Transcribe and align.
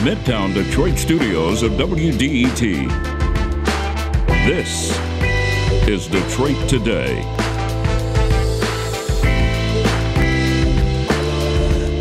the 0.00 0.10
Midtown 0.10 0.54
Detroit 0.54 0.96
studios 0.98 1.62
of 1.62 1.72
WDET. 1.72 2.88
This 4.46 4.98
is 5.86 6.06
Detroit 6.06 6.68
Today. 6.68 7.22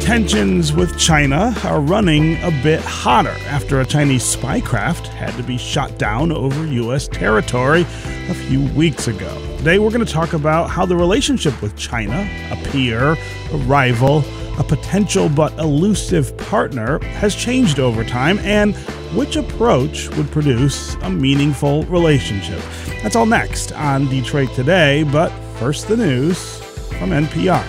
Tensions 0.02 0.72
with 0.72 0.98
China 0.98 1.54
are 1.66 1.82
running 1.82 2.42
a 2.44 2.52
bit 2.64 2.80
hotter 2.82 3.36
after 3.48 3.82
a 3.82 3.86
Chinese 3.86 4.24
spy 4.24 4.62
craft 4.62 5.08
had 5.08 5.36
to 5.36 5.44
be 5.44 5.58
shot 5.58 5.98
down 5.98 6.32
over 6.32 6.66
U.S. 6.66 7.08
territory 7.08 7.82
a 7.82 8.34
few 8.34 8.64
weeks 8.76 9.08
ago. 9.08 9.58
Today, 9.58 9.78
we're 9.78 9.92
going 9.92 10.06
to 10.06 10.12
talk 10.12 10.34
about 10.34 10.70
how 10.70 10.86
the 10.86 10.96
relationship 10.96 11.62
with 11.62 11.76
China, 11.76 12.28
a 12.50 12.56
peer, 12.70 13.18
a 13.52 13.58
rival, 13.68 14.24
a 14.60 14.64
potential 14.64 15.30
but 15.30 15.58
elusive 15.58 16.38
partner, 16.38 17.00
has 17.00 17.34
changed 17.34 17.80
over 17.80 18.04
time 18.04 18.38
and 18.40 18.76
which 19.16 19.38
approach 19.38 20.10
would 20.18 20.30
produce 20.32 20.96
a 21.02 21.10
meaningful 21.10 21.84
relationship. 21.84 22.62
That's 23.02 23.16
all 23.16 23.26
next 23.26 23.72
on 23.72 24.08
Detroit 24.10 24.54
Today, 24.54 25.04
but 25.04 25.30
first, 25.58 25.88
the 25.88 25.98
news 25.98 26.58
from 27.00 27.12
NPR. 27.12 27.66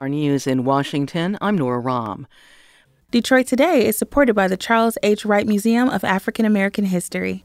Our 0.00 0.08
news 0.08 0.46
in 0.46 0.64
Washington, 0.64 1.36
I'm 1.40 1.56
Nora 1.56 1.80
Raum. 1.80 2.26
Detroit 3.10 3.48
Today 3.48 3.88
is 3.88 3.98
supported 3.98 4.34
by 4.34 4.46
the 4.46 4.56
Charles 4.56 4.96
H. 5.02 5.24
Wright 5.24 5.44
Museum 5.44 5.88
of 5.88 6.04
African 6.04 6.44
American 6.44 6.84
History. 6.84 7.44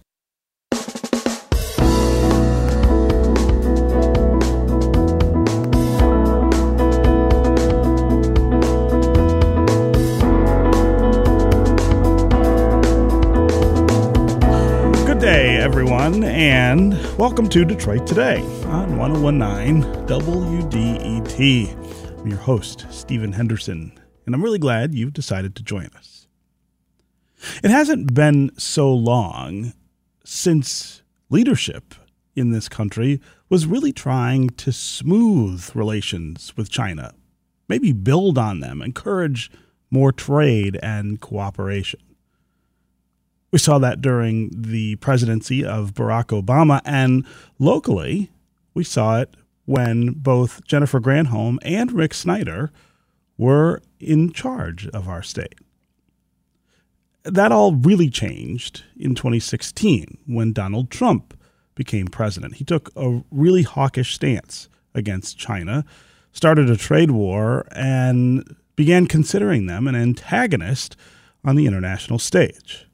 Good 15.04 15.20
day, 15.20 15.58
everyone, 15.58 16.24
and 16.26 16.94
welcome 17.18 17.50
to 17.50 17.66
Detroit 17.66 18.06
Today 18.06 18.42
on 18.68 19.00
1019 19.00 19.82
WDET. 20.06 22.20
I'm 22.20 22.28
your 22.28 22.38
host, 22.38 22.86
Stephen 22.92 23.32
Henderson, 23.32 24.00
and 24.26 24.34
I'm 24.34 24.44
really 24.44 24.60
glad 24.60 24.94
you've 24.94 25.14
decided 25.14 25.56
to 25.56 25.64
join 25.64 25.90
us. 25.98 26.28
It 27.64 27.70
hasn't 27.70 28.14
been 28.14 28.52
so 28.58 28.94
long 28.94 29.74
since 30.24 31.04
leadership 31.30 31.96
in 32.36 32.52
this 32.52 32.68
country 32.68 33.22
was 33.50 33.66
really 33.66 33.94
trying 33.94 34.50
to 34.50 34.72
smooth 34.72 35.70
relations 35.76 36.54
with 36.58 36.70
China, 36.70 37.14
maybe 37.68 37.94
build 37.94 38.38
on 38.38 38.60
them, 38.60 38.82
encourage 38.82 39.52
more 39.92 40.12
trade 40.12 40.78
and 40.82 41.22
cooperation. 41.22 42.00
We 43.52 43.60
saw 43.60 43.78
that 43.80 44.02
during 44.02 44.50
the 44.54 44.98
presidency 44.98 45.64
of 45.64 45.94
Barack 45.94 46.38
Obama, 46.38 46.82
and 46.84 47.26
locally, 47.58 48.32
we 48.74 48.84
saw 48.84 49.22
it 49.22 49.36
when 49.66 50.12
both 50.12 50.66
Jennifer 50.66 51.00
Granholm 51.00 51.58
and 51.62 51.92
Rick 51.92 52.14
Snyder 52.14 52.72
were 53.38 53.82
in 54.00 54.32
charge 54.32 54.88
of 54.88 55.08
our 55.08 55.24
state. 55.24 55.56
That 57.24 57.52
all 57.52 57.74
really 57.74 58.10
changed 58.10 58.84
in 58.98 59.16
2016 59.16 60.20
when 60.28 60.54
Donald 60.54 60.92
Trump 60.92 61.38
became 61.74 62.08
president. 62.08 62.56
He 62.56 62.64
took 62.64 62.92
a 62.96 63.22
really 63.32 63.64
hawkish 63.64 64.14
stance 64.16 64.70
against 64.94 65.38
China, 65.38 65.86
started 66.32 66.70
a 66.70 66.78
trade 66.78 67.12
war, 67.12 67.68
and 67.72 68.56
began 68.76 69.08
considering 69.08 69.66
them 69.66 69.88
an 69.88 69.96
antagonist 69.96 70.96
on 71.44 71.56
the 71.56 71.66
international 71.66 72.20
stage. 72.20 72.88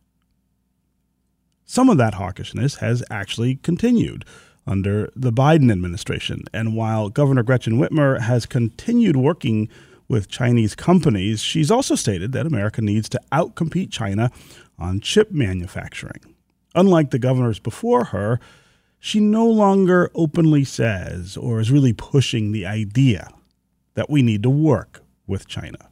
Some 1.66 1.90
of 1.90 1.98
that 1.98 2.16
hawkishness 2.16 2.80
has 2.80 3.04
actually 3.10 3.56
continued 3.56 4.26
under 4.68 5.10
the 5.16 5.32
Biden 5.32 5.72
administration. 5.72 6.44
And 6.54 6.76
while 6.76 7.10
Governor 7.10 7.44
Gretchen 7.44 7.80
Whitmer 7.80 8.20
has 8.20 8.46
continued 8.46 9.16
working 9.16 9.70
with 10.12 10.28
Chinese 10.28 10.76
companies, 10.76 11.42
she's 11.42 11.72
also 11.72 11.96
stated 11.96 12.34
that 12.34 12.46
America 12.46 12.82
needs 12.82 13.08
to 13.08 13.22
outcompete 13.32 13.90
China 13.92 14.30
on 14.78 15.00
chip 15.00 15.32
manufacturing. 15.32 16.36
Unlike 16.76 17.12
the 17.12 17.20
governors 17.20 17.60
before 17.60 18.06
her, 18.06 18.40
she 19.00 19.22
no 19.22 19.48
longer 19.48 20.12
openly 20.14 20.66
says 20.66 21.38
or 21.38 21.62
is 21.62 21.72
really 21.72 21.94
pushing 21.94 22.52
the 22.52 22.66
idea 22.66 23.30
that 23.94 24.10
we 24.10 24.22
need 24.22 24.44
to 24.44 24.50
work 24.50 25.02
with 25.28 25.48
China. 25.48 25.91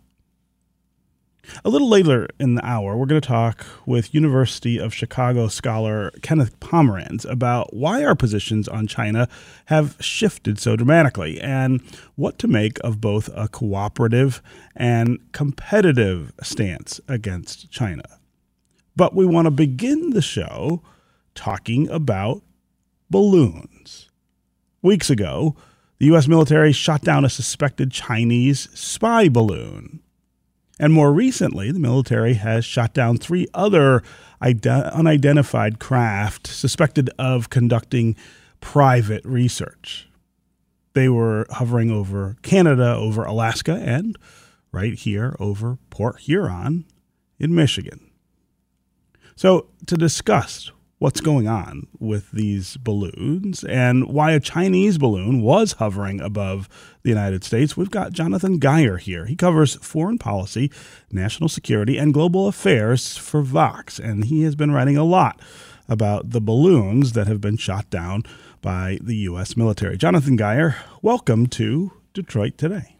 A 1.63 1.69
little 1.69 1.89
later 1.89 2.27
in 2.39 2.55
the 2.55 2.65
hour, 2.65 2.95
we're 2.95 3.05
going 3.05 3.21
to 3.21 3.27
talk 3.27 3.65
with 3.85 4.13
University 4.13 4.77
of 4.77 4.93
Chicago 4.93 5.47
scholar 5.47 6.11
Kenneth 6.21 6.59
Pomeranz 6.59 7.29
about 7.29 7.73
why 7.73 8.03
our 8.03 8.15
positions 8.15 8.67
on 8.67 8.87
China 8.87 9.27
have 9.65 9.97
shifted 9.99 10.59
so 10.59 10.75
dramatically 10.75 11.39
and 11.39 11.81
what 12.15 12.37
to 12.39 12.47
make 12.47 12.79
of 12.83 13.01
both 13.01 13.29
a 13.35 13.47
cooperative 13.47 14.41
and 14.75 15.19
competitive 15.31 16.33
stance 16.41 16.99
against 17.07 17.69
China. 17.71 18.03
But 18.95 19.15
we 19.15 19.25
want 19.25 19.45
to 19.45 19.51
begin 19.51 20.11
the 20.11 20.21
show 20.21 20.81
talking 21.35 21.89
about 21.89 22.41
balloons. 23.09 24.09
Weeks 24.81 25.09
ago, 25.09 25.55
the 25.99 26.07
U.S. 26.07 26.27
military 26.27 26.71
shot 26.71 27.01
down 27.01 27.25
a 27.25 27.29
suspected 27.29 27.91
Chinese 27.91 28.69
spy 28.73 29.29
balloon. 29.29 30.01
And 30.79 30.93
more 30.93 31.11
recently, 31.11 31.71
the 31.71 31.79
military 31.79 32.35
has 32.35 32.63
shot 32.63 32.93
down 32.93 33.17
three 33.17 33.47
other 33.53 34.01
unidentified 34.41 35.79
craft 35.79 36.47
suspected 36.47 37.09
of 37.19 37.49
conducting 37.49 38.15
private 38.61 39.23
research. 39.25 40.07
They 40.93 41.09
were 41.09 41.45
hovering 41.49 41.91
over 41.91 42.37
Canada, 42.41 42.95
over 42.95 43.23
Alaska, 43.25 43.73
and 43.73 44.17
right 44.71 44.93
here 44.93 45.35
over 45.39 45.77
Port 45.89 46.21
Huron 46.21 46.85
in 47.37 47.53
Michigan. 47.53 48.09
So, 49.35 49.67
to 49.85 49.95
discuss 49.95 50.71
what's 50.99 51.21
going 51.21 51.47
on 51.47 51.87
with 51.97 52.29
these 52.31 52.75
balloons 52.75 53.63
and 53.63 54.05
why 54.07 54.31
a 54.33 54.39
Chinese 54.39 54.97
balloon 54.97 55.41
was 55.41 55.73
hovering 55.73 56.19
above 56.19 56.67
the 57.03 57.09
United 57.09 57.43
States, 57.43 57.77
we've 57.77 57.89
got 57.89 58.11
Jonathan 58.11 58.59
Guyer 58.59 58.99
here. 58.99 59.25
He 59.25 59.35
covers 59.37 59.75
foreign 59.75 60.17
policy, 60.17 60.69
national 61.09 61.47
security, 61.47 61.97
and 61.97 62.13
global 62.13 62.49
affairs 62.49 63.15
for 63.15 63.41
Vox, 63.41 63.97
and 63.97 64.25
he 64.25 64.43
has 64.43 64.55
been 64.55 64.71
writing 64.71 64.97
a 64.97 65.05
lot 65.05 65.39
about 65.87 66.31
the 66.31 66.41
balloons 66.41 67.13
that 67.13 67.27
have 67.27 67.39
been 67.39 67.57
shot 67.57 67.89
down 67.89 68.23
by 68.61 68.99
the 69.01 69.15
U.S. 69.15 69.55
military. 69.55 69.97
Jonathan 69.97 70.37
Guyer, 70.37 70.75
welcome 71.01 71.47
to 71.47 71.93
Detroit 72.13 72.57
Today. 72.57 72.97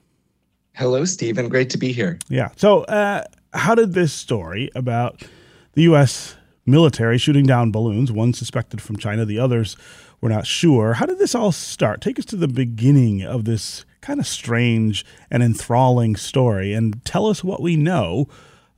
Hello, 0.74 1.04
Stephen. 1.04 1.50
Great 1.50 1.70
to 1.72 1.78
be 1.78 1.92
here. 1.92 2.18
Yeah. 2.30 2.50
So, 2.56 2.84
uh, 2.84 3.26
how 3.54 3.76
did 3.76 3.94
this 3.94 4.14
story 4.14 4.72
about 4.74 5.22
the 5.74 5.82
U.S 5.84 6.38
military 6.70 7.18
shooting 7.18 7.46
down 7.46 7.72
balloons, 7.72 8.12
one 8.12 8.34
suspected 8.34 8.82
from 8.82 8.98
China, 8.98 9.26
the 9.26 9.40
others 9.40 9.76
were 10.22 10.30
not 10.30 10.46
sure. 10.46 10.94
How 10.94 11.06
did 11.06 11.20
this 11.20 11.36
all 11.36 11.52
start? 11.52 12.02
Take 12.02 12.20
us 12.20 12.26
to 12.26 12.36
the 12.36 12.48
beginning 12.48 13.24
of 13.24 13.46
this 13.46 13.86
kind 14.02 14.20
of 14.20 14.28
strange 14.28 15.06
and 15.30 15.44
enthralling 15.44 16.16
story 16.16 16.74
and 16.74 17.04
tell 17.06 17.28
us 17.28 17.44
what 17.44 17.62
we 17.62 17.76
know 17.76 18.28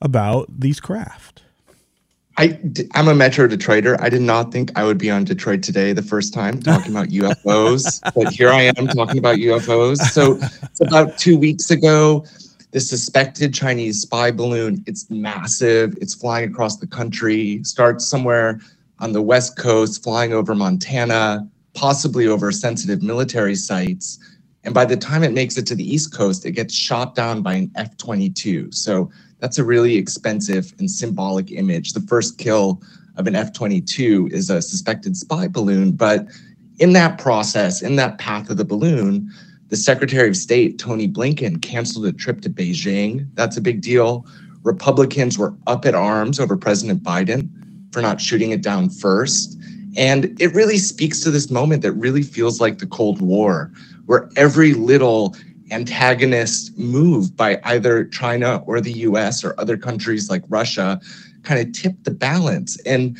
about 0.01 0.47
these 0.59 0.79
craft. 0.79 1.43
I, 2.37 2.59
I'm 2.93 3.07
a 3.07 3.13
Metro 3.13 3.47
Detroiter. 3.47 3.99
I 3.99 4.09
did 4.09 4.21
not 4.21 4.51
think 4.51 4.71
I 4.75 4.83
would 4.83 4.97
be 4.97 5.11
on 5.11 5.25
Detroit 5.25 5.61
today 5.61 5.93
the 5.93 6.01
first 6.01 6.33
time 6.33 6.59
talking 6.61 6.91
about 6.91 7.07
UFOs, 7.09 8.01
but 8.15 8.33
here 8.33 8.49
I 8.49 8.63
am 8.77 8.87
talking 8.87 9.17
about 9.17 9.35
UFOs. 9.35 9.97
So, 9.97 10.39
about 10.85 11.17
two 11.17 11.37
weeks 11.37 11.69
ago, 11.69 12.25
the 12.71 12.79
suspected 12.79 13.53
Chinese 13.53 14.01
spy 14.01 14.31
balloon. 14.31 14.83
It's 14.87 15.09
massive. 15.09 15.93
It's 16.01 16.15
flying 16.15 16.49
across 16.49 16.77
the 16.77 16.87
country, 16.87 17.63
starts 17.63 18.07
somewhere 18.07 18.61
on 18.99 19.11
the 19.11 19.21
West 19.21 19.57
Coast, 19.57 20.03
flying 20.03 20.33
over 20.33 20.55
Montana, 20.55 21.47
possibly 21.73 22.27
over 22.27 22.51
sensitive 22.51 23.01
military 23.01 23.55
sites. 23.55 24.19
And 24.63 24.73
by 24.73 24.85
the 24.85 24.95
time 24.95 25.23
it 25.23 25.33
makes 25.33 25.57
it 25.57 25.65
to 25.67 25.75
the 25.75 25.83
East 25.83 26.13
Coast, 26.13 26.45
it 26.45 26.51
gets 26.51 26.73
shot 26.73 27.15
down 27.15 27.41
by 27.41 27.53
an 27.53 27.71
F 27.75 27.97
22. 27.97 28.71
So 28.71 29.11
that's 29.39 29.57
a 29.57 29.63
really 29.63 29.95
expensive 29.95 30.73
and 30.79 30.89
symbolic 30.89 31.51
image. 31.51 31.93
The 31.93 32.01
first 32.01 32.37
kill 32.37 32.81
of 33.17 33.27
an 33.27 33.35
F 33.35 33.53
22 33.53 34.29
is 34.31 34.49
a 34.49 34.61
suspected 34.61 35.17
spy 35.17 35.47
balloon. 35.47 35.91
But 35.91 36.27
in 36.79 36.93
that 36.93 37.17
process, 37.17 37.81
in 37.81 37.95
that 37.97 38.17
path 38.17 38.49
of 38.49 38.57
the 38.57 38.65
balloon, 38.65 39.31
the 39.71 39.77
Secretary 39.77 40.27
of 40.27 40.35
State, 40.35 40.77
Tony 40.77 41.07
Blinken, 41.07 41.61
canceled 41.61 42.05
a 42.05 42.11
trip 42.11 42.41
to 42.41 42.49
Beijing. 42.49 43.25
That's 43.35 43.55
a 43.55 43.61
big 43.61 43.81
deal. 43.81 44.27
Republicans 44.63 45.39
were 45.39 45.55
up 45.65 45.85
at 45.85 45.95
arms 45.95 46.41
over 46.41 46.57
President 46.57 47.01
Biden 47.01 47.49
for 47.93 48.01
not 48.01 48.19
shooting 48.19 48.51
it 48.51 48.61
down 48.61 48.89
first. 48.89 49.57
And 49.95 50.39
it 50.41 50.53
really 50.53 50.77
speaks 50.77 51.21
to 51.21 51.31
this 51.31 51.49
moment 51.49 51.83
that 51.83 51.93
really 51.93 52.21
feels 52.21 52.59
like 52.59 52.79
the 52.79 52.85
Cold 52.85 53.21
War, 53.21 53.71
where 54.07 54.29
every 54.35 54.73
little 54.73 55.37
antagonist 55.71 56.77
move 56.77 57.35
by 57.37 57.57
either 57.63 58.03
China 58.03 58.61
or 58.67 58.81
the 58.81 58.91
US 58.91 59.41
or 59.41 59.57
other 59.57 59.77
countries 59.77 60.29
like 60.29 60.43
Russia 60.49 60.99
kind 61.43 61.65
of 61.65 61.73
tipped 61.73 62.03
the 62.03 62.11
balance. 62.11 62.77
And 62.81 63.17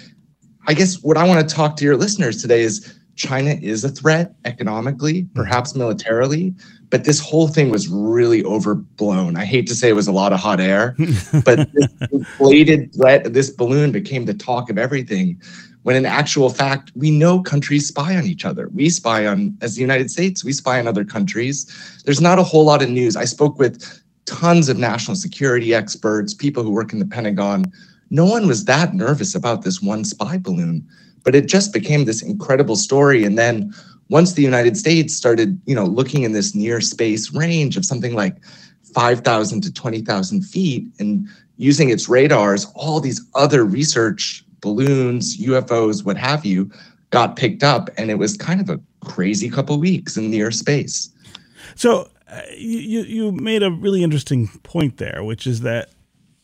I 0.67 0.73
guess 0.73 1.01
what 1.01 1.15
I 1.15 1.25
want 1.25 1.47
to 1.47 1.55
talk 1.55 1.77
to 1.77 1.85
your 1.85 1.95
listeners 1.95 2.41
today 2.41 2.61
is 2.61 2.93
China 3.21 3.51
is 3.61 3.83
a 3.83 3.89
threat 3.89 4.33
economically, 4.45 5.23
mm-hmm. 5.23 5.33
perhaps 5.33 5.75
militarily, 5.75 6.55
but 6.89 7.03
this 7.03 7.19
whole 7.19 7.47
thing 7.47 7.69
was 7.69 7.87
really 7.87 8.43
overblown. 8.43 9.37
I 9.37 9.45
hate 9.45 9.67
to 9.67 9.75
say 9.75 9.89
it 9.89 9.95
was 9.95 10.07
a 10.07 10.11
lot 10.11 10.33
of 10.33 10.39
hot 10.39 10.59
air, 10.59 10.95
but 11.45 11.71
this 11.73 11.87
inflated 12.11 12.93
threat, 12.95 13.31
this 13.33 13.51
balloon 13.51 13.91
became 13.91 14.25
the 14.25 14.33
talk 14.33 14.71
of 14.71 14.77
everything. 14.79 15.39
When 15.83 15.95
in 15.95 16.05
actual 16.05 16.49
fact, 16.49 16.91
we 16.95 17.11
know 17.11 17.41
countries 17.41 17.87
spy 17.87 18.15
on 18.15 18.25
each 18.25 18.43
other. 18.43 18.69
We 18.69 18.89
spy 18.89 19.27
on, 19.27 19.57
as 19.61 19.75
the 19.75 19.81
United 19.81 20.09
States, 20.09 20.43
we 20.43 20.53
spy 20.53 20.79
on 20.79 20.87
other 20.87 21.05
countries. 21.05 22.01
There's 22.05 22.21
not 22.21 22.39
a 22.39 22.43
whole 22.43 22.65
lot 22.65 22.83
of 22.83 22.89
news. 22.89 23.15
I 23.15 23.25
spoke 23.25 23.57
with 23.59 24.01
tons 24.25 24.69
of 24.69 24.77
national 24.77 25.15
security 25.15 25.73
experts, 25.73 26.33
people 26.33 26.63
who 26.63 26.71
work 26.71 26.93
in 26.93 26.99
the 26.99 27.05
Pentagon. 27.05 27.71
No 28.09 28.25
one 28.25 28.47
was 28.47 28.65
that 28.65 28.93
nervous 28.93 29.33
about 29.35 29.63
this 29.63 29.81
one 29.81 30.05
spy 30.05 30.37
balloon 30.37 30.87
but 31.23 31.35
it 31.35 31.47
just 31.47 31.73
became 31.73 32.05
this 32.05 32.21
incredible 32.21 32.75
story. 32.75 33.23
And 33.23 33.37
then 33.37 33.73
once 34.09 34.33
the 34.33 34.41
united 34.41 34.75
states 34.75 35.15
started 35.15 35.57
you 35.65 35.73
know 35.73 35.85
looking 35.85 36.23
in 36.23 36.33
this 36.33 36.53
near 36.53 36.81
space 36.81 37.33
range 37.33 37.77
of 37.77 37.85
something 37.85 38.13
like 38.13 38.35
5000 38.93 39.61
to 39.61 39.71
20000 39.71 40.41
feet 40.41 40.85
and 40.99 41.29
using 41.55 41.89
its 41.89 42.09
radars 42.09 42.67
all 42.75 42.99
these 42.99 43.21
other 43.35 43.63
research 43.63 44.43
balloons 44.59 45.37
ufos 45.37 46.03
what 46.03 46.17
have 46.17 46.43
you 46.43 46.69
got 47.11 47.35
picked 47.35 47.63
up. 47.63 47.89
And 47.97 48.09
it 48.09 48.15
was 48.15 48.35
kind 48.35 48.59
of 48.59 48.69
a 48.69 48.79
crazy 49.05 49.49
couple 49.49 49.77
weeks 49.79 50.17
in 50.17 50.31
near 50.31 50.49
space. 50.49 51.09
So 51.75 52.09
uh, 52.27 52.41
you 52.57 53.01
you 53.01 53.31
made 53.31 53.61
a 53.61 53.71
really 53.71 54.03
interesting 54.03 54.47
point 54.63 54.97
there 54.97 55.23
which 55.23 55.45
is 55.45 55.61
that 55.61 55.89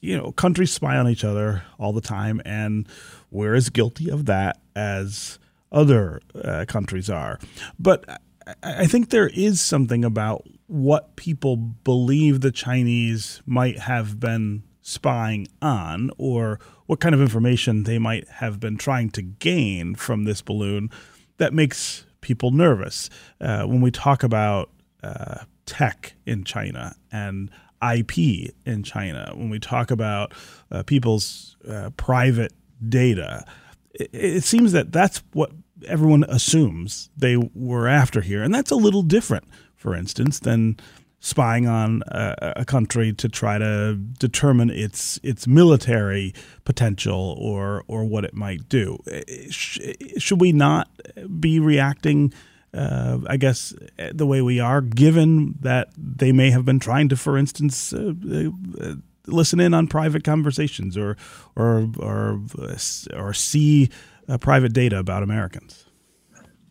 you 0.02 0.16
know 0.16 0.32
countries 0.34 0.72
spy 0.72 0.98
on 0.98 1.08
each 1.10 1.24
other 1.24 1.64
all 1.80 1.94
the 1.94 2.02
time. 2.02 2.42
And 2.46 2.88
we're 3.32 3.56
as 3.56 3.70
guilty 3.70 4.10
of 4.10 4.26
that 4.26 4.60
as 4.76 5.40
other 5.72 6.22
uh, 6.44 6.66
countries 6.68 7.10
are. 7.10 7.40
But 7.80 8.22
I 8.64 8.88
think 8.88 9.10
there 9.10 9.28
is 9.28 9.62
something 9.62 10.06
about 10.06 10.48
what 10.68 11.16
people 11.16 11.58
believe 11.58 12.42
the 12.42 12.52
Chinese 12.52 13.42
might 13.46 13.80
have 13.80 14.20
been 14.20 14.64
spying 14.82 15.48
on 15.62 16.10
or 16.18 16.60
what 16.86 17.00
kind 17.00 17.14
of 17.14 17.20
information 17.20 17.84
they 17.84 18.00
might 18.00 18.28
have 18.30 18.60
been 18.60 18.78
trying 18.78 19.10
to 19.10 19.22
gain 19.22 19.96
from 19.96 20.24
this 20.24 20.42
balloon 20.42 20.90
that 21.38 21.54
makes 21.54 22.06
people 22.22 22.52
nervous. 22.52 23.10
Uh, 23.42 23.64
when 23.64 23.82
we 23.82 23.92
talk 23.92 24.24
about 24.24 24.70
uh, 25.04 25.40
tech 25.66 26.14
in 26.26 26.44
China 26.44 26.96
and 27.12 27.52
IP 27.82 28.54
in 28.66 28.84
China, 28.84 29.32
when 29.36 29.50
we 29.50 29.60
talk 29.60 29.92
about 29.92 30.34
uh, 30.72 30.84
people's 30.84 31.58
uh, 31.70 31.90
private 31.98 32.54
data. 32.88 33.46
It, 33.94 34.10
it 34.14 34.44
seems 34.44 34.72
that 34.72 34.92
that's 34.92 35.24
what 35.34 35.52
everyone 35.88 36.24
assumes 36.28 37.10
they 37.16 37.38
were 37.38 37.88
after 37.88 38.22
here, 38.22 38.44
and 38.44 38.54
that's 38.54 38.72
a 38.72 38.76
little 38.76 39.04
different, 39.04 39.46
for 39.76 39.96
instance, 39.96 40.40
than 40.40 40.78
spying 41.20 41.68
on 41.68 42.04
a, 42.08 42.54
a, 42.58 42.66
country 42.66 43.12
to 43.12 43.28
try 43.28 43.58
to 43.58 43.96
determine 44.20 44.70
its 44.70 45.20
its 45.24 45.48
military 45.48 46.34
potential 46.64 47.36
or 47.40 47.84
or 47.88 48.06
what 48.06 48.24
it 48.24 48.34
might 48.34 48.70
do. 48.70 49.00
Should 49.50 50.40
we 50.40 50.52
not 50.52 50.90
be 51.40 51.60
reacting? 51.60 52.34
Uh, 52.74 53.20
I 53.28 53.38
guess 53.38 53.74
the 54.14 54.28
way 54.28 54.42
we 54.42 54.60
are, 54.60 54.82
given 54.82 55.56
that 55.62 55.90
they 55.98 56.32
may 56.32 56.52
have 56.52 56.66
been 56.66 56.80
trying 56.80 57.10
to, 57.10 57.16
for 57.16 57.38
instance, 57.38 57.94
uh, 57.94 58.14
uh, 58.80 58.96
listen 59.28 59.60
in 59.60 59.74
on 59.74 59.88
private 59.88 60.24
conversations 60.24 60.98
or 60.98 61.18
or 61.56 61.90
or 62.00 62.42
or 63.16 63.34
see 63.34 63.90
uh, 64.28 64.38
private 64.38 64.74
data 64.74 64.98
about 65.00 65.24
Americans? 65.24 65.86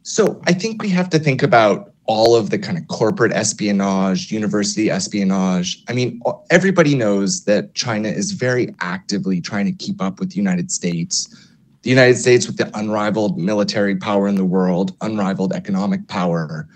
So 0.02 0.40
I 0.46 0.52
think 0.52 0.82
we 0.82 0.88
have 0.90 1.10
to 1.10 1.18
think 1.18 1.42
about 1.42 1.92
all 2.06 2.36
of 2.36 2.50
the 2.50 2.58
kind 2.58 2.78
of 2.78 2.86
corporate 2.86 3.32
espionage, 3.32 4.30
university 4.30 4.90
espionage. 4.90 5.82
I 5.88 5.92
mean, 5.92 6.20
everybody 6.50 6.94
knows 6.94 7.44
that 7.44 7.74
China 7.74 8.08
is 8.08 8.30
very 8.30 8.74
actively 8.80 9.40
trying 9.40 9.66
to 9.66 9.72
keep 9.72 10.00
up 10.00 10.20
with 10.20 10.30
the 10.30 10.36
United 10.36 10.70
States. 10.70 11.50
The 11.82 11.90
United 11.90 12.16
States 12.16 12.46
with 12.46 12.56
the 12.56 12.70
unrivaled 12.78 13.38
military 13.38 13.96
power 13.96 14.28
in 14.28 14.36
the 14.36 14.44
world, 14.44 14.96
unrivaled 15.00 15.52
economic 15.52 16.06
power. 16.08 16.68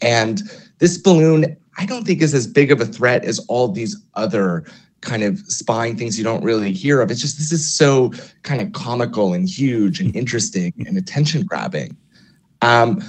And 0.00 0.42
this 0.78 0.98
balloon, 0.98 1.56
I 1.78 1.86
don't 1.86 2.06
think 2.06 2.22
is 2.22 2.34
as 2.34 2.46
big 2.46 2.70
of 2.70 2.80
a 2.80 2.86
threat 2.86 3.24
as 3.24 3.38
all 3.48 3.68
these 3.68 3.96
other 4.14 4.64
kind 5.00 5.22
of 5.22 5.38
spying 5.40 5.96
things 5.96 6.18
you 6.18 6.24
don't 6.24 6.42
really 6.42 6.72
hear 6.72 7.00
of. 7.00 7.10
It's 7.10 7.20
just 7.20 7.38
this 7.38 7.52
is 7.52 7.72
so 7.72 8.12
kind 8.42 8.60
of 8.60 8.72
comical 8.72 9.34
and 9.34 9.48
huge 9.48 10.00
and 10.00 10.14
interesting 10.16 10.72
and 10.86 10.96
attention 10.96 11.44
grabbing. 11.44 11.96
Um, 12.62 13.02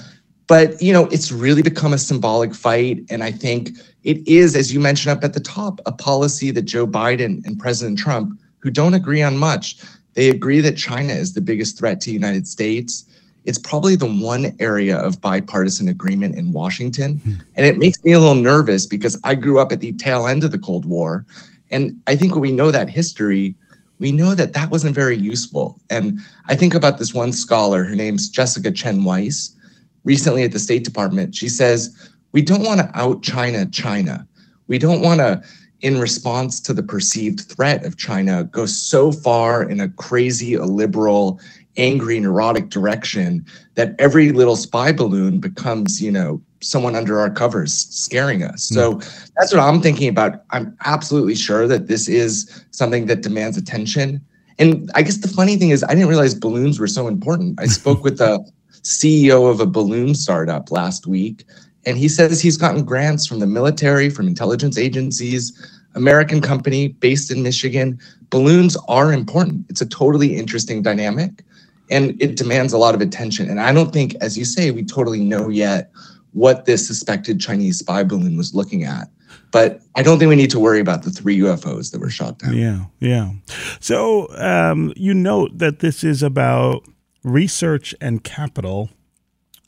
but 0.48 0.82
you 0.82 0.94
know, 0.94 1.06
it's 1.08 1.32
really 1.32 1.62
become 1.62 1.94
a 1.94 1.98
symbolic 1.98 2.56
fight, 2.56 3.04
and 3.10 3.24
I 3.24 3.32
think 3.32 3.72
it 4.04 4.26
is, 4.28 4.56
as 4.56 4.74
you 4.74 4.80
mentioned 4.80 5.12
up 5.12 5.24
at 5.24 5.34
the 5.34 5.40
top, 5.40 5.82
a 5.86 5.92
policy 5.92 6.52
that 6.52 6.64
Joe 6.64 6.88
Biden 6.88 7.46
and 7.46 7.60
President 7.60 8.00
Trump, 8.00 8.40
who 8.60 8.70
don't 8.70 8.94
agree 8.94 9.22
on 9.22 9.38
much, 9.38 9.78
they 10.14 10.30
agree 10.30 10.62
that 10.62 10.78
China 10.78 11.14
is 11.14 11.34
the 11.34 11.42
biggest 11.42 11.78
threat 11.78 12.00
to 12.02 12.10
the 12.10 12.14
United 12.14 12.48
States. 12.48 13.06
It's 13.44 13.58
probably 13.58 13.96
the 13.96 14.12
one 14.12 14.56
area 14.60 14.98
of 14.98 15.22
bipartisan 15.22 15.90
agreement 15.90 16.36
in 16.36 16.52
Washington. 16.52 17.18
Hmm. 17.18 17.34
And 17.56 17.66
it 17.66 17.78
makes 17.78 18.04
me 18.04 18.14
a 18.14 18.20
little 18.20 18.36
nervous 18.36 18.86
because 18.86 19.20
I 19.24 19.36
grew 19.36 19.60
up 19.60 19.72
at 19.72 19.80
the 19.80 19.94
tail 19.94 20.28
end 20.28 20.44
of 20.44 20.52
the 20.52 20.60
Cold 20.60 20.86
War 20.86 21.26
and 21.72 22.00
I 22.08 22.16
think 22.16 22.34
when 22.34 22.42
we 22.42 22.52
know 22.52 22.72
that 22.72 22.90
history, 22.90 23.56
we 24.00 24.12
know 24.12 24.36
that 24.36 24.54
that 24.54 24.70
wasn't 24.70 24.96
very 24.96 25.18
useful. 25.18 25.80
And 25.90 26.20
I 26.48 26.56
think 26.56 26.74
about 26.74 26.98
this 26.98 27.14
one 27.14 27.34
scholar, 27.34 27.84
her 27.84 27.96
name's 27.96 28.30
Jessica 28.30 28.72
Chen 28.72 29.04
Weiss, 29.04 29.56
recently 30.04 30.44
at 30.44 30.52
the 30.52 30.60
State 30.60 30.84
Department. 30.84 31.36
She 31.36 31.50
says, 31.50 32.10
We 32.32 32.42
don't 32.42 32.64
want 32.64 32.80
to 32.80 32.92
out 32.94 33.24
China 33.24 33.66
China. 33.66 34.28
We 34.68 34.78
don't 34.78 35.02
want 35.02 35.20
to, 35.20 35.42
in 35.82 36.00
response 36.00 36.60
to 36.62 36.74
the 36.74 36.84
perceived 36.84 37.42
threat 37.42 37.86
of 37.86 37.98
China, 37.98 38.44
go 38.44 38.66
so 38.66 39.12
far 39.12 39.64
in 39.64 39.80
a 39.80 39.90
crazy, 39.90 40.54
illiberal, 40.54 41.40
angry, 41.78 42.20
neurotic 42.20 42.70
direction 42.70 43.46
that 43.76 43.96
every 44.00 44.32
little 44.32 44.56
spy 44.56 44.92
balloon 44.92 45.40
becomes, 45.40 46.02
you 46.02 46.12
know, 46.12 46.42
someone 46.62 46.96
under 46.96 47.20
our 47.20 47.30
covers 47.30 47.74
scaring 47.74 48.44
us. 48.44 48.64
So 48.64 48.94
hmm. 48.94 49.00
that's 49.36 49.54
what 49.54 49.62
I'm 49.62 49.82
thinking 49.82 50.10
about. 50.10 50.44
I'm 50.50 50.76
absolutely 50.86 51.36
sure 51.36 51.68
that 51.68 51.88
this 51.88 52.08
is 52.08 52.66
something 52.72 53.06
that 53.06 53.22
demands 53.22 53.58
attention. 53.58 54.22
And 54.60 54.90
I 54.96 55.04
guess 55.04 55.18
the 55.18 55.28
funny 55.28 55.56
thing 55.58 55.70
is, 55.70 55.84
I 55.84 55.90
didn't 55.90 56.10
realize 56.10 56.34
balloons 56.34 56.80
were 56.80 56.88
so 56.88 57.08
important. 57.08 57.60
I 57.60 57.66
spoke 57.68 58.04
with 58.04 58.18
the 58.18 58.40
CEO 58.82 59.50
of 59.50 59.60
a 59.60 59.66
balloon 59.66 60.16
startup 60.16 60.72
last 60.72 61.06
week, 61.08 61.46
and 61.86 61.98
he 61.98 62.08
says 62.08 62.42
he's 62.42 62.58
gotten 62.58 62.84
grants 62.84 63.28
from 63.28 63.40
the 63.40 63.48
military, 63.48 64.10
from 64.10 64.28
intelligence 64.28 64.78
agencies, 64.78 65.54
American 65.96 66.42
company 66.42 66.90
based 66.90 67.32
in 67.32 67.44
Michigan. 67.44 68.00
Balloons 68.30 68.78
are 68.88 69.14
important. 69.14 69.66
It's 69.70 69.82
a 69.82 69.86
totally 69.86 70.36
interesting 70.36 70.82
dynamic 70.82 71.44
and 71.90 72.22
it 72.22 72.36
demands 72.36 72.74
a 72.74 72.78
lot 72.78 72.96
of 72.96 73.02
attention. 73.02 73.50
And 73.50 73.60
I 73.60 73.74
don't 73.74 73.92
think, 73.92 74.16
as 74.16 74.38
you 74.38 74.46
say, 74.46 74.72
we 74.72 74.84
totally 74.84 75.24
know 75.24 75.50
yet 75.50 75.92
what 76.34 76.66
this 76.66 76.86
suspected 76.86 77.40
Chinese 77.40 77.80
spy 77.80 78.04
balloon 78.04 78.38
was 78.38 78.54
looking 78.54 78.84
at. 78.84 79.10
But 79.52 79.82
I 79.96 80.04
don't 80.04 80.20
think 80.20 80.30
we 80.30 80.36
need 80.36 80.52
to 80.52 80.60
worry 80.60 80.80
about 80.80 81.04
the 81.04 81.10
three 81.10 81.40
UFOs 81.40 81.92
that 81.92 82.00
were 82.00 82.10
shot 82.10 82.40
down. 82.40 82.56
Yeah, 82.56 82.86
yeah. 83.00 83.32
So 83.80 84.28
um, 84.38 84.94
you 84.96 85.14
note 85.14 85.58
that 85.58 85.80
this 85.80 86.04
is 86.04 86.22
about 86.22 86.84
research 87.24 87.96
and 88.02 88.24
capital 88.24 88.90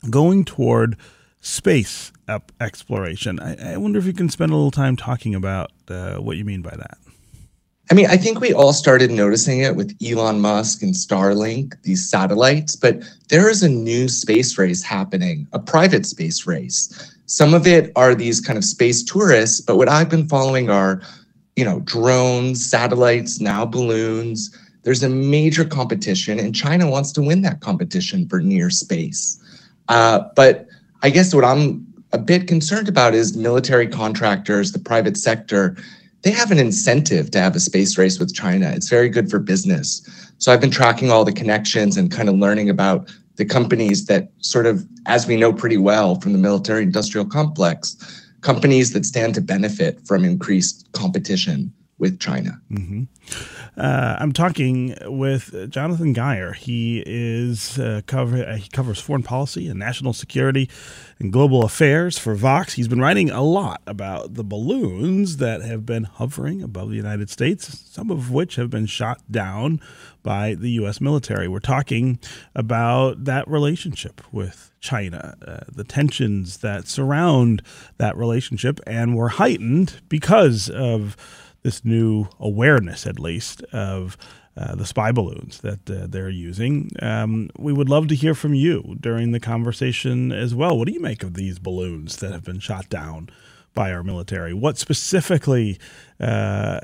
going 0.08 0.44
toward 0.44 0.96
space 1.40 2.12
exploration. 2.60 3.40
I, 3.40 3.72
I, 3.72 3.76
wonder 3.76 3.98
if 3.98 4.06
you 4.06 4.12
can 4.12 4.28
spend 4.28 4.52
a 4.52 4.54
little 4.54 4.70
time 4.70 4.96
talking 4.96 5.34
about 5.34 5.72
uh, 5.88 6.16
what 6.16 6.36
you 6.36 6.44
mean 6.44 6.62
by 6.62 6.76
that. 6.76 6.98
I 7.90 7.94
mean, 7.94 8.06
I 8.06 8.16
think 8.16 8.38
we 8.38 8.54
all 8.54 8.72
started 8.72 9.10
noticing 9.10 9.60
it 9.60 9.74
with 9.74 9.96
Elon 10.00 10.40
Musk 10.40 10.80
and 10.80 10.94
Starlink, 10.94 11.74
these 11.82 12.08
satellites, 12.08 12.76
but 12.76 13.02
there 13.28 13.50
is 13.50 13.64
a 13.64 13.68
new 13.68 14.06
space 14.08 14.56
race 14.56 14.80
happening, 14.80 15.48
a 15.52 15.58
private 15.58 16.06
space 16.06 16.46
race. 16.46 17.16
Some 17.26 17.52
of 17.52 17.66
it 17.66 17.90
are 17.96 18.14
these 18.14 18.40
kind 18.40 18.56
of 18.56 18.64
space 18.64 19.02
tourists, 19.02 19.60
but 19.60 19.76
what 19.76 19.88
I've 19.88 20.08
been 20.08 20.28
following 20.28 20.70
are, 20.70 21.02
you 21.56 21.64
know, 21.64 21.80
drones, 21.80 22.64
satellites, 22.64 23.40
now 23.40 23.66
balloons. 23.66 24.56
There's 24.84 25.02
a 25.02 25.08
major 25.08 25.64
competition, 25.64 26.38
and 26.38 26.54
China 26.54 26.88
wants 26.88 27.10
to 27.12 27.22
win 27.22 27.42
that 27.42 27.60
competition 27.60 28.28
for 28.28 28.40
near 28.40 28.70
space. 28.70 29.42
Uh, 29.88 30.20
but 30.36 30.68
I 31.02 31.10
guess 31.10 31.34
what 31.34 31.44
I'm 31.44 31.84
a 32.12 32.18
bit 32.18 32.46
concerned 32.46 32.88
about 32.88 33.14
is 33.14 33.36
military 33.36 33.88
contractors, 33.88 34.70
the 34.70 34.78
private 34.78 35.16
sector 35.16 35.76
they 36.22 36.30
have 36.30 36.50
an 36.50 36.58
incentive 36.58 37.30
to 37.30 37.40
have 37.40 37.56
a 37.56 37.60
space 37.60 37.96
race 37.96 38.18
with 38.18 38.34
China. 38.34 38.70
It's 38.70 38.88
very 38.88 39.08
good 39.08 39.30
for 39.30 39.38
business. 39.38 40.02
So 40.38 40.52
I've 40.52 40.60
been 40.60 40.70
tracking 40.70 41.10
all 41.10 41.24
the 41.24 41.32
connections 41.32 41.96
and 41.96 42.10
kind 42.10 42.28
of 42.28 42.34
learning 42.36 42.68
about 42.68 43.12
the 43.36 43.44
companies 43.44 44.06
that 44.06 44.30
sort 44.38 44.66
of, 44.66 44.86
as 45.06 45.26
we 45.26 45.36
know 45.36 45.52
pretty 45.52 45.78
well 45.78 46.20
from 46.20 46.32
the 46.32 46.38
military 46.38 46.82
industrial 46.82 47.26
complex, 47.26 47.96
companies 48.42 48.92
that 48.92 49.06
stand 49.06 49.34
to 49.34 49.40
benefit 49.40 50.06
from 50.06 50.24
increased 50.24 50.86
competition 50.92 51.72
with 52.00 52.18
China. 52.18 52.60
Mm-hmm. 52.72 53.02
Uh, 53.76 54.16
I'm 54.18 54.32
talking 54.32 54.96
with 55.04 55.70
Jonathan 55.70 56.14
Guyer. 56.14 56.56
He 56.56 57.04
is 57.06 57.78
uh, 57.78 58.00
cover 58.06 58.42
uh, 58.42 58.56
he 58.56 58.68
covers 58.70 58.98
foreign 58.98 59.22
policy 59.22 59.68
and 59.68 59.78
national 59.78 60.14
security 60.14 60.68
and 61.18 61.30
global 61.32 61.62
affairs 61.62 62.18
for 62.18 62.34
Vox. 62.34 62.72
He's 62.72 62.88
been 62.88 63.00
writing 63.00 63.30
a 63.30 63.42
lot 63.42 63.82
about 63.86 64.34
the 64.34 64.42
balloons 64.42 65.36
that 65.36 65.60
have 65.60 65.84
been 65.84 66.04
hovering 66.04 66.62
above 66.62 66.88
the 66.88 66.96
United 66.96 67.28
States, 67.28 67.84
some 67.90 68.10
of 68.10 68.30
which 68.30 68.56
have 68.56 68.70
been 68.70 68.86
shot 68.86 69.20
down 69.30 69.80
by 70.22 70.54
the 70.54 70.70
U.S. 70.72 71.00
military. 71.00 71.48
We're 71.48 71.60
talking 71.60 72.18
about 72.54 73.24
that 73.24 73.46
relationship 73.46 74.22
with 74.32 74.70
China, 74.80 75.36
uh, 75.46 75.60
the 75.70 75.84
tensions 75.84 76.58
that 76.58 76.88
surround 76.88 77.62
that 77.98 78.16
relationship, 78.16 78.80
and 78.86 79.14
were 79.14 79.28
heightened 79.28 80.00
because 80.08 80.70
of 80.70 81.16
this 81.62 81.84
new 81.84 82.26
awareness, 82.38 83.06
at 83.06 83.18
least, 83.18 83.62
of 83.72 84.16
uh, 84.56 84.74
the 84.74 84.84
spy 84.84 85.12
balloons 85.12 85.60
that 85.60 85.88
uh, 85.90 86.06
they're 86.08 86.28
using. 86.28 86.90
Um, 87.00 87.50
we 87.58 87.72
would 87.72 87.88
love 87.88 88.08
to 88.08 88.14
hear 88.14 88.34
from 88.34 88.54
you 88.54 88.96
during 89.00 89.32
the 89.32 89.40
conversation 89.40 90.32
as 90.32 90.54
well. 90.54 90.76
What 90.76 90.88
do 90.88 90.92
you 90.92 91.00
make 91.00 91.22
of 91.22 91.34
these 91.34 91.58
balloons 91.58 92.16
that 92.16 92.32
have 92.32 92.44
been 92.44 92.60
shot 92.60 92.88
down 92.88 93.30
by 93.74 93.92
our 93.92 94.02
military? 94.02 94.52
What 94.52 94.76
specifically 94.76 95.78
uh, 96.18 96.80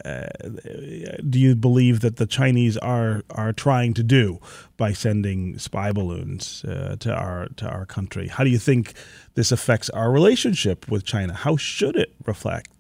do 1.29 1.39
you 1.39 1.57
believe 1.57 2.01
that 2.01 2.17
the 2.17 2.27
Chinese 2.27 2.77
are 2.79 3.23
are 3.31 3.53
trying 3.53 3.95
to 3.95 4.03
do 4.03 4.39
by 4.77 4.93
sending 4.93 5.59
spy 5.59 5.93
balloons 5.93 6.65
uh, 6.65 6.97
to 7.01 7.13
our 7.13 7.49
to 7.57 7.69
our 7.69 7.85
country? 7.85 8.29
How 8.29 8.45
do 8.45 8.51
you 8.51 8.59
think 8.59 8.95
this 9.35 9.51
affects 9.51 9.91
our 9.91 10.13
relationship 10.13 10.89
with 10.89 11.05
China? 11.05 11.35
How 11.35 11.57
should 11.57 11.97
it 11.97 12.15
reflect? 12.25 12.71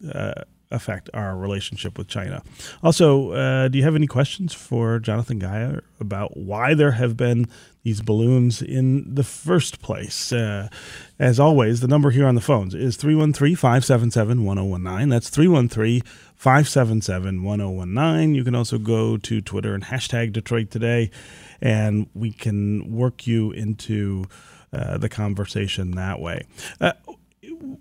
Uh, 0.70 0.76
affect 0.76 1.10
our 1.14 1.36
relationship 1.36 1.98
with 1.98 2.08
China. 2.08 2.42
Also, 2.82 3.32
uh, 3.32 3.68
do 3.68 3.78
you 3.78 3.84
have 3.84 3.94
any 3.94 4.06
questions 4.06 4.54
for 4.54 4.98
Jonathan 4.98 5.40
Guyer 5.40 5.80
about 6.00 6.36
why 6.36 6.74
there 6.74 6.92
have 6.92 7.16
been 7.16 7.46
these 7.82 8.00
balloons 8.00 8.62
in 8.62 9.14
the 9.14 9.24
first 9.24 9.80
place? 9.80 10.32
Uh, 10.32 10.68
as 11.18 11.40
always, 11.40 11.80
the 11.80 11.88
number 11.88 12.10
here 12.10 12.26
on 12.26 12.34
the 12.34 12.40
phones 12.40 12.74
is 12.74 12.96
313 12.96 13.56
577 13.56 14.44
1019. 14.44 15.08
That's 15.08 15.28
313 15.28 16.02
577 16.34 17.42
1019. 17.42 18.34
You 18.34 18.44
can 18.44 18.54
also 18.54 18.78
go 18.78 19.16
to 19.16 19.40
Twitter 19.40 19.74
and 19.74 19.84
hashtag 19.84 20.32
Detroit 20.32 20.70
Today, 20.70 21.10
and 21.60 22.08
we 22.14 22.32
can 22.32 22.92
work 22.92 23.26
you 23.26 23.50
into. 23.52 24.26
Uh, 24.72 24.98
the 24.98 25.08
conversation 25.08 25.92
that 25.92 26.20
way. 26.20 26.44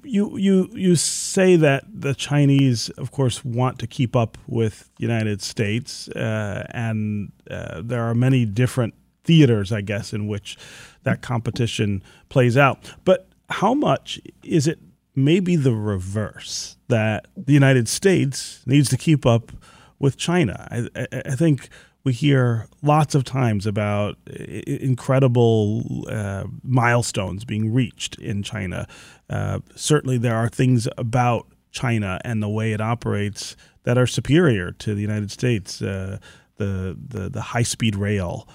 You 0.04 0.38
you 0.38 0.70
you 0.74 0.96
say 0.96 1.56
that 1.56 1.84
the 1.92 2.14
Chinese, 2.14 2.90
of 2.92 3.12
course, 3.12 3.44
want 3.44 3.80
to 3.80 3.88
keep 3.88 4.16
up 4.16 4.38
with 4.48 4.90
United 5.00 5.42
States, 5.42 6.08
uh, 6.10 6.66
and 6.72 7.32
uh, 7.50 7.82
there 7.84 8.04
are 8.04 8.16
many 8.16 8.46
different 8.46 8.94
theaters, 9.24 9.72
I 9.72 9.82
guess, 9.82 10.14
in 10.14 10.28
which 10.28 10.58
that 11.04 11.22
competition 11.22 12.04
plays 12.30 12.58
out. 12.58 12.94
But 13.04 13.28
how 13.50 13.74
much 13.74 14.20
is 14.44 14.68
it 14.68 14.80
maybe 15.16 15.56
the 15.56 15.74
reverse 15.74 16.78
that 16.88 17.28
the 17.36 17.54
United 17.54 17.88
States 17.88 18.62
needs 18.66 18.90
to 18.90 18.98
keep 18.98 19.26
up 19.26 19.52
with 20.00 20.18
China? 20.18 20.68
I, 20.72 20.90
I, 20.96 21.22
I 21.26 21.36
think 21.36 21.70
we 22.06 22.14
hear 22.14 22.68
lots 22.84 23.16
of 23.16 23.24
times 23.24 23.66
about 23.66 24.16
incredible 24.28 26.06
uh, 26.08 26.46
milestones 26.64 27.44
being 27.44 27.74
reached 27.74 28.18
in 28.20 28.44
China. 28.44 28.88
Uh, 29.30 29.60
certainly, 29.76 30.18
there 30.18 30.36
are 30.36 30.48
things 30.48 30.88
about 30.98 31.48
China 31.72 32.22
and 32.24 32.42
the 32.42 32.48
way 32.48 32.72
it 32.72 32.80
operates 32.80 33.58
that 33.84 33.98
are 33.98 34.08
superior 34.08 34.72
to 34.72 34.94
the 34.94 35.02
United 35.02 35.32
States. 35.32 35.82
Uh, 35.82 36.20
the 36.58 36.98
the, 37.08 37.28
the 37.28 37.42
high 37.42 37.64
speed 37.64 37.96
rail 37.96 38.48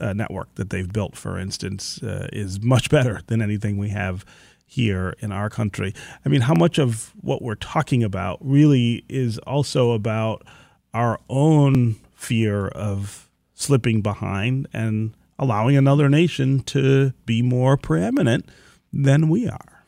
uh, 0.00 0.12
network 0.12 0.52
that 0.56 0.70
they've 0.70 0.92
built, 0.92 1.16
for 1.16 1.38
instance, 1.38 2.02
uh, 2.02 2.28
is 2.32 2.60
much 2.60 2.90
better 2.90 3.20
than 3.28 3.40
anything 3.40 3.78
we 3.78 3.90
have 3.90 4.24
here 4.66 5.14
in 5.20 5.30
our 5.30 5.48
country. 5.48 5.94
I 6.26 6.28
mean, 6.28 6.42
how 6.42 6.54
much 6.54 6.78
of 6.78 7.12
what 7.20 7.42
we're 7.42 7.54
talking 7.54 8.02
about 8.02 8.38
really 8.40 9.04
is 9.08 9.38
also 9.38 9.92
about 9.92 10.44
our 10.92 11.18
own 11.30 11.96
fear 12.18 12.68
of 12.68 13.30
slipping 13.54 14.02
behind 14.02 14.68
and 14.72 15.14
allowing 15.38 15.76
another 15.76 16.08
nation 16.08 16.60
to 16.60 17.12
be 17.24 17.42
more 17.42 17.76
preeminent 17.76 18.48
than 18.92 19.28
we 19.28 19.48
are. 19.48 19.84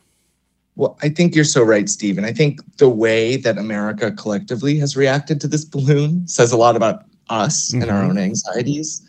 Well, 0.75 0.97
I 1.01 1.09
think 1.09 1.35
you're 1.35 1.43
so 1.43 1.61
right, 1.61 1.89
Steve. 1.89 2.17
And 2.17 2.25
I 2.25 2.31
think 2.31 2.61
the 2.77 2.89
way 2.89 3.35
that 3.35 3.57
America 3.57 4.11
collectively 4.13 4.77
has 4.79 4.95
reacted 4.95 5.41
to 5.41 5.47
this 5.47 5.65
balloon 5.65 6.25
says 6.27 6.53
a 6.53 6.57
lot 6.57 6.77
about 6.77 7.03
us 7.29 7.71
mm-hmm. 7.71 7.81
and 7.81 7.91
our 7.91 8.01
mm-hmm. 8.01 8.11
own 8.11 8.17
anxieties. 8.17 9.01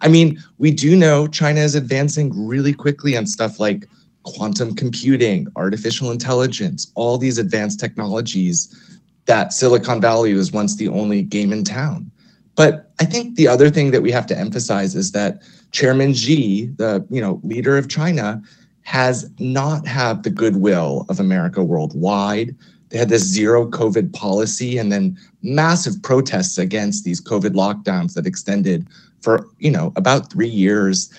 I 0.00 0.08
mean, 0.08 0.42
we 0.58 0.72
do 0.72 0.96
know 0.96 1.28
China 1.28 1.60
is 1.60 1.76
advancing 1.76 2.32
really 2.46 2.72
quickly 2.72 3.16
on 3.16 3.26
stuff 3.26 3.60
like 3.60 3.88
quantum 4.24 4.74
computing, 4.74 5.46
artificial 5.54 6.10
intelligence, 6.10 6.90
all 6.96 7.18
these 7.18 7.38
advanced 7.38 7.78
technologies 7.78 9.00
that 9.26 9.52
Silicon 9.52 10.00
Valley 10.00 10.34
was 10.34 10.52
once 10.52 10.76
the 10.76 10.88
only 10.88 11.22
game 11.22 11.52
in 11.52 11.62
town. 11.62 12.10
But 12.56 12.92
I 13.00 13.04
think 13.04 13.36
the 13.36 13.48
other 13.48 13.70
thing 13.70 13.90
that 13.90 14.02
we 14.02 14.12
have 14.12 14.26
to 14.28 14.38
emphasize 14.38 14.94
is 14.94 15.12
that 15.12 15.42
Chairman 15.72 16.14
Xi, 16.14 16.66
the 16.76 17.04
you 17.10 17.20
know 17.20 17.40
leader 17.42 17.76
of 17.76 17.88
China, 17.88 18.42
has 18.82 19.28
not 19.38 19.86
had 19.86 20.22
the 20.22 20.30
goodwill 20.30 21.06
of 21.08 21.18
America 21.18 21.64
worldwide. 21.64 22.54
They 22.90 22.98
had 22.98 23.08
this 23.08 23.24
zero 23.24 23.66
COVID 23.68 24.12
policy 24.12 24.78
and 24.78 24.92
then 24.92 25.18
massive 25.42 26.00
protests 26.02 26.58
against 26.58 27.04
these 27.04 27.20
COVID 27.20 27.54
lockdowns 27.54 28.14
that 28.14 28.26
extended 28.26 28.86
for 29.20 29.48
you 29.58 29.70
know 29.70 29.92
about 29.96 30.30
three 30.30 30.48
years. 30.48 31.12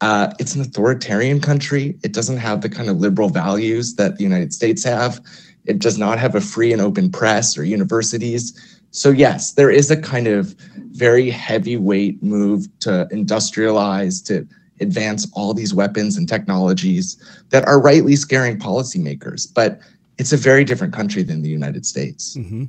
Uh, 0.00 0.32
it's 0.38 0.54
an 0.54 0.62
authoritarian 0.62 1.40
country. 1.40 1.96
It 2.02 2.14
doesn't 2.14 2.38
have 2.38 2.62
the 2.62 2.70
kind 2.70 2.88
of 2.88 2.96
liberal 2.96 3.28
values 3.28 3.94
that 3.96 4.16
the 4.16 4.24
United 4.24 4.52
States 4.52 4.82
have. 4.82 5.20
It 5.66 5.78
does 5.78 5.98
not 5.98 6.18
have 6.18 6.34
a 6.34 6.40
free 6.40 6.72
and 6.72 6.80
open 6.80 7.10
press 7.12 7.56
or 7.56 7.64
universities. 7.64 8.79
So, 8.90 9.10
yes, 9.10 9.52
there 9.52 9.70
is 9.70 9.90
a 9.90 9.96
kind 9.96 10.26
of 10.26 10.54
very 10.92 11.30
heavyweight 11.30 12.22
move 12.22 12.66
to 12.80 13.08
industrialize, 13.12 14.24
to 14.26 14.46
advance 14.80 15.30
all 15.32 15.54
these 15.54 15.72
weapons 15.74 16.16
and 16.16 16.28
technologies 16.28 17.16
that 17.50 17.66
are 17.66 17.80
rightly 17.80 18.16
scaring 18.16 18.58
policymakers. 18.58 19.46
But 19.52 19.80
it's 20.18 20.32
a 20.32 20.36
very 20.36 20.64
different 20.64 20.92
country 20.92 21.22
than 21.22 21.42
the 21.42 21.48
United 21.48 21.86
States. 21.86 22.36
Mm-hmm. 22.36 22.64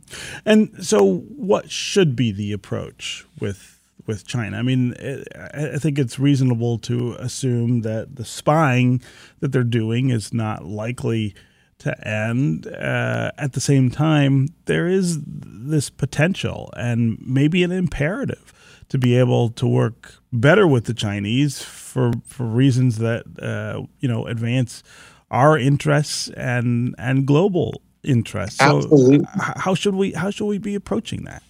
And 0.45 0.85
so, 0.85 1.17
what 1.35 1.69
should 1.69 2.15
be 2.15 2.31
the 2.31 2.53
approach 2.53 3.25
with 3.39 3.79
with 4.07 4.25
China? 4.25 4.57
I 4.57 4.61
mean, 4.61 4.95
I 5.53 5.77
think 5.77 5.99
it's 5.99 6.19
reasonable 6.19 6.77
to 6.79 7.13
assume 7.19 7.81
that 7.81 8.15
the 8.15 8.25
spying 8.25 9.01
that 9.39 9.51
they're 9.51 9.63
doing 9.63 10.09
is 10.09 10.33
not 10.33 10.65
likely 10.65 11.35
to 11.81 12.07
end. 12.07 12.67
Uh, 12.67 13.31
at 13.37 13.53
the 13.53 13.59
same 13.59 13.89
time, 13.89 14.49
there 14.65 14.87
is 14.87 15.19
this 15.25 15.89
potential 15.89 16.71
and 16.77 17.17
maybe 17.25 17.63
an 17.63 17.71
imperative 17.71 18.53
to 18.89 18.97
be 18.97 19.17
able 19.17 19.49
to 19.49 19.67
work 19.67 20.15
better 20.33 20.67
with 20.67 20.85
the 20.85 20.93
Chinese 20.93 21.61
for 21.61 22.11
for 22.25 22.45
reasons 22.45 22.97
that 22.97 23.23
uh, 23.41 23.81
you 23.99 24.07
know 24.07 24.27
advance 24.27 24.83
our 25.31 25.57
interests 25.57 26.29
and 26.29 26.95
and 26.97 27.25
global 27.25 27.81
interests. 28.03 28.59
So 28.59 28.77
Absolutely. 28.77 29.25
how 29.35 29.75
should 29.75 29.95
we 29.95 30.11
how 30.11 30.29
should 30.29 30.47
we 30.47 30.57
be 30.57 30.75
approaching 30.75 31.23
that? 31.25 31.43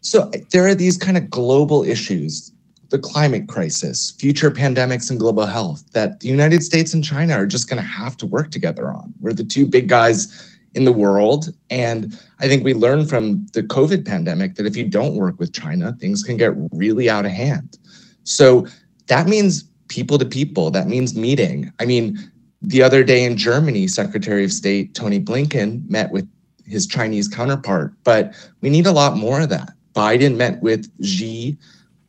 So 0.00 0.30
there 0.50 0.66
are 0.66 0.74
these 0.74 0.98
kind 0.98 1.16
of 1.16 1.30
global 1.30 1.82
issues 1.82 2.52
the 2.90 2.98
climate 2.98 3.48
crisis, 3.48 4.12
future 4.12 4.50
pandemics, 4.50 5.10
and 5.10 5.18
global 5.18 5.46
health 5.46 5.84
that 5.92 6.20
the 6.20 6.28
United 6.28 6.62
States 6.62 6.94
and 6.94 7.04
China 7.04 7.34
are 7.34 7.46
just 7.46 7.68
going 7.68 7.80
to 7.80 7.88
have 7.88 8.16
to 8.18 8.26
work 8.26 8.50
together 8.50 8.92
on. 8.92 9.12
We're 9.20 9.32
the 9.32 9.44
two 9.44 9.66
big 9.66 9.88
guys 9.88 10.50
in 10.74 10.84
the 10.84 10.92
world. 10.92 11.54
And 11.70 12.18
I 12.40 12.48
think 12.48 12.64
we 12.64 12.74
learned 12.74 13.08
from 13.08 13.46
the 13.52 13.62
COVID 13.62 14.04
pandemic 14.04 14.56
that 14.56 14.66
if 14.66 14.76
you 14.76 14.84
don't 14.84 15.14
work 15.14 15.38
with 15.38 15.52
China, 15.52 15.96
things 16.00 16.22
can 16.22 16.36
get 16.36 16.52
really 16.72 17.08
out 17.08 17.24
of 17.24 17.30
hand. 17.30 17.78
So 18.24 18.66
that 19.06 19.28
means 19.28 19.64
people 19.88 20.18
to 20.18 20.24
people, 20.24 20.70
that 20.72 20.88
means 20.88 21.14
meeting. 21.14 21.72
I 21.78 21.84
mean, 21.84 22.18
the 22.62 22.82
other 22.82 23.04
day 23.04 23.24
in 23.24 23.36
Germany, 23.36 23.86
Secretary 23.86 24.44
of 24.44 24.52
State 24.52 24.94
Tony 24.94 25.20
Blinken 25.20 25.88
met 25.88 26.10
with 26.10 26.28
his 26.66 26.86
Chinese 26.86 27.28
counterpart, 27.28 27.92
but 28.04 28.34
we 28.62 28.70
need 28.70 28.86
a 28.86 28.92
lot 28.92 29.16
more 29.16 29.40
of 29.40 29.50
that. 29.50 29.74
Biden 29.94 30.36
met 30.36 30.62
with 30.62 30.90
Xi 31.04 31.58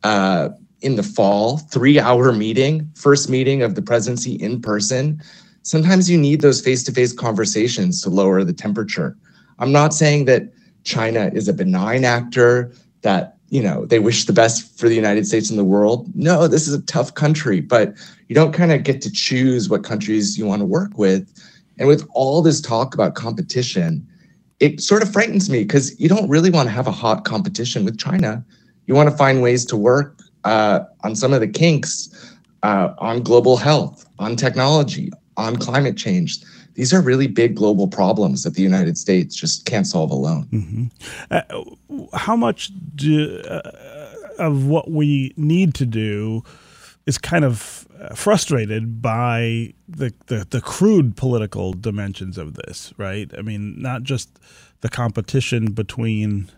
uh, 0.02 0.48
in 0.86 0.94
the 0.94 1.02
fall, 1.02 1.58
three 1.58 1.98
hour 1.98 2.32
meeting, 2.32 2.88
first 2.94 3.28
meeting 3.28 3.60
of 3.60 3.74
the 3.74 3.82
presidency 3.82 4.34
in 4.34 4.62
person. 4.62 5.20
Sometimes 5.62 6.08
you 6.08 6.16
need 6.16 6.40
those 6.40 6.60
face 6.60 6.84
to 6.84 6.92
face 6.92 7.12
conversations 7.12 8.00
to 8.02 8.08
lower 8.08 8.44
the 8.44 8.52
temperature. 8.52 9.16
I'm 9.58 9.72
not 9.72 9.92
saying 9.92 10.26
that 10.26 10.52
China 10.84 11.28
is 11.34 11.48
a 11.48 11.52
benign 11.52 12.04
actor, 12.04 12.72
that 13.02 13.36
you 13.48 13.62
know, 13.62 13.84
they 13.86 13.98
wish 13.98 14.24
the 14.24 14.32
best 14.32 14.78
for 14.78 14.88
the 14.88 14.94
United 14.94 15.26
States 15.26 15.50
and 15.50 15.58
the 15.58 15.64
world. 15.64 16.08
No, 16.14 16.46
this 16.46 16.68
is 16.68 16.74
a 16.74 16.82
tough 16.82 17.14
country, 17.14 17.60
but 17.60 17.94
you 18.28 18.34
don't 18.34 18.52
kind 18.52 18.72
of 18.72 18.84
get 18.84 19.00
to 19.02 19.10
choose 19.10 19.68
what 19.68 19.84
countries 19.84 20.38
you 20.38 20.46
want 20.46 20.60
to 20.60 20.66
work 20.66 20.96
with. 20.96 21.32
And 21.78 21.88
with 21.88 22.06
all 22.12 22.42
this 22.42 22.60
talk 22.60 22.94
about 22.94 23.14
competition, 23.14 24.06
it 24.58 24.80
sort 24.80 25.02
of 25.02 25.12
frightens 25.12 25.50
me 25.50 25.62
because 25.62 25.98
you 26.00 26.08
don't 26.08 26.28
really 26.28 26.50
want 26.50 26.68
to 26.68 26.72
have 26.72 26.86
a 26.86 26.92
hot 26.92 27.24
competition 27.24 27.84
with 27.84 27.98
China. 27.98 28.44
You 28.86 28.94
want 28.94 29.10
to 29.10 29.16
find 29.16 29.42
ways 29.42 29.64
to 29.66 29.76
work 29.76 30.15
uh, 30.46 30.84
on 31.02 31.16
some 31.16 31.32
of 31.32 31.40
the 31.40 31.48
kinks 31.48 32.08
uh, 32.62 32.94
on 32.98 33.22
global 33.22 33.56
health, 33.56 34.06
on 34.18 34.36
technology, 34.36 35.12
on 35.36 35.56
climate 35.56 35.96
change. 35.96 36.38
These 36.74 36.94
are 36.94 37.00
really 37.00 37.26
big 37.26 37.56
global 37.56 37.88
problems 37.88 38.42
that 38.44 38.54
the 38.54 38.62
United 38.62 38.96
States 38.96 39.34
just 39.34 39.66
can't 39.66 39.86
solve 39.86 40.10
alone. 40.10 40.44
Mm-hmm. 40.52 40.86
Uh, 41.30 42.16
how 42.16 42.36
much 42.36 42.70
do, 42.94 43.40
uh, 43.40 43.72
of 44.38 44.66
what 44.66 44.90
we 44.90 45.32
need 45.36 45.74
to 45.74 45.86
do 45.86 46.42
is 47.06 47.18
kind 47.18 47.44
of 47.44 47.88
uh, 48.00 48.14
frustrated 48.14 49.00
by 49.02 49.72
the, 49.88 50.12
the, 50.26 50.46
the 50.50 50.60
crude 50.60 51.16
political 51.16 51.72
dimensions 51.72 52.38
of 52.38 52.54
this, 52.54 52.92
right? 52.98 53.30
I 53.36 53.42
mean, 53.42 53.80
not 53.80 54.02
just 54.02 54.38
the 54.80 54.88
competition 54.88 55.72
between 55.72 56.50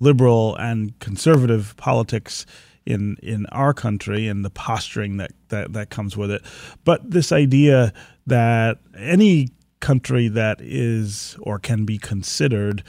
liberal 0.00 0.56
and 0.56 0.98
conservative 0.98 1.74
politics 1.76 2.44
in 2.86 3.16
in 3.22 3.46
our 3.46 3.72
country 3.72 4.28
and 4.28 4.44
the 4.44 4.50
posturing 4.50 5.16
that, 5.18 5.32
that 5.48 5.72
that 5.72 5.90
comes 5.90 6.16
with 6.16 6.30
it. 6.30 6.42
But 6.84 7.10
this 7.10 7.32
idea 7.32 7.92
that 8.26 8.78
any 8.96 9.48
country 9.80 10.28
that 10.28 10.60
is 10.60 11.36
or 11.40 11.58
can 11.58 11.84
be 11.84 11.98
considered 11.98 12.82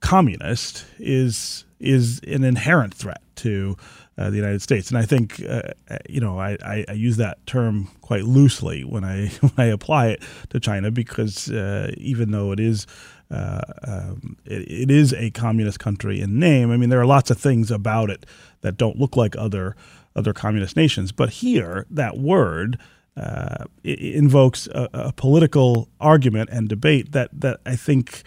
communist 0.00 0.84
is 0.98 1.64
is 1.80 2.20
an 2.26 2.44
inherent 2.44 2.94
threat 2.94 3.22
to 3.36 3.76
uh, 4.16 4.30
the 4.30 4.36
United 4.36 4.60
States, 4.60 4.90
and 4.90 4.98
I 4.98 5.04
think 5.04 5.40
uh, 5.48 5.62
you 6.08 6.20
know 6.20 6.38
I, 6.40 6.56
I, 6.64 6.84
I, 6.88 6.92
use 6.92 7.18
that 7.18 7.44
term 7.46 7.88
quite 8.00 8.24
loosely 8.24 8.82
when 8.82 9.04
I 9.04 9.28
when 9.40 9.52
I 9.56 9.66
apply 9.66 10.08
it 10.08 10.22
to 10.50 10.58
China 10.58 10.90
because 10.90 11.50
uh, 11.50 11.92
even 11.96 12.32
though 12.32 12.50
it 12.50 12.58
is 12.58 12.86
uh, 13.30 13.60
um, 13.84 14.36
it, 14.44 14.62
it 14.70 14.90
is 14.90 15.12
a 15.12 15.30
communist 15.30 15.78
country 15.78 16.20
in 16.20 16.38
name. 16.38 16.70
I 16.70 16.76
mean, 16.76 16.88
there 16.88 17.00
are 17.00 17.06
lots 17.06 17.30
of 17.30 17.38
things 17.38 17.70
about 17.70 18.10
it 18.10 18.24
that 18.62 18.76
don't 18.76 18.98
look 18.98 19.16
like 19.16 19.36
other 19.36 19.76
other 20.16 20.32
communist 20.32 20.76
nations. 20.76 21.12
But 21.12 21.30
here, 21.30 21.86
that 21.90 22.18
word 22.18 22.78
uh, 23.16 23.64
invokes 23.84 24.66
a, 24.68 24.88
a, 24.92 25.12
political 25.12 25.88
argument 26.00 26.50
and 26.50 26.68
debate 26.68 27.12
that 27.12 27.30
that 27.32 27.60
I 27.66 27.76
think 27.76 28.22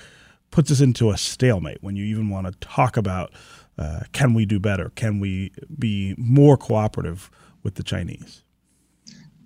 puts 0.52 0.72
us 0.72 0.82
into 0.82 1.10
a 1.10 1.18
stalemate 1.18 1.78
when 1.82 1.96
you 1.96 2.06
even 2.06 2.30
want 2.30 2.48
to 2.48 2.54
talk 2.60 2.98
about 2.98 3.32
uh, 3.78 4.02
can 4.12 4.34
we 4.34 4.46
do 4.46 4.60
better? 4.60 4.92
Can 4.96 5.20
we 5.20 5.52
be 5.80 6.14
more 6.18 6.58
cooperative 6.58 7.32
with 7.64 7.76
the 7.76 7.84
Chinese? 7.84 8.44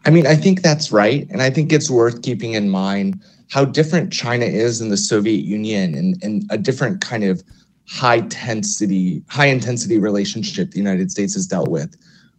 I 0.05 0.09
mean, 0.09 0.27
I 0.27 0.35
think 0.35 0.61
that's 0.61 0.91
right, 0.91 1.27
and 1.29 1.41
I 1.41 1.49
think 1.49 1.71
it's 1.71 1.89
worth 1.89 2.21
keeping 2.21 2.53
in 2.53 2.69
mind 2.69 3.23
how 3.49 3.65
different 3.65 4.11
China 4.11 4.45
is 4.45 4.81
in 4.81 4.89
the 4.89 4.97
Soviet 4.97 5.45
Union 5.45 5.95
and, 5.95 6.21
and 6.23 6.43
a 6.49 6.57
different 6.57 7.01
kind 7.01 7.23
of 7.23 7.43
high 7.87 8.15
intensity, 8.15 9.23
high 9.27 9.45
intensity 9.45 9.99
relationship 9.99 10.71
the 10.71 10.77
United 10.77 11.11
States 11.11 11.35
has 11.35 11.45
dealt 11.45 11.69
with. 11.69 11.95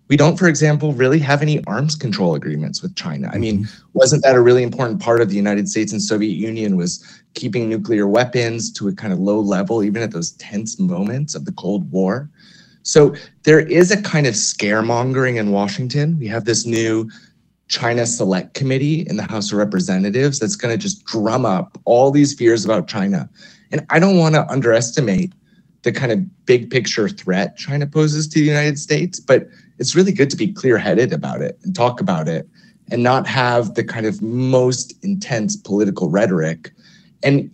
We 0.08 0.16
don't, 0.16 0.36
for 0.36 0.46
example, 0.46 0.92
really 0.92 1.18
have 1.18 1.42
any 1.42 1.64
arms 1.64 1.96
control 1.96 2.36
agreements 2.36 2.80
with 2.80 2.94
China. 2.94 3.28
I 3.32 3.38
mean, 3.38 3.64
mm-hmm. 3.64 3.88
wasn't 3.92 4.22
that 4.22 4.36
a 4.36 4.40
really 4.40 4.62
important 4.62 5.00
part 5.00 5.20
of 5.20 5.30
the 5.30 5.36
United 5.36 5.68
States 5.68 5.92
and 5.92 6.00
Soviet 6.00 6.36
Union 6.36 6.76
was 6.76 7.04
keeping 7.34 7.68
nuclear 7.68 8.06
weapons 8.06 8.72
to 8.74 8.88
a 8.88 8.94
kind 8.94 9.12
of 9.12 9.18
low 9.18 9.40
level, 9.40 9.82
even 9.82 10.02
at 10.02 10.12
those 10.12 10.32
tense 10.32 10.78
moments 10.78 11.34
of 11.34 11.44
the 11.44 11.52
Cold 11.52 11.90
War? 11.90 12.30
So 12.82 13.16
there 13.42 13.58
is 13.58 13.90
a 13.90 14.00
kind 14.00 14.28
of 14.28 14.34
scaremongering 14.34 15.38
in 15.38 15.50
Washington. 15.50 16.16
We 16.20 16.28
have 16.28 16.44
this 16.44 16.66
new 16.66 17.10
China 17.68 18.06
Select 18.06 18.54
Committee 18.54 19.06
in 19.08 19.16
the 19.16 19.24
House 19.24 19.50
of 19.52 19.58
Representatives 19.58 20.38
that's 20.38 20.56
going 20.56 20.72
to 20.72 20.78
just 20.78 21.04
drum 21.04 21.44
up 21.44 21.78
all 21.84 22.10
these 22.10 22.34
fears 22.34 22.64
about 22.64 22.86
China. 22.86 23.28
And 23.72 23.84
I 23.90 23.98
don't 23.98 24.18
want 24.18 24.34
to 24.36 24.48
underestimate 24.48 25.32
the 25.82 25.92
kind 25.92 26.12
of 26.12 26.46
big 26.46 26.70
picture 26.70 27.08
threat 27.08 27.56
China 27.56 27.86
poses 27.86 28.28
to 28.28 28.40
the 28.40 28.46
United 28.46 28.78
States, 28.78 29.20
but 29.20 29.48
it's 29.78 29.94
really 29.94 30.12
good 30.12 30.30
to 30.30 30.36
be 30.36 30.52
clear 30.52 30.78
headed 30.78 31.12
about 31.12 31.42
it 31.42 31.58
and 31.62 31.74
talk 31.74 32.00
about 32.00 32.28
it 32.28 32.48
and 32.90 33.02
not 33.02 33.26
have 33.26 33.74
the 33.74 33.84
kind 33.84 34.06
of 34.06 34.22
most 34.22 34.94
intense 35.04 35.56
political 35.56 36.08
rhetoric. 36.08 36.72
And 37.22 37.50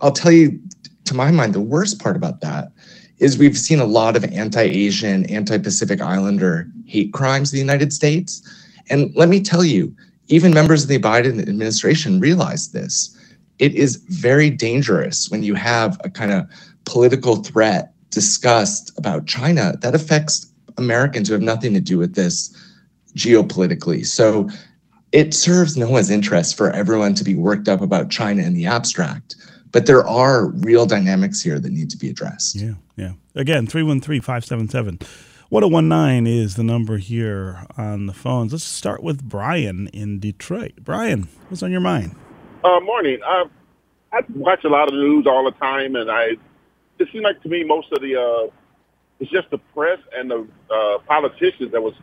I'll 0.00 0.12
tell 0.12 0.32
you, 0.32 0.58
to 1.04 1.14
my 1.14 1.30
mind, 1.30 1.54
the 1.54 1.60
worst 1.60 2.00
part 2.00 2.16
about 2.16 2.40
that 2.40 2.72
is 3.18 3.36
we've 3.36 3.58
seen 3.58 3.80
a 3.80 3.84
lot 3.84 4.16
of 4.16 4.24
anti 4.24 4.62
Asian, 4.62 5.26
anti 5.26 5.58
Pacific 5.58 6.00
Islander 6.00 6.66
hate 6.86 7.12
crimes 7.12 7.52
in 7.52 7.56
the 7.56 7.60
United 7.60 7.92
States 7.92 8.42
and 8.90 9.14
let 9.14 9.28
me 9.28 9.40
tell 9.40 9.64
you, 9.64 9.94
even 10.28 10.52
members 10.52 10.82
of 10.82 10.88
the 10.88 10.98
Biden 10.98 11.40
administration 11.40 12.20
realize 12.20 12.72
this. 12.72 13.16
It 13.58 13.74
is 13.74 13.96
very 13.96 14.48
dangerous 14.48 15.30
when 15.30 15.42
you 15.42 15.54
have 15.54 16.00
a 16.02 16.10
kind 16.10 16.32
of 16.32 16.46
political 16.84 17.36
threat 17.36 17.92
discussed 18.10 18.92
about 18.98 19.26
China 19.26 19.74
that 19.80 19.94
affects 19.94 20.50
Americans 20.78 21.28
who 21.28 21.34
have 21.34 21.42
nothing 21.42 21.74
to 21.74 21.80
do 21.80 21.98
with 21.98 22.14
this 22.14 22.56
geopolitically. 23.14 24.06
So 24.06 24.48
it 25.12 25.34
serves 25.34 25.76
no 25.76 25.90
one's 25.90 26.10
interest 26.10 26.56
for 26.56 26.70
everyone 26.70 27.14
to 27.14 27.24
be 27.24 27.34
worked 27.34 27.68
up 27.68 27.80
about 27.80 28.10
China 28.10 28.42
in 28.42 28.54
the 28.54 28.66
abstract. 28.66 29.36
But 29.72 29.86
there 29.86 30.06
are 30.06 30.46
real 30.46 30.86
dynamics 30.86 31.40
here 31.40 31.60
that 31.60 31.70
need 31.70 31.90
to 31.90 31.96
be 31.96 32.08
addressed. 32.08 32.56
Yeah, 32.56 32.74
yeah. 32.96 33.12
Again, 33.34 33.66
313 33.66 34.20
577 34.20 34.98
1019 35.50 36.28
is 36.28 36.54
the 36.54 36.62
number 36.62 36.98
here 36.98 37.66
on 37.76 38.06
the 38.06 38.12
phones. 38.12 38.52
Let's 38.52 38.62
start 38.62 39.02
with 39.02 39.28
Brian 39.28 39.88
in 39.88 40.20
Detroit. 40.20 40.74
Brian, 40.78 41.26
what's 41.48 41.64
on 41.64 41.72
your 41.72 41.80
mind? 41.80 42.14
Uh, 42.62 42.78
morning. 42.78 43.18
I 43.24 43.46
watch 44.36 44.62
a 44.62 44.68
lot 44.68 44.86
of 44.86 44.94
news 44.94 45.26
all 45.26 45.44
the 45.44 45.50
time, 45.58 45.96
and 45.96 46.08
I 46.08 46.36
it 47.00 47.08
seems 47.10 47.24
like 47.24 47.42
to 47.42 47.48
me 47.48 47.64
most 47.64 47.90
of 47.90 48.00
the 48.00 48.14
uh, 48.14 48.50
it's 49.18 49.28
just 49.32 49.50
the 49.50 49.58
press 49.74 49.98
and 50.16 50.30
the 50.30 50.46
uh, 50.72 50.98
politicians 51.08 51.72
that 51.72 51.82
was 51.82 51.94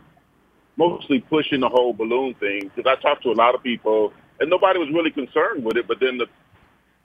mostly 0.75 1.21
pushing 1.21 1.61
the 1.61 1.69
whole 1.69 1.93
balloon 1.93 2.33
thing. 2.33 2.69
Because 2.75 2.97
I 2.97 3.01
talked 3.01 3.23
to 3.23 3.31
a 3.31 3.37
lot 3.37 3.55
of 3.55 3.63
people, 3.63 4.11
and 4.41 4.49
nobody 4.49 4.77
was 4.77 4.89
really 4.89 5.11
concerned 5.11 5.63
with 5.63 5.77
it. 5.77 5.87
But 5.87 6.01
then 6.01 6.17
the 6.17 6.27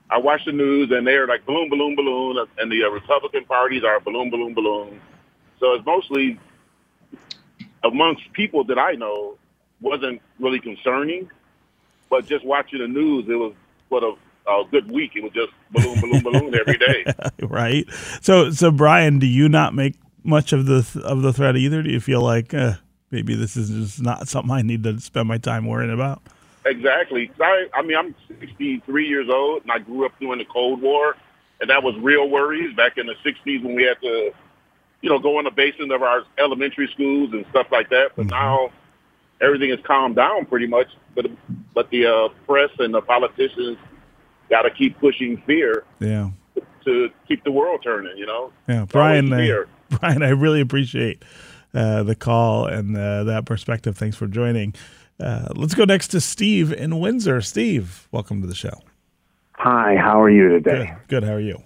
I 0.09 0.17
watch 0.17 0.43
the 0.45 0.51
news, 0.51 0.91
and 0.91 1.07
they're 1.07 1.25
like 1.25 1.45
balloon, 1.45 1.69
balloon, 1.69 1.95
balloon, 1.95 2.45
and 2.57 2.69
the 2.69 2.83
uh, 2.83 2.89
Republican 2.89 3.45
parties 3.45 3.85
are 3.85 4.01
balloon, 4.01 4.29
balloon, 4.29 4.53
balloon. 4.53 4.99
So 5.63 5.75
it's 5.75 5.85
mostly 5.85 6.37
amongst 7.85 8.33
people 8.33 8.65
that 8.65 8.77
I 8.77 8.95
know 8.95 9.37
wasn't 9.79 10.21
really 10.37 10.59
concerning, 10.59 11.29
but 12.09 12.25
just 12.25 12.43
watching 12.43 12.79
the 12.79 12.87
news, 12.89 13.29
it 13.29 13.35
was 13.35 13.53
sort 13.87 14.03
of 14.03 14.17
a 14.45 14.69
good 14.69 14.91
week. 14.91 15.13
It 15.15 15.23
was 15.23 15.31
just 15.31 15.53
balloon, 15.71 16.01
balloon, 16.01 16.21
balloon 16.21 16.53
every 16.53 16.77
day. 16.77 17.05
right. 17.47 17.85
So, 18.21 18.51
so 18.51 18.71
Brian, 18.71 19.19
do 19.19 19.25
you 19.25 19.47
not 19.47 19.73
make 19.73 19.95
much 20.25 20.51
of 20.51 20.65
the 20.65 21.01
of 21.01 21.21
the 21.21 21.31
threat 21.31 21.55
either? 21.55 21.81
Do 21.81 21.91
you 21.91 22.01
feel 22.01 22.21
like 22.21 22.53
uh, 22.53 22.73
maybe 23.09 23.33
this 23.33 23.55
is 23.55 23.69
just 23.69 24.01
not 24.01 24.27
something 24.27 24.51
I 24.51 24.63
need 24.63 24.83
to 24.83 24.99
spend 24.99 25.29
my 25.29 25.37
time 25.37 25.65
worrying 25.65 25.93
about? 25.93 26.21
Exactly. 26.65 27.31
I, 27.39 27.67
I 27.73 27.83
mean, 27.83 27.95
I'm 27.95 28.13
63 28.27 29.07
years 29.07 29.29
old, 29.29 29.61
and 29.61 29.71
I 29.71 29.79
grew 29.79 30.05
up 30.05 30.11
during 30.19 30.39
the 30.39 30.45
Cold 30.45 30.81
War, 30.81 31.15
and 31.61 31.69
that 31.69 31.83
was 31.83 31.95
real 31.99 32.29
worries 32.29 32.75
back 32.75 32.97
in 32.97 33.07
the 33.07 33.15
60s 33.23 33.63
when 33.63 33.75
we 33.75 33.83
had 33.83 34.01
to 34.01 34.33
you 35.03 35.09
know, 35.09 35.19
go 35.19 35.37
in 35.37 35.45
the 35.45 35.51
basement 35.51 35.91
of 35.91 36.01
our 36.01 36.23
elementary 36.39 36.89
schools 36.93 37.33
and 37.33 37.45
stuff 37.51 37.67
like 37.71 37.89
that. 37.89 38.11
But 38.15 38.27
mm-hmm. 38.27 38.29
now 38.29 38.71
everything 39.41 39.69
has 39.69 39.79
calmed 39.85 40.15
down 40.15 40.45
pretty 40.45 40.65
much. 40.65 40.87
But 41.13 41.27
but 41.75 41.91
the 41.91 42.07
uh, 42.07 42.29
press 42.47 42.71
and 42.79 42.93
the 42.93 43.01
politicians 43.01 43.77
got 44.49 44.63
to 44.63 44.71
keep 44.71 44.97
pushing 44.99 45.43
fear. 45.45 45.83
Yeah. 45.99 46.31
To 46.85 47.09
keep 47.27 47.43
the 47.43 47.51
world 47.51 47.81
turning, 47.83 48.17
you 48.17 48.25
know. 48.25 48.51
Yeah, 48.67 48.85
Brian. 48.85 49.31
Uh, 49.31 49.63
Brian, 49.99 50.23
I 50.23 50.29
really 50.29 50.59
appreciate 50.59 51.23
uh, 51.73 52.03
the 52.03 52.15
call 52.15 52.65
and 52.65 52.97
uh, 52.97 53.25
that 53.25 53.45
perspective. 53.45 53.97
Thanks 53.97 54.17
for 54.17 54.27
joining. 54.27 54.73
Uh, 55.19 55.49
let's 55.55 55.75
go 55.75 55.85
next 55.85 56.09
to 56.09 56.19
Steve 56.21 56.73
in 56.73 56.99
Windsor. 56.99 57.41
Steve, 57.41 58.07
welcome 58.11 58.41
to 58.41 58.47
the 58.47 58.55
show. 58.55 58.81
Hi, 59.53 59.95
how 59.95 60.21
are 60.21 60.29
you 60.29 60.49
today? 60.49 60.95
Good. 61.07 61.07
Good. 61.07 61.23
How 61.23 61.33
are 61.33 61.39
you? 61.39 61.61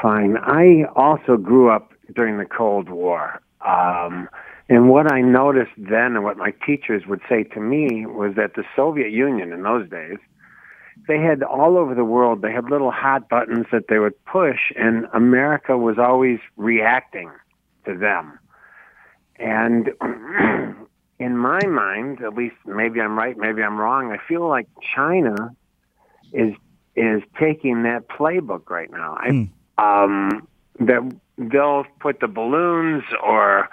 Fine. 0.00 0.38
I 0.38 0.84
also 0.96 1.36
grew 1.36 1.70
up 1.70 1.91
during 2.14 2.38
the 2.38 2.44
Cold 2.44 2.88
War. 2.88 3.40
Um, 3.60 4.28
and 4.68 4.88
what 4.88 5.10
I 5.10 5.20
noticed 5.20 5.72
then, 5.76 6.16
and 6.16 6.24
what 6.24 6.36
my 6.36 6.52
teachers 6.64 7.06
would 7.06 7.20
say 7.28 7.44
to 7.44 7.60
me, 7.60 8.06
was 8.06 8.34
that 8.36 8.54
the 8.54 8.64
Soviet 8.74 9.10
Union 9.10 9.52
in 9.52 9.62
those 9.62 9.88
days, 9.88 10.18
they 11.08 11.18
had 11.18 11.42
all 11.42 11.76
over 11.76 11.94
the 11.94 12.04
world, 12.04 12.42
they 12.42 12.52
had 12.52 12.70
little 12.70 12.90
hot 12.90 13.28
buttons 13.28 13.66
that 13.72 13.88
they 13.88 13.98
would 13.98 14.24
push, 14.24 14.72
and 14.76 15.06
America 15.12 15.76
was 15.76 15.98
always 15.98 16.38
reacting 16.56 17.30
to 17.86 17.96
them. 17.96 18.38
And 19.36 19.90
in 21.18 21.36
my 21.36 21.64
mind, 21.66 22.22
at 22.22 22.34
least 22.34 22.56
maybe 22.66 23.00
I'm 23.00 23.18
right, 23.18 23.36
maybe 23.36 23.62
I'm 23.62 23.78
wrong, 23.78 24.12
I 24.12 24.18
feel 24.28 24.48
like 24.48 24.68
China 24.94 25.54
is 26.32 26.54
is 26.94 27.22
taking 27.40 27.84
that 27.84 28.06
playbook 28.08 28.68
right 28.68 28.90
now. 28.90 29.16
I, 29.18 29.28
mm. 29.30 29.48
um, 29.78 30.46
that 30.78 31.02
they'll 31.38 31.84
put 32.00 32.20
the 32.20 32.28
balloons 32.28 33.04
or 33.22 33.68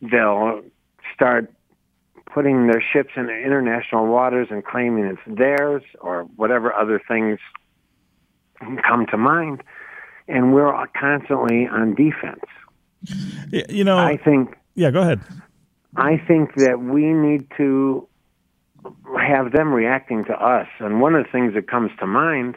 they'll 0.00 0.62
start 1.14 1.52
putting 2.32 2.66
their 2.66 2.82
ships 2.92 3.10
in 3.16 3.28
international 3.30 4.06
waters 4.06 4.48
and 4.50 4.64
claiming 4.64 5.04
it's 5.04 5.20
theirs 5.26 5.82
or 6.00 6.24
whatever 6.36 6.72
other 6.72 7.00
things 7.06 7.38
come 8.82 9.06
to 9.10 9.16
mind. 9.16 9.62
And 10.26 10.54
we're 10.54 10.72
constantly 10.98 11.66
on 11.66 11.94
defense. 11.94 12.44
You 13.68 13.84
know, 13.84 13.98
I 13.98 14.16
think. 14.16 14.56
Yeah, 14.74 14.90
go 14.90 15.02
ahead. 15.02 15.20
I 15.96 16.16
think 16.16 16.54
that 16.56 16.80
we 16.80 17.12
need 17.12 17.46
to 17.58 18.08
have 19.20 19.52
them 19.52 19.72
reacting 19.72 20.24
to 20.24 20.32
us. 20.32 20.66
And 20.80 21.00
one 21.00 21.14
of 21.14 21.24
the 21.24 21.30
things 21.30 21.54
that 21.54 21.68
comes 21.68 21.90
to 22.00 22.06
mind, 22.06 22.56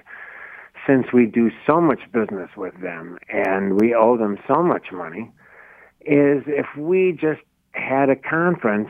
since 0.88 1.12
we 1.14 1.26
do 1.26 1.52
so 1.68 1.80
much 1.82 2.00
business 2.14 2.50
with 2.56 2.80
them 2.82 3.20
and 3.30 3.80
we 3.80 3.94
owe 3.94 4.18
them 4.18 4.38
so 4.48 4.64
much 4.64 4.92
money, 4.92 5.30
is 6.02 6.44
if 6.48 6.66
we 6.78 7.12
just 7.12 7.42
had 7.72 8.10
a 8.10 8.16
conference 8.16 8.90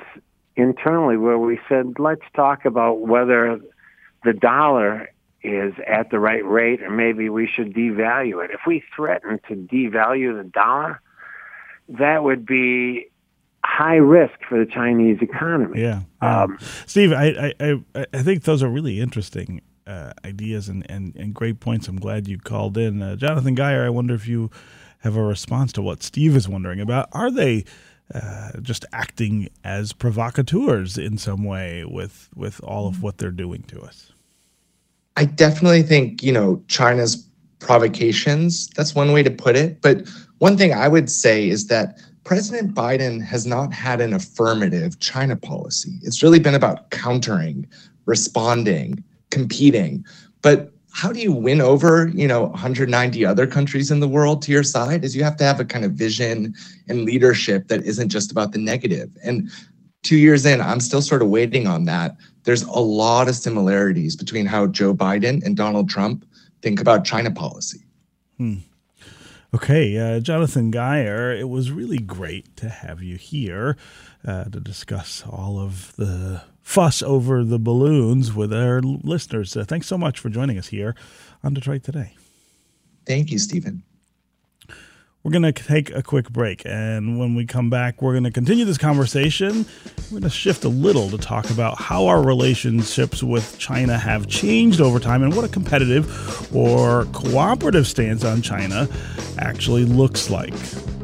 internally 0.56 1.18
where 1.18 1.40
we 1.40 1.60
said, 1.68 1.96
let's 1.98 2.22
talk 2.36 2.66
about 2.66 3.00
whether 3.02 3.60
the 4.24 4.34
dollar 4.34 5.10
is 5.44 5.74
at 5.88 6.10
the 6.12 6.20
right 6.20 6.46
rate 6.46 6.82
or 6.82 6.90
maybe 6.90 7.30
we 7.30 7.48
should 7.48 7.74
devalue 7.74 8.44
it. 8.44 8.52
If 8.52 8.62
we 8.68 8.84
threaten 8.96 9.40
to 9.48 9.56
devalue 9.56 10.38
the 10.42 10.50
dollar, 10.50 11.02
that 11.90 12.24
would 12.24 12.46
be 12.46 13.10
high 13.64 13.96
risk 13.96 14.34
for 14.48 14.58
the 14.64 14.70
Chinese 14.70 15.20
economy. 15.22 15.82
Yeah, 15.82 16.02
yeah. 16.22 16.44
Um, 16.44 16.58
Steve, 16.86 17.12
I, 17.12 17.54
I 17.60 17.84
I 17.96 18.24
think 18.24 18.44
those 18.44 18.64
are 18.64 18.70
really 18.70 19.00
interesting 19.00 19.62
uh, 19.88 20.12
ideas 20.26 20.70
and, 20.70 20.86
and 20.90 21.16
and 21.16 21.34
great 21.34 21.60
points. 21.60 21.88
I'm 21.88 22.00
glad 22.00 22.28
you 22.28 22.38
called 22.38 22.78
in, 22.78 23.02
uh, 23.02 23.16
Jonathan 23.16 23.56
Guyer. 23.56 23.86
I 23.86 23.90
wonder 23.90 24.14
if 24.14 24.28
you 24.28 24.52
have 25.00 25.16
a 25.16 25.24
response 25.24 25.72
to 25.74 25.82
what 25.82 26.04
Steve 26.04 26.36
is 26.36 26.48
wondering 26.50 26.80
about. 26.80 27.08
Are 27.14 27.32
they 27.32 27.64
uh, 28.14 28.52
just 28.62 28.86
acting 28.94 29.50
as 29.64 29.94
provocateurs 29.94 30.98
in 30.98 31.18
some 31.18 31.44
way 31.44 31.86
with 31.86 32.30
with 32.36 32.62
all 32.64 32.88
of 32.88 33.02
what 33.02 33.18
they're 33.18 33.32
doing 33.32 33.64
to 33.64 33.82
us? 33.82 34.12
I 35.16 35.26
definitely 35.26 35.84
think 35.84 36.22
you 36.22 36.32
know 36.32 36.62
China's 36.68 37.28
provocations. 37.60 38.68
That's 38.76 38.94
one 38.94 39.12
way 39.14 39.24
to 39.24 39.32
put 39.32 39.56
it. 39.56 39.82
But 39.82 40.08
one 40.40 40.58
thing 40.58 40.74
I 40.74 40.88
would 40.88 41.10
say 41.10 41.50
is 41.50 41.68
that 41.68 42.00
President 42.24 42.76
Biden 42.76 43.24
has 43.24 43.46
not 43.46 43.74
had 43.74 44.02
an 44.02 44.14
affirmative 44.14 45.00
China 45.00 45.36
policy. 45.36 45.94
It's 46.04 46.22
really 46.22 46.40
been 46.40 46.56
about 46.56 46.92
countering, 46.92 47.66
responding, 48.06 49.04
competing. 49.30 50.06
But 50.42 50.72
how 50.94 51.12
do 51.12 51.20
you 51.20 51.32
win 51.32 51.62
over, 51.62 52.08
you 52.08 52.28
know, 52.28 52.46
190 52.46 53.26
other 53.26 53.46
countries 53.46 53.92
in 53.92 54.00
the 54.00 54.08
world 54.08 54.42
to 54.42 54.52
your 54.52 54.64
side? 54.64 55.06
Is 55.06 55.16
you 55.16 55.24
have 55.24 55.38
to 55.38 55.44
have 55.44 55.60
a 55.60 55.66
kind 55.66 55.86
of 55.86 55.92
vision 55.92 56.56
and 56.88 57.06
leadership 57.06 57.68
that 57.68 57.84
isn't 57.84 58.10
just 58.10 58.32
about 58.32 58.52
the 58.52 58.58
negative. 58.58 59.10
And 59.24 59.52
two 60.02 60.18
years 60.18 60.46
in, 60.46 60.60
I'm 60.60 60.80
still 60.80 61.02
sort 61.02 61.22
of 61.22 61.30
waiting 61.30 61.68
on 61.68 61.86
that. 61.86 62.16
There's 62.44 62.64
a 62.64 62.80
lot 62.80 63.28
of 63.28 63.36
similarities 63.36 64.16
between 64.16 64.46
how 64.46 64.68
Joe 64.68 64.94
Biden 64.94 65.46
and 65.46 65.56
Donald 65.56 65.90
Trump 65.90 66.26
think 66.62 66.80
about 66.82 67.06
China 67.06 67.30
policy. 67.30 67.86
Hmm. 68.38 68.56
Okay, 69.54 69.98
uh, 69.98 70.20
Jonathan 70.20 70.72
Guyer, 70.72 71.38
it 71.38 71.50
was 71.50 71.72
really 71.72 71.98
great 72.00 72.56
to 72.58 72.70
have 72.70 73.02
you 73.02 73.16
here 73.16 73.78
uh, 74.26 74.46
to 74.46 74.60
discuss 74.60 75.24
all 75.28 75.60
of 75.60 75.96
the 75.96 76.42
fuss 76.68 77.02
over 77.02 77.46
the 77.46 77.58
balloons 77.58 78.34
with 78.34 78.54
our 78.54 78.82
listeners. 78.82 79.56
Uh, 79.56 79.64
thanks 79.64 79.88
so 79.88 79.98
much 79.98 80.20
for 80.20 80.28
joining 80.28 80.58
us 80.58 80.68
here 80.68 80.96
on 81.42 81.54
Detroit 81.54 81.82
Today. 81.82 82.14
Thank 83.06 83.32
you, 83.32 83.40
Stephen. 83.40 83.84
We're 85.24 85.32
going 85.32 85.44
to 85.44 85.54
take 85.54 85.96
a 85.96 86.04
quick 86.04 86.30
break. 86.30 86.64
And 86.66 87.18
when 87.18 87.36
we 87.36 87.46
come 87.46 87.70
back, 87.70 88.02
we're 88.02 88.12
going 88.12 88.26
to 88.26 88.32
continue 88.32 88.66
this 88.66 88.78
conversation. 88.78 89.66
We're 90.12 90.20
going 90.20 90.24
to 90.24 90.30
shift 90.30 90.66
a 90.66 90.70
little 90.70 91.10
to 91.10 91.18
talk 91.18 91.50
about 91.50 91.78
how 91.80 92.06
our 92.08 92.22
relationships 92.22 93.24
with 93.24 93.58
China 93.58 93.98
have 93.98 94.28
changed 94.28 94.82
over 94.82 95.00
time 95.00 95.24
and 95.24 95.34
what 95.34 95.46
a 95.46 95.50
competitive 95.50 96.54
or 96.54 97.06
cooperative 97.14 97.88
stance 97.88 98.26
on 98.26 98.42
China 98.42 98.90
actually 99.40 99.86
looks 99.86 100.30
like. 100.30 100.54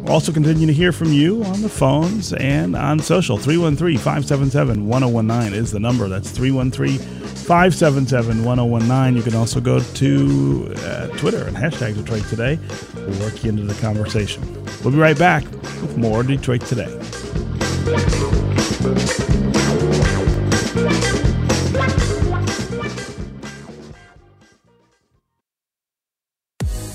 We'll 0.04 0.14
also 0.14 0.34
continue 0.34 0.68
to 0.68 0.74
hear 0.74 0.92
from 0.92 1.14
you 1.14 1.46
on 1.46 1.62
the 1.62 1.70
phones 1.70 2.34
and 2.34 2.76
on 2.76 3.00
social. 3.00 3.38
313 3.38 3.98
577 3.98 4.86
1019 4.86 5.54
is 5.58 5.72
the 5.72 5.80
number. 5.80 6.10
That's 6.10 6.30
313 6.30 7.00
577 7.00 8.44
1019. 8.44 9.16
You 9.16 9.24
can 9.24 9.34
also 9.34 9.62
go 9.62 9.80
to 9.80 10.76
uh, 10.80 11.08
Twitter 11.18 11.48
and 11.48 11.56
hashtag 11.56 11.96
Detroit 11.96 12.26
Today. 12.26 12.60
We'll 12.96 13.20
work 13.22 13.46
you 13.46 13.52
into 13.52 13.64
the 13.64 13.80
conversation. 13.82 14.44
We'll 14.84 14.92
be 14.92 15.00
right 15.00 15.18
back 15.18 15.46
with 15.46 15.96
more 15.96 16.22
Detroit 16.22 16.62
Today. 16.62 16.92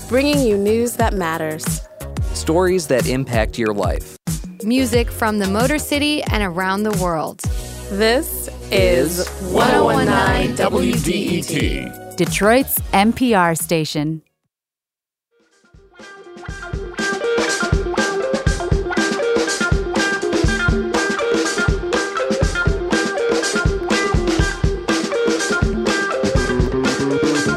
Bringing 0.09 0.45
you 0.45 0.57
news 0.57 0.93
that 0.97 1.13
matters, 1.13 1.88
stories 2.39 2.87
that 2.87 3.05
impact 3.07 3.59
your 3.59 3.73
life, 3.73 4.17
music 4.63 5.11
from 5.11 5.39
the 5.39 5.47
Motor 5.47 5.77
City 5.77 6.23
and 6.23 6.41
around 6.41 6.83
the 6.83 6.97
world. 7.03 7.39
This 7.91 8.47
is 8.71 9.27
1019 9.51 10.55
WDET, 10.55 12.15
Detroit's 12.15 12.79
NPR 12.93 13.57
station. 13.57 14.21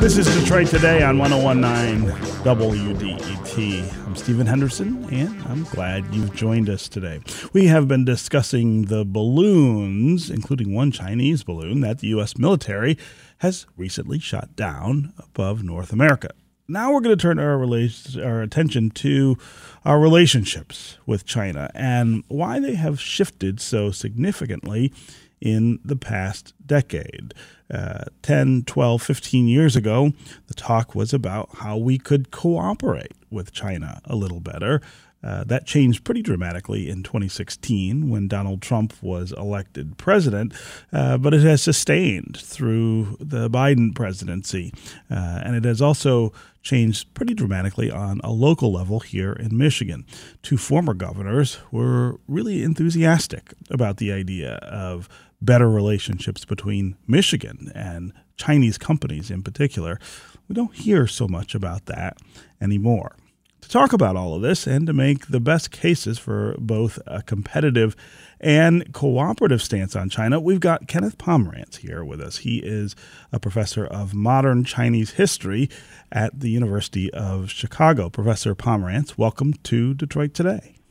This 0.01 0.19
is 0.19 0.27
Detroit 0.41 0.67
Today 0.67 1.05
on 1.05 1.17
1019 1.19 2.11
WDET. 2.43 4.12
Stephen 4.23 4.47
Henderson, 4.47 5.05
and 5.13 5.43
I'm 5.49 5.65
glad 5.65 6.15
you've 6.15 6.33
joined 6.33 6.71
us 6.71 6.89
today. 6.89 7.19
We 7.53 7.67
have 7.67 7.89
been 7.89 8.05
discussing 8.05 8.83
the 8.83 9.05
balloons, 9.05 10.31
including 10.31 10.73
one 10.73 10.93
Chinese 10.93 11.43
balloon 11.43 11.81
that 11.81 11.99
the 11.99 12.07
U.S. 12.09 12.39
military 12.39 12.97
has 13.39 13.67
recently 13.77 14.21
shot 14.21 14.55
down 14.55 15.13
above 15.19 15.65
North 15.65 15.93
America. 15.93 16.31
Now 16.69 16.93
we're 16.93 17.01
going 17.01 17.19
to 17.19 17.21
turn 17.21 17.41
our, 17.41 17.57
rela- 17.57 18.25
our 18.25 18.43
attention 18.43 18.91
to 18.91 19.37
our 19.85 19.99
relationships 19.99 20.99
with 21.05 21.27
China 21.27 21.69
and 21.75 22.23
why 22.29 22.61
they 22.61 22.77
have 22.77 23.01
shifted 23.01 23.61
so 23.61 23.91
significantly 23.91 24.93
in 25.41 25.81
the 25.85 25.97
past 25.97 26.55
decade. 26.65 27.35
Uh, 27.73 28.05
10, 28.23 28.65
12, 28.67 29.03
15 29.03 29.49
years 29.49 29.77
ago, 29.77 30.13
the 30.47 30.55
talk 30.55 30.95
was 30.95 31.15
about 31.15 31.49
how 31.57 31.77
we 31.77 31.99
could 31.99 32.31
cooperate 32.31 33.13
with 33.31 33.53
China 33.53 34.01
a 34.05 34.15
little 34.15 34.41
better. 34.41 34.83
Uh, 35.25 35.45
that 35.45 35.67
changed 35.67 36.05
pretty 36.05 36.21
dramatically 36.21 36.89
in 36.89 37.03
2016 37.03 38.11
when 38.11 38.27
Donald 38.27 38.61
Trump 38.61 38.93
was 39.03 39.33
elected 39.33 39.97
president, 39.97 40.53
uh, 40.93 41.17
but 41.17 41.33
it 41.33 41.43
has 41.43 41.63
sustained 41.63 42.37
through 42.37 43.17
the 43.21 43.49
Biden 43.49 43.95
presidency. 43.95 44.73
Uh, 45.11 45.41
and 45.45 45.55
it 45.55 45.65
has 45.65 45.81
also 45.81 46.33
changed 46.63 47.13
pretty 47.15 47.35
dramatically 47.35 47.91
on 47.91 48.21
a 48.25 48.33
local 48.33 48.73
level 48.73 49.01
here 49.01 49.33
in 49.33 49.57
Michigan. 49.57 50.05
Two 50.43 50.57
former 50.57 50.95
governors 50.95 51.59
were 51.71 52.19
really 52.27 52.63
enthusiastic 52.63 53.55
about 53.71 53.99
the 53.99 54.13
idea 54.13 54.55
of 54.57 55.09
better 55.45 55.69
relationships 55.69 56.45
between 56.45 56.97
Michigan 57.07 57.71
and 57.75 58.13
Chinese 58.37 58.79
companies 58.79 59.31
in 59.31 59.43
particular. 59.43 59.99
We 60.49 60.55
don't 60.55 60.75
hear 60.75 61.07
so 61.07 61.29
much 61.29 61.55
about 61.55 61.87
that 61.87 62.17
anymore. 62.61 63.17
To 63.63 63.69
talk 63.69 63.93
about 63.93 64.17
all 64.17 64.35
of 64.35 64.43
this 64.43 64.67
and 64.67 64.89
to 64.89 64.93
make 64.93 65.29
the 65.29 65.39
best 65.39 65.71
cases 65.71 66.19
for 66.19 66.57
both 66.59 66.99
a 67.07 67.23
competitive 67.23 67.95
and 68.41 68.93
cooperative 68.93 69.63
stance 69.63 69.95
on 69.95 70.11
China, 70.11 70.41
we've 70.41 70.59
got 70.59 70.89
Kenneth 70.89 71.17
Pomeranz 71.17 71.77
here 71.77 72.05
with 72.05 72.21
us. 72.21 72.39
He 72.39 72.59
is 72.59 72.97
a 73.31 73.39
professor 73.39 73.87
of 73.87 74.15
modern 74.15 74.65
Chinese 74.65 75.13
history 75.13 75.71
at 76.11 76.41
the 76.41 76.51
University 76.51 77.09
of 77.13 77.51
Chicago. 77.51 78.11
Professor 78.11 78.57
Pomeranz, 78.57 79.17
welcome 79.17 79.53
to 79.63 79.95
Detroit 79.95 80.35
Today. 80.35 80.82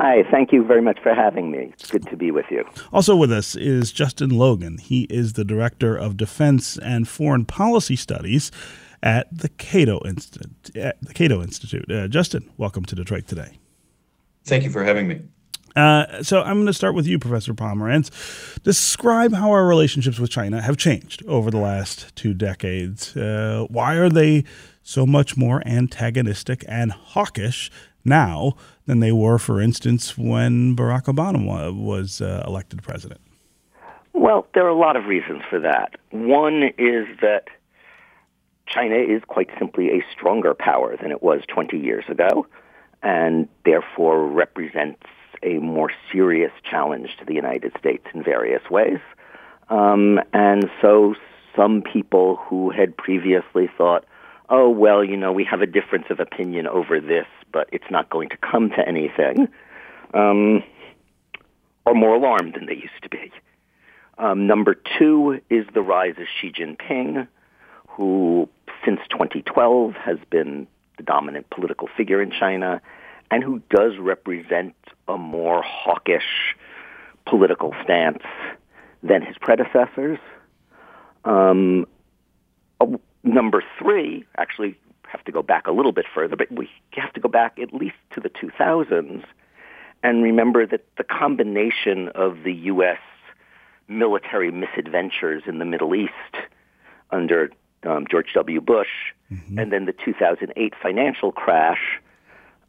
Hi, 0.00 0.24
thank 0.30 0.50
you 0.50 0.64
very 0.64 0.80
much 0.80 0.98
for 1.02 1.12
having 1.14 1.50
me. 1.50 1.74
It's 1.74 1.90
good 1.90 2.06
to 2.08 2.16
be 2.16 2.30
with 2.30 2.46
you. 2.50 2.64
Also 2.90 3.14
with 3.14 3.30
us 3.30 3.54
is 3.54 3.92
Justin 3.92 4.30
Logan. 4.30 4.78
He 4.78 5.02
is 5.10 5.34
the 5.34 5.44
Director 5.44 5.94
of 5.94 6.16
Defense 6.16 6.78
and 6.78 7.06
Foreign 7.06 7.44
Policy 7.44 7.96
Studies 7.96 8.50
at 9.02 9.26
the 9.30 9.50
Cato 9.50 10.00
Institute. 10.06 10.70
the 10.72 11.12
Cato 11.12 11.42
Institute. 11.42 11.84
Uh, 11.92 12.08
Justin, 12.08 12.50
welcome 12.56 12.86
to 12.86 12.94
Detroit 12.94 13.26
today. 13.26 13.58
Thank 14.46 14.64
you 14.64 14.70
for 14.70 14.84
having 14.84 15.06
me. 15.06 15.20
Uh, 15.76 16.22
so 16.22 16.40
I'm 16.40 16.56
going 16.56 16.66
to 16.66 16.72
start 16.72 16.94
with 16.94 17.06
you, 17.06 17.18
Professor 17.18 17.52
Pomeranz. 17.52 18.10
Describe 18.62 19.34
how 19.34 19.50
our 19.50 19.66
relationships 19.66 20.18
with 20.18 20.30
China 20.30 20.62
have 20.62 20.78
changed 20.78 21.22
over 21.26 21.50
the 21.50 21.58
last 21.58 22.16
two 22.16 22.32
decades. 22.32 23.14
Uh, 23.14 23.66
why 23.68 23.96
are 23.96 24.08
they 24.08 24.44
so 24.82 25.04
much 25.04 25.36
more 25.36 25.62
antagonistic 25.66 26.64
and 26.66 26.90
hawkish 26.90 27.70
now 28.04 28.54
than 28.86 29.00
they 29.00 29.12
were, 29.12 29.38
for 29.38 29.60
instance, 29.60 30.16
when 30.16 30.76
Barack 30.76 31.04
Obama 31.04 31.74
was 31.74 32.20
uh, 32.20 32.44
elected 32.46 32.82
president? 32.82 33.20
Well, 34.12 34.46
there 34.54 34.64
are 34.66 34.70
a 34.70 34.78
lot 34.78 34.96
of 34.96 35.06
reasons 35.06 35.42
for 35.48 35.60
that. 35.60 35.94
One 36.10 36.64
is 36.78 37.06
that 37.22 37.44
China 38.66 38.96
is 38.96 39.22
quite 39.26 39.48
simply 39.58 39.88
a 39.88 40.04
stronger 40.12 40.54
power 40.54 40.96
than 41.00 41.10
it 41.10 41.22
was 41.22 41.42
20 41.48 41.78
years 41.78 42.04
ago, 42.08 42.46
and 43.02 43.48
therefore 43.64 44.26
represents 44.26 45.02
a 45.42 45.54
more 45.58 45.90
serious 46.12 46.52
challenge 46.68 47.16
to 47.18 47.24
the 47.24 47.34
United 47.34 47.72
States 47.78 48.04
in 48.14 48.22
various 48.22 48.62
ways. 48.70 48.98
Um, 49.70 50.20
and 50.32 50.68
so 50.82 51.14
some 51.56 51.82
people 51.82 52.36
who 52.36 52.70
had 52.70 52.96
previously 52.96 53.70
thought, 53.76 54.04
oh, 54.48 54.68
well, 54.68 55.02
you 55.02 55.16
know, 55.16 55.32
we 55.32 55.44
have 55.44 55.62
a 55.62 55.66
difference 55.66 56.06
of 56.10 56.20
opinion 56.20 56.66
over 56.66 57.00
this, 57.00 57.26
but 57.52 57.68
it's 57.72 57.90
not 57.90 58.10
going 58.10 58.28
to 58.30 58.36
come 58.36 58.70
to 58.70 58.86
anything, 58.86 59.48
um, 60.14 60.62
are 61.86 61.94
more 61.94 62.14
alarmed 62.14 62.54
than 62.54 62.66
they 62.66 62.74
used 62.74 63.02
to 63.02 63.08
be. 63.08 63.32
Um, 64.18 64.46
number 64.46 64.76
two 64.98 65.40
is 65.48 65.66
the 65.72 65.80
rise 65.80 66.16
of 66.18 66.26
Xi 66.40 66.52
Jinping, 66.52 67.26
who 67.88 68.48
since 68.84 69.00
2012 69.10 69.94
has 69.94 70.18
been 70.30 70.66
the 70.96 71.02
dominant 71.02 71.48
political 71.50 71.88
figure 71.96 72.20
in 72.20 72.30
China 72.30 72.80
and 73.30 73.42
who 73.42 73.62
does 73.70 73.92
represent 73.98 74.74
a 75.08 75.16
more 75.16 75.62
hawkish 75.62 76.56
political 77.26 77.74
stance 77.84 78.22
than 79.02 79.22
his 79.22 79.36
predecessors. 79.40 80.18
Um, 81.24 81.86
number 83.22 83.62
three, 83.78 84.24
actually, 84.36 84.78
have 85.10 85.24
to 85.24 85.32
go 85.32 85.42
back 85.42 85.66
a 85.66 85.72
little 85.72 85.92
bit 85.92 86.06
further, 86.14 86.36
but 86.36 86.50
we 86.50 86.68
have 86.92 87.12
to 87.14 87.20
go 87.20 87.28
back 87.28 87.58
at 87.60 87.72
least 87.74 87.96
to 88.14 88.20
the 88.20 88.30
2000s 88.30 89.24
and 90.02 90.22
remember 90.22 90.66
that 90.66 90.84
the 90.96 91.04
combination 91.04 92.08
of 92.08 92.42
the 92.44 92.52
U.S. 92.52 92.98
military 93.88 94.50
misadventures 94.50 95.42
in 95.46 95.58
the 95.58 95.64
Middle 95.64 95.94
East 95.94 96.12
under 97.10 97.50
um, 97.82 98.06
George 98.10 98.32
W. 98.34 98.60
Bush 98.60 99.12
mm-hmm. 99.30 99.58
and 99.58 99.72
then 99.72 99.86
the 99.86 99.92
2008 99.92 100.74
financial 100.80 101.32
crash, 101.32 102.00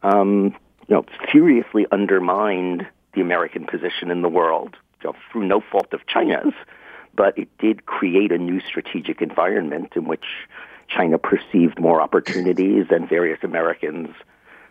um, 0.03 0.55
you 0.87 0.95
know, 0.95 1.05
seriously 1.31 1.85
undermined 1.91 2.85
the 3.13 3.21
American 3.21 3.65
position 3.65 4.09
in 4.09 4.21
the 4.21 4.29
world 4.29 4.75
you 5.03 5.09
know, 5.09 5.15
through 5.31 5.45
no 5.45 5.61
fault 5.61 5.93
of 5.93 6.05
China's 6.07 6.53
but 7.15 7.37
it 7.37 7.49
did 7.57 7.85
create 7.85 8.31
a 8.31 8.37
new 8.37 8.59
strategic 8.61 9.21
environment 9.21 9.93
in 9.95 10.05
which 10.05 10.25
China 10.95 11.17
perceived 11.17 11.79
more 11.79 12.01
opportunities 12.01 12.87
and 12.89 13.07
various 13.07 13.39
Americans 13.43 14.09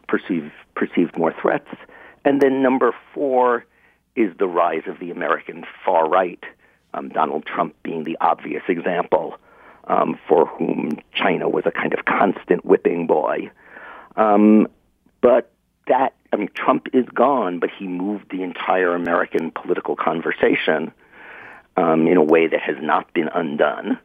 perceive, 0.08 0.50
perceived 0.74 1.16
more 1.16 1.34
threats. 1.40 1.68
And 2.24 2.40
then 2.40 2.62
number 2.62 2.94
four 3.14 3.64
is 4.16 4.36
the 4.38 4.46
rise 4.46 4.82
of 4.86 4.98
the 4.98 5.10
American 5.10 5.64
far 5.84 6.08
right, 6.08 6.42
um, 6.92 7.08
Donald 7.08 7.46
Trump 7.46 7.74
being 7.82 8.04
the 8.04 8.18
obvious 8.20 8.62
example 8.68 9.36
um, 9.84 10.18
for 10.28 10.46
whom 10.46 10.98
China 11.14 11.48
was 11.48 11.64
a 11.66 11.70
kind 11.70 11.94
of 11.94 12.04
constant 12.04 12.64
whipping 12.64 13.06
boy. 13.06 13.50
Um, 14.16 14.68
but 15.20 15.52
that, 15.86 16.14
I 16.32 16.36
mean, 16.36 16.50
Trump 16.54 16.88
is 16.92 17.06
gone, 17.14 17.58
but 17.58 17.70
he 17.78 17.86
moved 17.86 18.30
the 18.30 18.42
entire 18.42 18.94
American 18.94 19.50
political 19.50 19.96
conversation 19.96 20.92
um, 21.76 22.06
in 22.06 22.16
a 22.16 22.22
way 22.22 22.46
that 22.46 22.60
has 22.60 22.76
not 22.80 23.12
been 23.14 23.28
undone, 23.28 23.98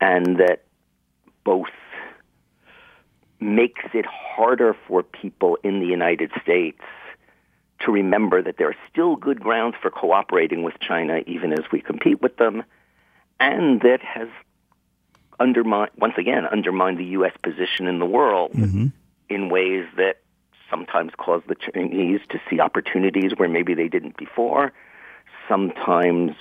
and 0.00 0.38
that 0.38 0.64
both 1.48 1.68
makes 3.40 3.84
it 3.94 4.04
harder 4.04 4.76
for 4.86 5.02
people 5.02 5.56
in 5.64 5.80
the 5.80 5.86
United 5.86 6.30
States 6.42 6.82
to 7.80 7.90
remember 7.90 8.42
that 8.42 8.58
there 8.58 8.68
are 8.68 8.76
still 8.90 9.16
good 9.16 9.40
grounds 9.40 9.74
for 9.80 9.90
cooperating 9.90 10.62
with 10.62 10.78
China 10.78 11.22
even 11.26 11.54
as 11.54 11.64
we 11.72 11.80
compete 11.80 12.20
with 12.20 12.36
them, 12.36 12.62
and 13.40 13.80
that 13.80 14.02
has 14.02 14.28
undermined, 15.40 15.90
once 15.96 16.12
again, 16.18 16.44
undermined 16.44 16.98
the 16.98 17.10
U.S. 17.18 17.32
position 17.42 17.86
in 17.86 17.98
the 17.98 18.04
world 18.18 18.52
mm-hmm. 18.52 18.88
in 19.30 19.48
ways 19.48 19.86
that 19.96 20.20
sometimes 20.68 21.12
cause 21.16 21.40
the 21.48 21.54
Chinese 21.54 22.20
to 22.28 22.38
see 22.50 22.60
opportunities 22.60 23.32
where 23.38 23.48
maybe 23.48 23.72
they 23.72 23.88
didn't 23.88 24.18
before, 24.18 24.70
sometimes 25.48 26.32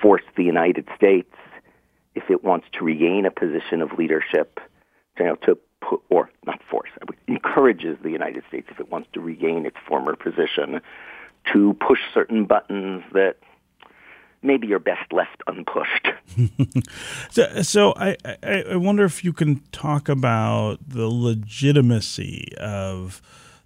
force 0.00 0.22
the 0.36 0.44
United 0.44 0.86
States, 0.94 1.34
if 2.14 2.30
it 2.30 2.44
wants 2.44 2.66
to 2.72 2.84
regain 2.84 3.26
a 3.26 3.30
position 3.30 3.82
of 3.82 3.92
leadership, 3.98 4.60
you 5.18 5.26
know, 5.26 5.36
to 5.36 5.58
put, 5.80 6.00
or 6.10 6.30
not 6.46 6.60
force, 6.70 6.90
encourages 7.28 7.96
the 8.02 8.10
United 8.10 8.44
States, 8.48 8.68
if 8.70 8.80
it 8.80 8.90
wants 8.90 9.08
to 9.12 9.20
regain 9.20 9.66
its 9.66 9.76
former 9.86 10.16
position, 10.16 10.80
to 11.52 11.74
push 11.74 11.98
certain 12.12 12.44
buttons 12.44 13.02
that 13.12 13.36
maybe 14.42 14.72
are 14.72 14.78
best 14.78 15.12
left 15.12 15.42
unpushed. 15.46 16.08
so, 17.30 17.62
so 17.62 17.94
I, 17.96 18.16
I, 18.42 18.64
I 18.72 18.76
wonder 18.76 19.04
if 19.04 19.24
you 19.24 19.32
can 19.32 19.60
talk 19.72 20.08
about 20.08 20.78
the 20.86 21.08
legitimacy 21.08 22.52
of 22.58 23.22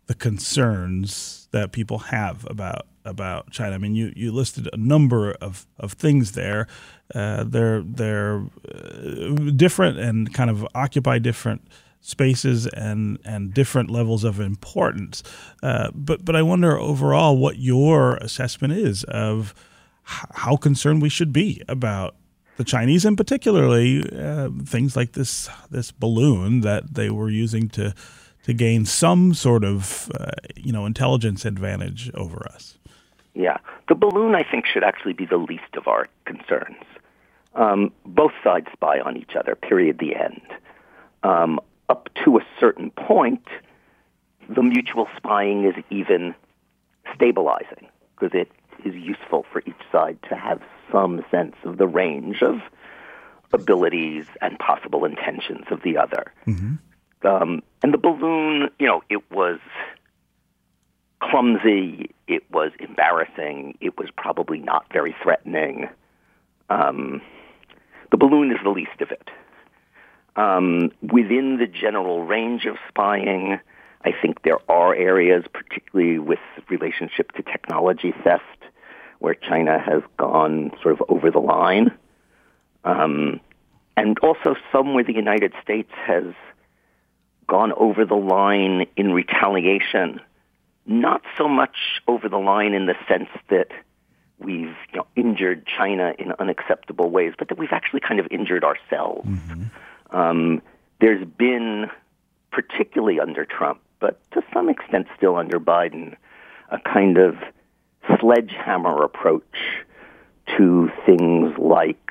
the 0.08 0.14
concerns 0.14 1.48
that 1.52 1.70
people 1.70 1.98
have 1.98 2.46
about 2.50 2.86
about 3.04 3.50
China. 3.50 3.74
I 3.74 3.78
mean, 3.78 3.94
you, 3.94 4.12
you 4.14 4.32
listed 4.32 4.68
a 4.72 4.76
number 4.76 5.32
of, 5.32 5.66
of 5.78 5.92
things 5.92 6.32
there. 6.32 6.66
Uh, 7.14 7.44
they're 7.44 7.82
they're 7.82 8.42
uh, 8.70 9.34
different 9.56 9.98
and 9.98 10.32
kind 10.34 10.50
of 10.50 10.66
occupy 10.74 11.18
different 11.18 11.62
spaces 12.00 12.66
and 12.66 13.18
and 13.24 13.54
different 13.54 13.90
levels 13.90 14.24
of 14.24 14.40
importance. 14.40 15.22
Uh, 15.62 15.90
but 15.94 16.24
but 16.24 16.36
I 16.36 16.42
wonder 16.42 16.78
overall 16.78 17.36
what 17.36 17.58
your 17.58 18.16
assessment 18.16 18.72
is 18.74 19.04
of 19.04 19.54
how 20.02 20.56
concerned 20.56 21.02
we 21.02 21.10
should 21.10 21.32
be 21.32 21.62
about 21.68 22.14
the 22.56 22.64
Chinese, 22.64 23.04
and 23.04 23.16
particularly 23.16 24.02
uh, 24.10 24.50
things 24.64 24.96
like 24.96 25.12
this 25.12 25.48
this 25.70 25.92
balloon 25.92 26.62
that 26.62 26.94
they 26.94 27.10
were 27.10 27.30
using 27.30 27.68
to 27.70 27.94
to 28.48 28.54
gain 28.54 28.87
some 28.87 29.34
sort 29.34 29.62
of 29.62 30.11
uh, 30.18 30.30
you 30.56 30.72
know 30.72 30.87
intelligence 30.87 31.44
advantage 31.44 32.11
over 32.14 32.46
us. 32.50 32.78
Yeah, 33.34 33.58
the 33.88 33.94
balloon 33.94 34.34
I 34.34 34.42
think 34.42 34.64
should 34.64 34.82
actually 34.82 35.12
be 35.12 35.26
the 35.26 35.37
least 35.37 35.76
of 35.76 35.87
our 35.87 36.08
concerns. 36.24 36.82
Um, 37.54 37.92
both 38.06 38.32
sides 38.42 38.68
spy 38.72 39.00
on 39.00 39.18
each 39.18 39.37
other. 39.37 39.54
Period. 39.54 39.98
The 39.98 40.16
end. 40.16 40.40
Um, 41.22 41.61
up 41.90 42.08
to 42.24 42.38
a 42.38 42.46
certain 42.58 42.90
point, 42.90 43.46
the 44.48 44.62
mutual 44.62 45.08
spying 45.18 45.64
is 45.64 45.74
even 45.90 46.34
stabilizing 47.14 47.87
because 48.18 48.34
it 48.34 48.50
is 48.82 48.94
useful 48.94 49.44
for 49.52 49.62
each 49.66 49.82
side 49.92 50.18
to 50.30 50.37
have 50.37 50.62
some 50.90 51.22
sense 51.30 51.54
of 51.64 51.76
the 51.76 51.87
range 51.87 52.42
of 52.42 52.61
abilities 53.52 54.24
and 54.40 54.58
possible 54.58 55.04
intentions 55.04 55.66
of 55.70 55.82
the 55.82 55.98
other. 55.98 56.32
Mm-hmm. 56.46 56.76
Um, 57.22 57.62
and 57.83 57.92
the 57.92 57.98
balloon, 57.98 58.70
you 58.78 58.87
know, 58.87 59.02
it 59.09 59.31
was 59.31 59.59
clumsy, 61.20 62.11
it 62.26 62.44
was 62.50 62.70
embarrassing, 62.78 63.76
it 63.81 63.98
was 63.98 64.09
probably 64.16 64.59
not 64.59 64.87
very 64.92 65.14
threatening. 65.22 65.88
Um, 66.70 67.20
the 68.11 68.16
balloon 68.16 68.52
is 68.52 68.59
the 68.62 68.70
least 68.70 69.00
of 69.00 69.11
it. 69.11 69.31
Um, 70.37 70.92
within 71.02 71.59
the 71.59 71.66
general 71.66 72.24
range 72.24 72.64
of 72.66 72.76
spying, 72.88 73.59
I 74.04 74.12
think 74.22 74.42
there 74.42 74.59
are 74.70 74.94
areas, 74.94 75.44
particularly 75.52 76.20
with 76.20 76.38
relationship 76.68 77.33
to 77.33 77.42
technology 77.42 78.14
theft, 78.22 78.44
where 79.18 79.35
China 79.35 79.81
has 79.81 80.02
gone 80.16 80.70
sort 80.81 80.94
of 80.94 81.02
over 81.09 81.31
the 81.31 81.40
line. 81.40 81.90
Um, 82.85 83.40
and 83.96 84.16
also 84.20 84.54
some 84.70 84.94
where 84.94 85.02
the 85.02 85.12
United 85.12 85.52
States 85.61 85.90
has 86.07 86.33
gone 87.48 87.72
over 87.72 88.04
the 88.04 88.14
line 88.14 88.87
in 88.96 89.12
retaliation, 89.12 90.20
not 90.87 91.22
so 91.37 91.48
much 91.48 91.76
over 92.06 92.28
the 92.28 92.38
line 92.38 92.74
in 92.74 92.87
the 92.87 92.94
sense 93.08 93.28
that 93.50 93.68
we've 94.38 94.76
you 94.92 94.96
know, 94.96 95.06
injured 95.16 95.66
China 95.66 96.14
in 96.18 96.32
unacceptable 96.38 97.11
ways, 97.11 97.34
but 97.37 97.48
that 97.48 97.58
we've 97.58 97.72
actually 97.72 98.00
kind 98.00 98.20
of 98.20 98.28
injured 98.30 98.62
ourselves. 98.62 99.28
Mm-hmm. 99.28 100.16
Um, 100.16 100.62
there's 101.00 101.26
been, 101.26 101.90
particularly 102.52 103.18
under 103.18 103.44
Trump, 103.44 103.80
but 103.98 104.20
to 104.32 104.42
some 104.52 104.68
extent 104.68 105.08
still 105.16 105.37
under 105.37 105.58
Biden, 105.58 106.16
a 106.70 106.78
kind 106.78 107.18
of 107.18 107.37
sledgehammer 108.20 109.02
approach 109.02 109.42
to 110.56 110.90
things 111.04 111.56
like 111.58 112.11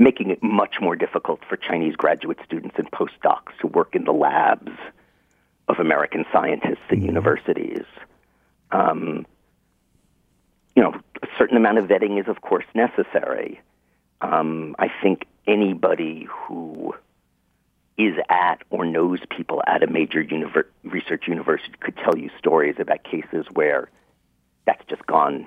making 0.00 0.30
it 0.30 0.42
much 0.42 0.76
more 0.80 0.96
difficult 0.96 1.40
for 1.46 1.58
Chinese 1.58 1.94
graduate 1.94 2.38
students 2.42 2.74
and 2.78 2.90
postdocs 2.90 3.56
to 3.60 3.66
work 3.66 3.94
in 3.94 4.04
the 4.04 4.12
labs 4.12 4.72
of 5.68 5.78
American 5.78 6.24
scientists 6.32 6.78
at 6.88 6.96
mm-hmm. 6.96 7.04
universities. 7.04 7.84
Um, 8.72 9.26
you 10.74 10.82
know, 10.82 10.94
a 11.22 11.26
certain 11.36 11.58
amount 11.58 11.76
of 11.76 11.84
vetting 11.84 12.18
is, 12.18 12.28
of 12.28 12.40
course, 12.40 12.64
necessary. 12.74 13.60
Um, 14.22 14.74
I 14.78 14.90
think 15.02 15.26
anybody 15.46 16.26
who 16.30 16.94
is 17.98 18.14
at 18.30 18.62
or 18.70 18.86
knows 18.86 19.20
people 19.28 19.62
at 19.66 19.82
a 19.82 19.86
major 19.86 20.24
univer- 20.24 20.64
research 20.82 21.28
university 21.28 21.74
could 21.80 21.96
tell 21.98 22.16
you 22.16 22.30
stories 22.38 22.76
about 22.78 23.04
cases 23.04 23.44
where 23.52 23.90
that's 24.64 24.82
just 24.88 25.04
gone 25.06 25.46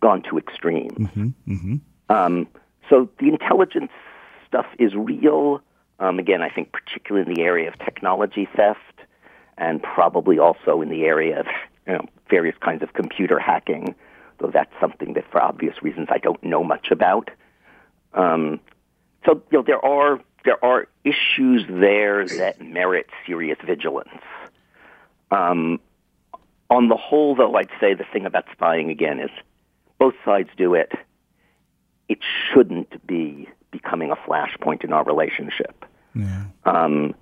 gone 0.00 0.22
to 0.22 0.38
extreme. 0.38 0.90
Mm-hmm, 0.90 1.52
mm-hmm. 1.52 1.76
Um, 2.08 2.46
so 2.88 3.08
the 3.18 3.28
intelligence 3.28 3.90
stuff 4.46 4.66
is 4.78 4.94
real. 4.94 5.60
Um, 6.00 6.18
again, 6.18 6.42
I 6.42 6.48
think 6.48 6.72
particularly 6.72 7.28
in 7.28 7.34
the 7.34 7.42
area 7.42 7.68
of 7.68 7.78
technology 7.78 8.48
theft, 8.56 8.80
and 9.56 9.82
probably 9.82 10.38
also 10.38 10.80
in 10.80 10.88
the 10.88 11.04
area 11.04 11.40
of 11.40 11.46
you 11.86 11.94
know, 11.94 12.06
various 12.30 12.56
kinds 12.60 12.82
of 12.82 12.92
computer 12.92 13.38
hacking. 13.38 13.94
Though 14.38 14.50
that's 14.52 14.72
something 14.80 15.14
that, 15.14 15.30
for 15.30 15.42
obvious 15.42 15.82
reasons, 15.82 16.08
I 16.10 16.18
don't 16.18 16.42
know 16.44 16.62
much 16.62 16.90
about. 16.92 17.30
Um, 18.14 18.60
so 19.26 19.42
you 19.50 19.58
know, 19.58 19.64
there 19.64 19.84
are 19.84 20.20
there 20.44 20.64
are 20.64 20.86
issues 21.04 21.64
there 21.68 22.26
that 22.26 22.60
merit 22.60 23.06
serious 23.26 23.58
vigilance. 23.64 24.08
Um, 25.30 25.80
on 26.70 26.88
the 26.88 26.96
whole, 26.96 27.34
though, 27.34 27.54
I'd 27.56 27.70
say 27.80 27.94
the 27.94 28.04
thing 28.12 28.26
about 28.26 28.44
spying 28.52 28.90
again 28.90 29.20
is 29.20 29.30
both 29.98 30.14
sides 30.24 30.50
do 30.56 30.74
it. 30.74 30.92
It 32.08 32.18
shouldn't 32.22 33.06
be 33.06 33.48
becoming 33.70 34.10
a 34.10 34.16
flashpoint 34.16 34.84
in 34.84 34.92
our 34.92 35.04
relationship. 35.04 35.84
Yeah. 36.14 36.44
Um, 36.64 37.14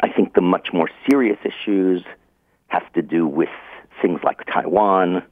I 0.00 0.08
think 0.08 0.34
the 0.34 0.40
much 0.40 0.72
more 0.72 0.90
serious 1.08 1.38
issues 1.44 2.02
have 2.68 2.92
to 2.94 3.02
do 3.02 3.26
with 3.26 3.48
things 4.02 4.20
like 4.24 4.44
Taiwan, 4.46 5.22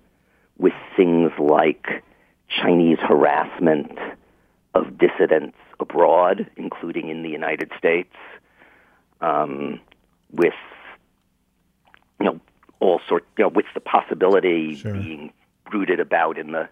with 0.59 0.75
things 0.96 1.33
like 1.38 2.05
Chinese 2.48 2.98
harassment 3.01 3.98
of 4.75 4.96
dissidents 4.98 5.57
abroad, 5.81 6.48
including 6.57 7.09
in 7.09 7.22
the 7.22 7.29
United 7.29 7.70
States, 7.77 8.14
um, 9.20 9.81
with 10.31 10.55
you 12.20 12.27
know 12.27 12.40
all 12.81 13.01
sorts, 13.09 13.27
you 13.37 13.44
know, 13.44 13.48
with 13.48 13.66
the 13.75 13.81
possibility 13.81 14.75
Sure. 14.77 14.94
being 14.94 15.33
brooded 15.70 16.01
about 16.01 16.38
in 16.38 16.53
the 16.53 16.68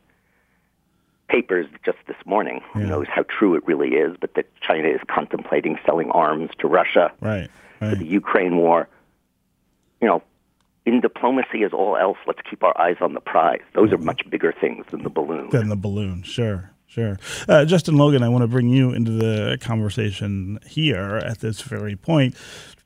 papers 1.31 1.67
just 1.85 1.99
this 2.07 2.17
morning. 2.27 2.61
Who 2.73 2.81
knows 2.87 3.07
how 3.15 3.25
true 3.39 3.55
it 3.55 3.67
really 3.67 3.91
is, 3.91 4.17
but 4.21 4.35
that 4.35 4.47
China 4.61 4.89
is 4.89 5.01
contemplating 5.09 5.79
selling 5.87 6.11
arms 6.11 6.51
to 6.59 6.69
Russia 6.69 7.13
Right. 7.21 7.49
for 7.79 7.87
Right. 7.89 7.99
the 7.99 8.07
Ukraine 8.07 8.57
war. 8.57 8.89
You 10.01 10.09
know, 10.09 10.23
in 10.87 11.01
diplomacy 11.01 11.63
as 11.65 11.73
all 11.73 11.97
else, 11.97 12.19
let's 12.27 12.41
keep 12.49 12.63
our 12.65 12.77
eyes 12.81 12.97
on 13.01 13.15
the 13.15 13.21
prize. 13.21 13.61
Those 13.75 13.93
are 13.93 13.97
mm-hmm. 13.97 14.07
much 14.07 14.29
bigger 14.29 14.53
things 14.53 14.87
than 14.91 15.03
the 15.03 15.11
balloon. 15.11 15.51
Than 15.51 15.69
the 15.69 15.77
balloon. 15.77 16.23
Sure. 16.23 16.71
Sure. 16.91 17.21
Uh, 17.49 17.65
Justin 17.65 17.97
Logan, 17.97 18.25
I 18.25 18.29
want 18.29 18.43
to 18.43 18.49
bring 18.49 18.69
you 18.69 18.91
into 18.91 19.13
the 19.13 19.59
conversation 19.61 20.59
here 20.67 21.19
at 21.25 21.39
this 21.39 21.63
very 21.63 21.95
point 21.95 22.35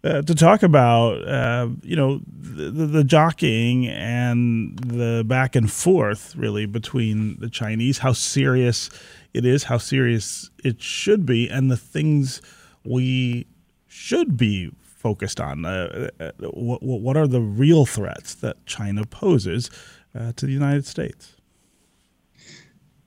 uh, 0.05 0.21
to 0.21 0.35
talk 0.35 0.63
about, 0.63 1.27
uh, 1.27 1.69
you 1.83 1.97
know, 1.97 2.21
the, 2.27 2.85
the, 2.85 3.03
jockeying 3.03 3.89
and 3.89 4.79
the 4.79 5.25
back 5.27 5.57
and 5.57 5.73
forth, 5.73 6.37
really, 6.37 6.67
between 6.67 7.39
the 7.41 7.49
Chinese, 7.49 7.97
how 7.97 8.13
serious 8.13 8.91
it 9.33 9.47
is, 9.47 9.65
how 9.65 9.79
serious 9.79 10.51
it 10.63 10.83
should 10.83 11.25
be, 11.25 11.49
and 11.49 11.71
the 11.71 11.77
things 11.79 12.43
we 12.85 13.47
should 13.87 14.37
be 14.37 14.71
focused 14.83 15.41
on. 15.41 15.65
Uh, 15.65 16.11
uh, 16.21 16.31
what, 16.51 16.83
what 16.83 17.17
are 17.17 17.27
the 17.27 17.41
real 17.41 17.87
threats 17.87 18.35
that 18.35 18.67
China 18.67 19.07
poses 19.07 19.71
uh, 20.15 20.33
to 20.37 20.45
the 20.45 20.53
United 20.53 20.85
States? 20.85 21.37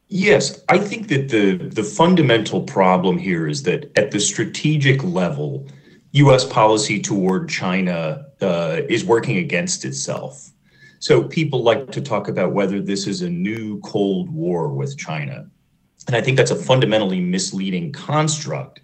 Yes, 0.09 0.63
I 0.69 0.77
think 0.77 1.09
that 1.09 1.29
the 1.29 1.57
the 1.57 1.83
fundamental 1.83 2.61
problem 2.61 3.17
here 3.17 3.47
is 3.47 3.63
that 3.63 3.91
at 3.97 4.11
the 4.11 4.19
strategic 4.19 5.03
level, 5.03 5.67
U.S. 6.13 6.45
policy 6.45 7.01
toward 7.01 7.49
China 7.49 8.25
uh, 8.41 8.81
is 8.87 9.03
working 9.03 9.37
against 9.37 9.83
itself. 9.83 10.49
So 10.99 11.23
people 11.23 11.61
like 11.61 11.91
to 11.91 12.01
talk 12.01 12.29
about 12.29 12.53
whether 12.53 12.81
this 12.81 13.05
is 13.05 13.21
a 13.21 13.29
new 13.29 13.81
Cold 13.81 14.29
War 14.29 14.69
with 14.69 14.97
China, 14.97 15.45
and 16.07 16.15
I 16.15 16.21
think 16.21 16.37
that's 16.37 16.51
a 16.51 16.55
fundamentally 16.55 17.19
misleading 17.19 17.91
construct 17.91 18.79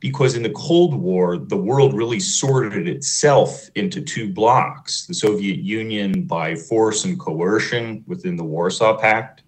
because 0.00 0.36
in 0.36 0.42
the 0.42 0.50
Cold 0.50 0.94
War, 0.94 1.38
the 1.38 1.56
world 1.56 1.94
really 1.94 2.20
sorted 2.20 2.86
itself 2.86 3.70
into 3.76 4.02
two 4.02 4.30
blocks 4.30 5.06
the 5.06 5.14
Soviet 5.14 5.60
Union 5.60 6.26
by 6.26 6.54
force 6.54 7.06
and 7.06 7.18
coercion 7.18 8.04
within 8.06 8.36
the 8.36 8.44
Warsaw 8.44 8.98
Pact, 8.98 9.42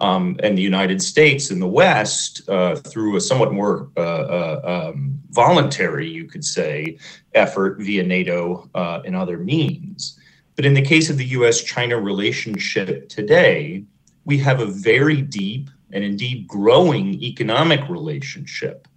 um, 0.00 0.36
and 0.42 0.56
the 0.56 0.62
United 0.62 1.00
States 1.00 1.50
and 1.50 1.60
the 1.60 1.66
West 1.66 2.48
uh, 2.48 2.76
through 2.76 3.16
a 3.16 3.20
somewhat 3.20 3.52
more 3.52 3.90
uh, 3.96 4.00
uh, 4.00 4.90
um, 4.92 5.18
voluntary, 5.30 6.08
you 6.08 6.26
could 6.26 6.44
say, 6.44 6.98
effort 7.34 7.78
via 7.78 8.02
NATO 8.02 8.68
uh, 8.74 9.00
and 9.04 9.16
other 9.16 9.38
means. 9.38 10.18
But 10.54 10.64
in 10.64 10.74
the 10.74 10.82
case 10.82 11.10
of 11.10 11.18
the 11.18 11.26
US 11.26 11.62
China 11.62 11.98
relationship 11.98 13.08
today, 13.08 13.84
we 14.24 14.38
have 14.38 14.60
a 14.60 14.66
very 14.66 15.22
deep 15.22 15.70
and 15.92 16.02
indeed 16.02 16.48
growing 16.48 17.22
economic 17.22 17.88
relationship 17.88 18.88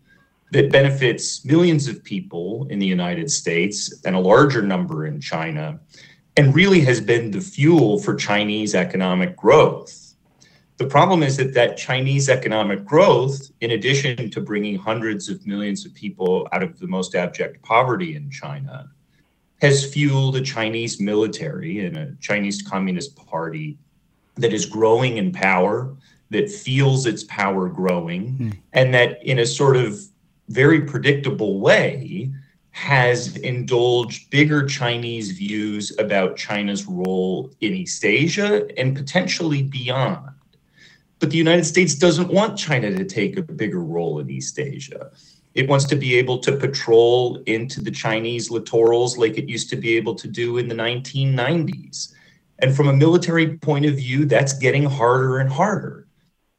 that 0.51 0.71
benefits 0.71 1.45
millions 1.45 1.87
of 1.87 2.03
people 2.03 2.65
in 2.69 2.79
the 2.79 2.85
United 2.85 3.29
States 3.29 3.93
and 4.05 4.15
a 4.15 4.19
larger 4.19 4.63
number 4.63 5.05
in 5.05 5.21
China, 5.21 5.79
and 6.37 6.55
really 6.55 6.81
has 6.81 6.99
been 6.99 7.29
the 7.29 7.41
fuel 7.41 7.99
for 7.99 8.15
Chinese 8.15 8.73
economic 8.73 9.35
growth. 9.37 10.08
The 10.79 10.85
problem 10.85 11.23
is 11.23 11.35
that 11.35 11.53
that 11.55 11.75
Chinese 11.75 12.29
economic 12.29 12.85
growth, 12.85 13.51
in 13.59 13.71
addition 13.71 14.29
to 14.29 14.39
bringing 14.39 14.77
hundreds 14.77 15.27
of 15.27 15.45
millions 15.45 15.85
of 15.85 15.93
people 15.93 16.47
out 16.53 16.63
of 16.63 16.79
the 16.79 16.87
most 16.87 17.15
abject 17.15 17.61
poverty 17.61 18.15
in 18.15 18.31
China, 18.31 18.89
has 19.61 19.83
fueled 19.93 20.37
a 20.37 20.41
Chinese 20.41 21.01
military 21.01 21.85
and 21.85 21.97
a 21.97 22.15
Chinese 22.21 22.61
Communist 22.61 23.13
Party 23.17 23.77
that 24.35 24.53
is 24.53 24.65
growing 24.65 25.17
in 25.17 25.33
power, 25.33 25.93
that 26.29 26.49
feels 26.49 27.05
its 27.05 27.25
power 27.25 27.67
growing, 27.67 28.35
hmm. 28.35 28.49
and 28.71 28.93
that 28.93 29.21
in 29.25 29.39
a 29.39 29.45
sort 29.45 29.75
of 29.75 29.99
very 30.47 30.79
predictable 30.79 31.59
way 31.59 32.31
has 32.71 33.35
indulged 33.35 34.29
bigger 34.29 34.65
Chinese 34.65 35.31
views 35.31 35.91
about 35.99 36.37
China's 36.37 36.85
role 36.85 37.51
in 37.59 37.73
East 37.73 38.05
Asia 38.05 38.65
and 38.79 38.95
potentially 38.95 39.61
beyond. 39.61 40.29
But 41.19 41.31
the 41.31 41.37
United 41.37 41.65
States 41.65 41.95
doesn't 41.95 42.33
want 42.33 42.57
China 42.57 42.91
to 42.91 43.03
take 43.03 43.37
a 43.37 43.41
bigger 43.41 43.83
role 43.83 44.19
in 44.19 44.29
East 44.29 44.57
Asia. 44.57 45.11
It 45.53 45.67
wants 45.67 45.85
to 45.85 45.95
be 45.95 46.15
able 46.15 46.39
to 46.39 46.55
patrol 46.55 47.43
into 47.45 47.81
the 47.81 47.91
Chinese 47.91 48.49
littorals 48.49 49.17
like 49.17 49.37
it 49.37 49.49
used 49.49 49.69
to 49.71 49.75
be 49.75 49.97
able 49.97 50.15
to 50.15 50.27
do 50.27 50.57
in 50.57 50.67
the 50.67 50.75
1990s. 50.75 52.13
And 52.59 52.75
from 52.75 52.87
a 52.87 52.93
military 52.93 53.57
point 53.57 53.85
of 53.85 53.95
view, 53.95 54.25
that's 54.25 54.53
getting 54.53 54.83
harder 54.83 55.39
and 55.39 55.51
harder. 55.51 56.07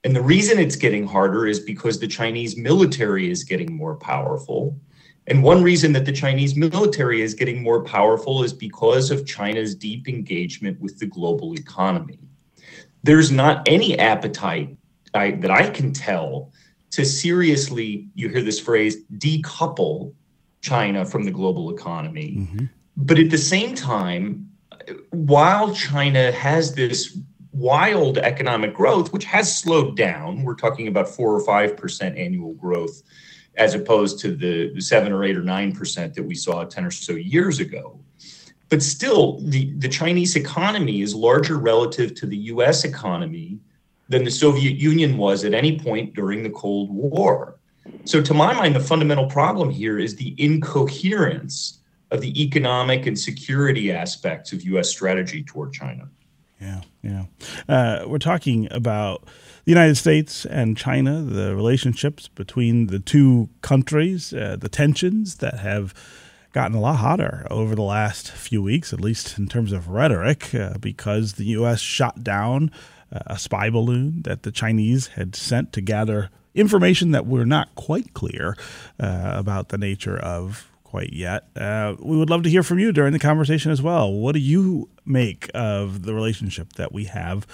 And 0.05 0.17
the 0.17 0.23
reason 0.23 0.59
it's 0.59 0.77
getting 0.77 1.07
harder 1.07 1.47
is 1.47 1.61
because 1.61 1.99
the 1.99 2.07
Chinese 2.07 2.57
military 2.57 3.31
is 3.31 3.45
getting 3.45 3.75
more 3.75 3.97
powerful. 3.97 4.79
And 5.27 5.43
one 5.43 5.63
reason 5.63 5.93
that 5.93 6.07
the 6.07 6.13
Chinese 6.13 6.57
military 6.57 7.21
is 7.23 7.35
getting 7.35 7.63
more 7.63 7.85
powerful 7.85 8.43
is 8.43 8.53
because 8.53 9.11
of 9.11 9.27
China's 9.27 9.75
deep 9.75 10.09
engagement 10.09 10.81
with 10.81 10.99
the 10.99 11.07
global 11.07 11.55
economy. 11.55 12.30
There's 13.03 13.31
not 13.31 13.67
any 13.67 13.99
appetite 13.99 14.77
I, 15.15 15.33
that 15.33 15.51
I 15.51 15.71
can 15.71 15.93
tell 15.93 16.53
to 16.91 17.05
seriously, 17.05 18.09
you 18.15 18.29
hear 18.29 18.43
this 18.43 18.61
phrase, 18.61 19.05
decouple 19.19 20.13
China 20.61 21.05
from 21.05 21.25
the 21.25 21.31
global 21.31 21.75
economy. 21.75 22.37
Mm-hmm. 22.39 22.65
But 22.97 23.19
at 23.19 23.31
the 23.31 23.39
same 23.39 23.75
time, 23.75 24.51
while 25.11 25.75
China 25.75 26.33
has 26.33 26.75
this 26.75 27.17
wild 27.53 28.19
economic 28.19 28.75
growth, 28.75 29.13
which 29.13 29.25
has 29.25 29.57
slowed 29.57 29.97
down, 29.97 30.43
we're 30.43 30.55
talking 30.55 30.89
about 30.89 31.09
four 31.09 31.35
or 31.35 31.45
five 31.45 31.77
percent 31.77 32.17
annual 32.17 32.55
growth, 32.55 33.03
as 33.57 33.75
opposed 33.75 34.19
to 34.21 34.35
the, 34.35 34.81
seven 34.81 35.13
or 35.13 35.25
eight 35.25 35.37
or 35.37 35.43
nine 35.43 35.73
percent 35.73 36.15
that 36.15 36.23
we 36.23 36.35
saw 36.35 36.65
10 36.65 36.85
or 36.85 36.91
so 36.91 37.13
years 37.13 37.61
ago. 37.61 38.01
But 38.71 38.83
still, 38.83 39.41
the, 39.41 39.73
the 39.79 39.89
Chinese 39.89 40.37
economy 40.37 41.03
is 41.03 41.15
larger 41.15 41.59
relative 41.59 42.15
to 42.15 42.27
the 42.27 42.37
US 42.37 42.85
economy 42.85 43.59
than 44.09 44.25
the 44.25 44.31
Soviet 44.31 44.77
Union 44.77 45.19
was 45.19 45.45
at 45.45 45.55
any 45.55 45.79
point 45.79 46.15
during 46.15 46.43
the 46.43 46.51
Cold 46.51 46.91
War. 46.91 47.57
So, 48.05 48.23
to 48.23 48.33
my 48.33 48.55
mind, 48.55 48.77
the 48.77 48.81
fundamental 48.81 49.27
problem 49.27 49.71
here 49.71 49.99
is 49.99 50.17
the 50.17 50.35
incoherence 50.39 51.81
of 52.13 52.21
the 52.21 52.43
economic 52.43 53.07
and 53.07 53.19
security 53.19 53.93
aspects 53.93 54.53
of 54.53 54.63
US 54.63 54.89
strategy 54.89 55.43
toward 55.43 55.73
China. 55.73 56.09
Yeah, 56.61 56.83
yeah. 57.03 57.25
Uh, 57.69 58.05
we're 58.07 58.19
talking 58.19 58.69
about 58.71 59.25
the 59.65 59.71
United 59.71 59.97
States 59.97 60.45
and 60.45 60.77
China, 60.77 61.23
the 61.23 61.57
relationships 61.57 62.29
between 62.29 62.89
the 62.89 62.99
two 62.99 63.49
countries, 63.63 64.33
uh, 64.33 64.57
the 64.61 64.69
tensions 64.69 65.37
that 65.37 65.59
have 65.59 65.95
gotten 66.53 66.77
a 66.77 66.81
lot 66.81 66.97
hotter 66.97 67.47
over 67.51 67.75
the 67.75 67.83
last 67.83 68.31
few 68.31 68.63
weeks, 68.63 68.93
at 68.93 69.01
least 69.01 69.39
in 69.39 69.47
terms 69.47 69.73
of 69.73 69.89
rhetoric, 69.89 70.55
uh, 70.55 70.79
because 70.79 71.35
the 71.35 71.45
U.S. 71.47 71.81
shot 71.81 72.23
down 72.25 72.71
uh, 73.13 73.21
a 73.27 73.39
spy 73.39 73.71
balloon 73.71 74.23
that 74.23 74.43
the 74.43 74.53
Chinese 74.53 75.09
had 75.09 75.35
sent 75.35 75.73
to 75.73 75.81
gather 75.81 76.31
information 76.55 77.13
that 77.13 77.27
we're 77.27 77.45
not 77.45 77.75
quite 77.75 78.15
clear 78.15 78.57
uh, 78.99 79.33
about 79.35 79.69
the 79.69 79.79
nature 79.79 80.17
of 80.17 80.71
quite 80.85 81.13
yet. 81.13 81.45
Uh, 81.57 81.95
we 82.01 82.17
would 82.17 82.31
love 82.31 82.43
to 82.43 82.51
hear 82.51 82.65
from 82.65 82.81
you 82.81 82.91
during 82.91 83.13
the 83.13 83.19
conversation 83.19 83.71
as 83.71 83.81
well. 83.81 84.13
What 84.13 84.33
do 84.33 84.41
you 84.41 84.89
make 85.05 85.49
of 85.55 86.03
the 86.03 86.15
relationship 86.15 86.73
that 86.73 86.93
we 86.93 87.05
have 87.05 87.47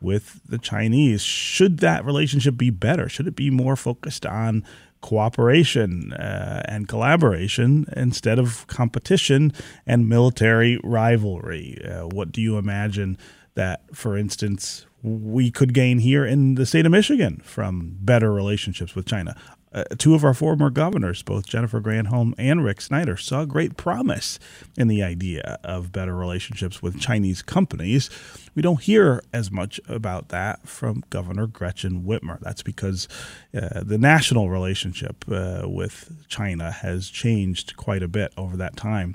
with 0.00 0.40
the 0.46 0.58
Chinese? 0.58 1.22
Should 1.22 1.78
that 1.78 2.04
relationship 2.04 2.58
be 2.58 2.68
better? 2.68 3.08
Should 3.08 3.26
it 3.26 3.36
be 3.36 3.48
more 3.48 3.76
focused 3.76 4.26
on 4.26 4.62
cooperation 5.02 6.12
uh, 6.14 6.62
and 6.66 6.88
collaboration 6.88 7.84
instead 7.94 8.38
of 8.38 8.66
competition 8.66 9.52
and 9.86 10.08
military 10.08 10.80
rivalry? 10.82 11.78
Uh, 11.84 12.06
what 12.06 12.32
do 12.32 12.40
you 12.40 12.56
imagine 12.56 13.18
that, 13.54 13.82
for 13.94 14.16
instance, 14.16 14.86
we 15.02 15.50
could 15.50 15.74
gain 15.74 15.98
here 15.98 16.24
in 16.24 16.54
the 16.54 16.64
state 16.64 16.86
of 16.86 16.92
Michigan 16.92 17.42
from 17.44 17.96
better 18.00 18.32
relationships 18.32 18.94
with 18.94 19.04
China? 19.04 19.36
uh, 19.74 19.84
two 19.98 20.14
of 20.14 20.24
our 20.24 20.34
former 20.34 20.70
governors, 20.70 21.22
both 21.22 21.46
Jennifer 21.46 21.80
Granholm 21.80 22.34
and 22.38 22.64
Rick 22.64 22.80
Snyder, 22.80 23.16
saw 23.16 23.44
great 23.44 23.76
promise 23.76 24.38
in 24.76 24.88
the 24.88 25.02
idea 25.02 25.58
of 25.64 25.92
better 25.92 26.14
relationships 26.14 26.82
with 26.82 27.00
Chinese 27.00 27.42
companies. 27.42 28.10
We 28.54 28.60
don't 28.60 28.82
hear 28.82 29.22
as 29.32 29.50
much 29.50 29.80
about 29.88 30.28
that 30.28 30.68
from 30.68 31.04
Governor 31.08 31.46
Gretchen 31.46 32.02
Whitmer. 32.02 32.38
That's 32.40 32.62
because 32.62 33.08
uh, 33.54 33.82
the 33.82 33.96
national 33.96 34.50
relationship 34.50 35.24
uh, 35.30 35.62
with 35.64 36.26
China 36.28 36.70
has 36.70 37.08
changed 37.08 37.76
quite 37.76 38.02
a 38.02 38.08
bit 38.08 38.32
over 38.36 38.56
that 38.58 38.76
time. 38.76 39.14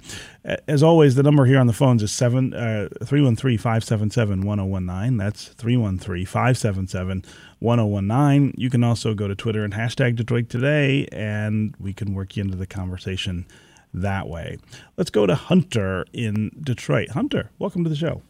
As 0.68 0.82
always, 0.82 1.16
the 1.16 1.24
number 1.24 1.46
here 1.46 1.60
on 1.60 1.68
the 1.68 1.74
phones 1.74 2.02
is 2.02 2.12
7 2.12 2.54
uh, 2.54 2.90
313 3.04 3.58
577 3.58 4.42
1019. 4.42 5.18
That's 5.18 5.50
313 5.50 6.26
577 6.26 7.24
1019. 7.60 8.54
You 8.58 8.70
can 8.70 8.84
also 8.84 9.14
go 9.14 9.28
to 9.28 9.36
Twitter 9.36 9.64
and 9.64 9.74
hashtag 9.74 10.16
Detroit 10.16 10.50
Today, 10.50 11.08
and 11.12 11.76
we 11.80 11.94
can 11.94 12.14
work 12.16 12.36
you 12.36 12.44
into 12.44 12.58
the 12.58 12.68
conversation 12.68 13.46
that 13.94 14.28
way. 14.28 14.58
Let's 14.96 15.10
go 15.10 15.26
to 15.26 15.36
Hunter 15.36 16.06
in 16.12 16.52
Detroit. 16.62 17.10
Hunter, 17.10 17.52
welcome 17.60 17.84
to 17.84 17.90
the 17.90 17.96
show. 17.96 18.22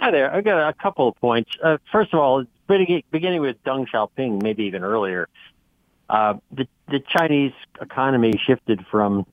Hi 0.00 0.10
there. 0.10 0.32
I've 0.32 0.44
got 0.44 0.68
a 0.68 0.72
couple 0.72 1.08
of 1.08 1.16
points. 1.16 1.50
Uh, 1.62 1.78
first 1.90 2.12
of 2.12 2.20
all, 2.20 2.44
beginning 2.66 3.40
with 3.40 3.62
Deng 3.64 3.86
Xiaoping, 3.88 4.42
maybe 4.42 4.64
even 4.64 4.84
earlier, 4.84 5.28
uh, 6.08 6.34
the, 6.52 6.66
the 6.88 7.00
Chinese 7.00 7.52
economy 7.80 8.32
shifted 8.46 8.84
from 8.90 9.26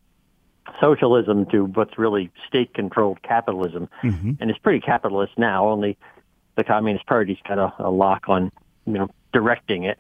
socialism 0.79 1.45
to 1.47 1.65
what's 1.65 1.97
really 1.97 2.31
state-controlled 2.47 3.21
capitalism, 3.21 3.89
mm-hmm. 4.03 4.31
and 4.39 4.49
it's 4.49 4.59
pretty 4.59 4.79
capitalist 4.79 5.33
now. 5.37 5.67
Only 5.69 5.97
the 6.55 6.63
Communist 6.63 7.05
Party's 7.05 7.39
got 7.47 7.57
a, 7.57 7.73
a 7.79 7.89
lock 7.89 8.29
on, 8.29 8.51
you 8.85 8.93
know, 8.93 9.09
directing 9.33 9.83
it. 9.83 9.97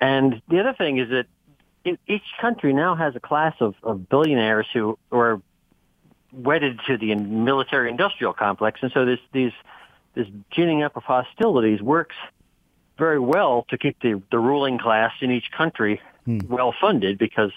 And 0.00 0.40
the 0.48 0.60
other 0.60 0.72
thing 0.72 0.98
is 0.98 1.08
that 1.10 1.26
each 2.06 2.22
country 2.40 2.72
now 2.72 2.94
has 2.94 3.16
a 3.16 3.20
class 3.20 3.54
of, 3.60 3.74
of 3.82 4.08
billionaires 4.08 4.66
who 4.72 4.98
are 5.10 5.40
wedded 6.32 6.80
to 6.86 6.96
the 6.96 7.14
military 7.14 7.90
industrial 7.90 8.32
complex. 8.32 8.80
And 8.82 8.92
so 8.92 9.04
this, 9.04 9.18
these, 9.32 9.52
this 10.14 10.26
ginning 10.50 10.82
up 10.82 10.96
of 10.96 11.02
hostilities 11.04 11.80
works 11.80 12.16
very 12.98 13.18
well 13.18 13.64
to 13.70 13.78
keep 13.78 14.00
the, 14.00 14.22
the 14.30 14.38
ruling 14.38 14.78
class 14.78 15.12
in 15.20 15.30
each 15.30 15.50
country 15.50 16.00
hmm. 16.24 16.38
well 16.48 16.74
funded 16.80 17.18
because 17.18 17.52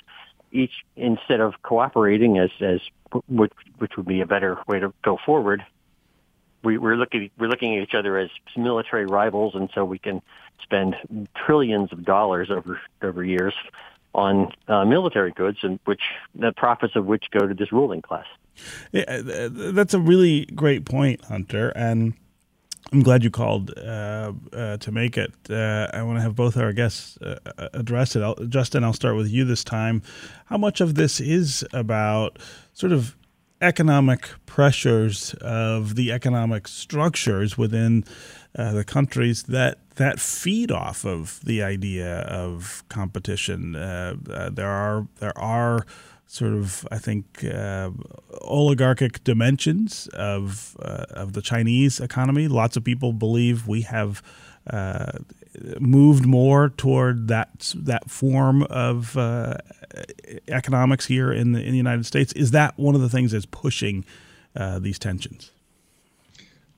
each, 0.51 0.85
instead 0.95 1.39
of 1.39 1.61
cooperating 1.63 2.37
as, 2.37 2.49
as 2.61 2.79
which, 3.27 3.51
which 3.77 3.97
would 3.97 4.05
be 4.05 4.21
a 4.21 4.25
better 4.25 4.57
way 4.67 4.79
to 4.79 4.93
go 5.03 5.17
forward, 5.25 5.63
we, 6.63 6.77
we're 6.77 6.95
looking 6.95 7.29
we're 7.37 7.49
looking 7.49 7.75
at 7.77 7.83
each 7.83 7.93
other 7.93 8.17
as 8.17 8.29
military 8.55 9.05
rivals, 9.05 9.53
and 9.53 9.69
so 9.75 9.83
we 9.83 9.99
can 9.99 10.21
spend 10.61 10.95
trillions 11.35 11.91
of 11.91 12.05
dollars 12.05 12.49
over 12.49 12.79
over 13.01 13.23
years 13.23 13.53
on 14.15 14.51
uh, 14.67 14.85
military 14.85 15.31
goods, 15.31 15.57
and 15.63 15.79
which 15.85 16.01
the 16.35 16.51
profits 16.53 16.95
of 16.95 17.05
which 17.05 17.25
go 17.31 17.47
to 17.47 17.53
this 17.53 17.71
ruling 17.71 18.01
class. 18.01 18.25
Yeah, 18.91 19.03
uh, 19.07 19.49
that's 19.51 19.93
a 19.93 19.99
really 19.99 20.45
great 20.45 20.85
point, 20.85 21.23
Hunter, 21.25 21.69
and 21.69 22.13
I'm 22.91 23.01
glad 23.01 23.23
you 23.23 23.31
called 23.31 23.71
uh, 23.77 24.33
uh, 24.51 24.77
to 24.77 24.91
make 24.91 25.17
it. 25.17 25.33
Uh, 25.49 25.87
I 25.93 26.03
want 26.03 26.17
to 26.17 26.21
have 26.21 26.35
both 26.35 26.57
our 26.57 26.73
guests 26.73 27.17
uh, 27.17 27.37
address 27.73 28.15
it. 28.15 28.21
I'll, 28.21 28.35
Justin, 28.35 28.83
I'll 28.83 28.93
start 28.93 29.15
with 29.15 29.29
you 29.29 29.45
this 29.45 29.63
time. 29.63 30.03
How 30.45 30.57
much 30.57 30.79
of 30.81 30.95
this 30.95 31.19
is 31.19 31.65
about 31.73 32.37
sort 32.73 32.91
of 32.91 33.15
economic 33.61 34.29
pressures 34.45 35.33
of 35.35 35.95
the 35.95 36.11
economic 36.11 36.67
structures 36.67 37.57
within 37.57 38.03
uh, 38.55 38.73
the 38.73 38.83
countries 38.83 39.43
that 39.43 39.79
that 39.95 40.19
feed 40.19 40.71
off 40.71 41.05
of 41.05 41.39
the 41.43 41.63
idea 41.63 42.19
of 42.21 42.83
competition. 42.89 43.75
Uh, 43.75 44.15
uh, 44.29 44.49
there 44.49 44.69
are 44.69 45.07
there 45.19 45.37
are 45.37 45.85
sort 46.33 46.53
of 46.53 46.87
I 46.89 46.97
think 46.97 47.43
uh, 47.43 47.91
oligarchic 48.41 49.23
dimensions 49.23 50.07
of 50.13 50.75
uh, 50.81 51.05
of 51.11 51.33
the 51.33 51.43
Chinese 51.43 51.99
economy. 51.99 52.47
Lots 52.47 52.75
of 52.75 52.83
people 52.83 53.13
believe 53.13 53.67
we 53.67 53.81
have 53.81 54.23
uh, 54.67 55.19
moved 55.79 56.25
more 56.25 56.69
toward 56.69 57.27
that 57.27 57.73
that 57.75 58.09
form 58.09 58.63
of 58.63 59.15
uh, 59.15 59.57
economics 60.47 61.05
here 61.05 61.31
in 61.31 61.51
the 61.51 61.61
in 61.61 61.69
the 61.69 61.77
United 61.77 62.07
States. 62.07 62.33
Is 62.33 62.49
that 62.49 62.79
one 62.79 62.95
of 62.95 63.01
the 63.01 63.09
things 63.09 63.31
that's 63.31 63.45
pushing 63.45 64.03
uh, 64.55 64.79
these 64.79 64.97
tensions? 64.97 65.51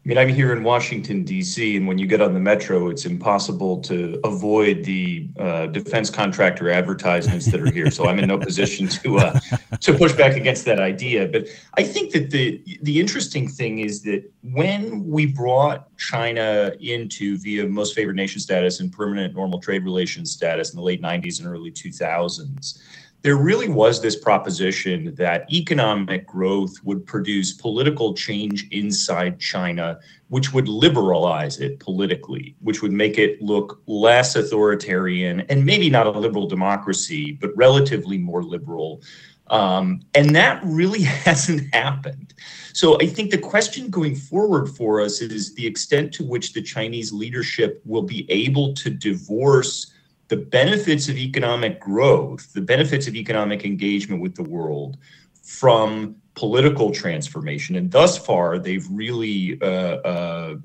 I 0.06 0.10
mean, 0.10 0.20
I'm 0.20 0.30
here 0.30 0.54
in 0.54 0.64
Washington, 0.64 1.24
D.C., 1.24 1.78
and 1.78 1.88
when 1.88 1.98
you 1.98 2.06
get 2.06 2.22
on 2.22 2.36
the 2.36 2.40
metro, 2.40 2.90
it's 2.90 3.08
impossible 3.08 3.82
to 3.82 4.20
avoid 4.24 4.84
the 4.84 5.28
uh, 5.40 5.66
defense 5.66 6.12
contractor 6.12 6.70
advertisements 6.70 7.48
that 7.48 7.60
are 7.60 7.72
here. 7.72 7.90
So 7.90 8.08
I'm 8.08 8.20
in 8.20 8.28
no 8.28 8.38
position 8.38 8.88
to 8.88 9.18
uh, 9.18 9.40
to 9.80 9.98
push 9.98 10.14
back 10.14 10.36
against 10.36 10.64
that 10.66 10.80
idea. 10.80 11.28
But 11.28 11.48
I 11.74 11.82
think 11.82 12.14
that 12.14 12.30
the 12.30 12.64
the 12.84 13.00
interesting 13.00 13.48
thing 13.48 13.80
is 13.80 14.04
that 14.04 14.32
when 14.44 15.08
we 15.08 15.26
brought 15.26 15.88
China 15.98 16.74
into 16.80 17.40
via 17.40 17.66
most 17.66 17.96
favored 17.96 18.16
nation 18.16 18.40
status 18.40 18.82
and 18.82 18.94
permanent 18.94 19.34
normal 19.34 19.60
trade 19.60 19.84
relations 19.84 20.30
status 20.30 20.72
in 20.72 20.78
the 20.78 20.84
late 20.84 21.02
90s 21.02 21.40
and 21.40 21.48
early 21.48 21.72
2000s, 21.72 22.80
there 23.26 23.38
really 23.38 23.68
was 23.68 24.04
this 24.04 24.16
proposition 24.16 25.16
that 25.16 25.52
economic 25.52 26.28
growth 26.28 26.76
would 26.84 27.04
produce 27.08 27.54
political 27.54 28.14
change 28.14 28.68
inside 28.70 29.40
China, 29.40 29.98
which 30.28 30.54
would 30.54 30.68
liberalize 30.68 31.60
it 31.60 31.80
politically, 31.80 32.56
which 32.60 32.84
would 32.84 32.92
make 32.92 33.18
it 33.18 33.42
look 33.42 33.82
less 33.88 34.36
authoritarian 34.36 35.40
and 35.50 35.66
maybe 35.66 35.90
not 35.90 36.06
a 36.06 36.12
liberal 36.12 36.46
democracy, 36.46 37.32
but 37.32 37.50
relatively 37.58 38.20
more 38.20 38.44
liberal. 38.44 39.02
Um, 39.48 40.02
and 40.14 40.36
that 40.36 40.62
really 40.64 41.02
hasn't 41.26 41.74
happened. 41.74 42.36
So 42.74 43.00
I 43.02 43.08
think 43.08 43.32
the 43.32 43.40
question 43.40 43.90
going 43.90 44.16
forward 44.16 44.70
for 44.70 45.02
us 45.02 45.22
is 45.22 45.56
the 45.56 45.66
extent 45.66 46.14
to 46.14 46.24
which 46.24 46.54
the 46.54 46.62
Chinese 46.62 47.12
leadership 47.12 47.82
will 47.86 48.04
be 48.04 48.30
able 48.30 48.76
to 48.76 48.92
divorce 48.92 49.95
the 50.28 50.38
benefits 50.38 51.08
of 51.08 51.18
economic 51.18 51.80
growth, 51.80 52.54
the 52.54 52.62
benefits 52.62 53.08
of 53.08 53.16
economic 53.16 53.66
engagement 53.66 54.22
with 54.22 54.36
the 54.36 54.44
world 54.44 54.98
from 55.44 56.16
political 56.36 56.92
transformation. 56.92 57.76
And 57.76 57.92
thus 57.92 58.18
far, 58.18 58.60
they've 58.60 58.86
really 58.90 59.60
uh, 59.62 59.66
uh, 59.66 60.56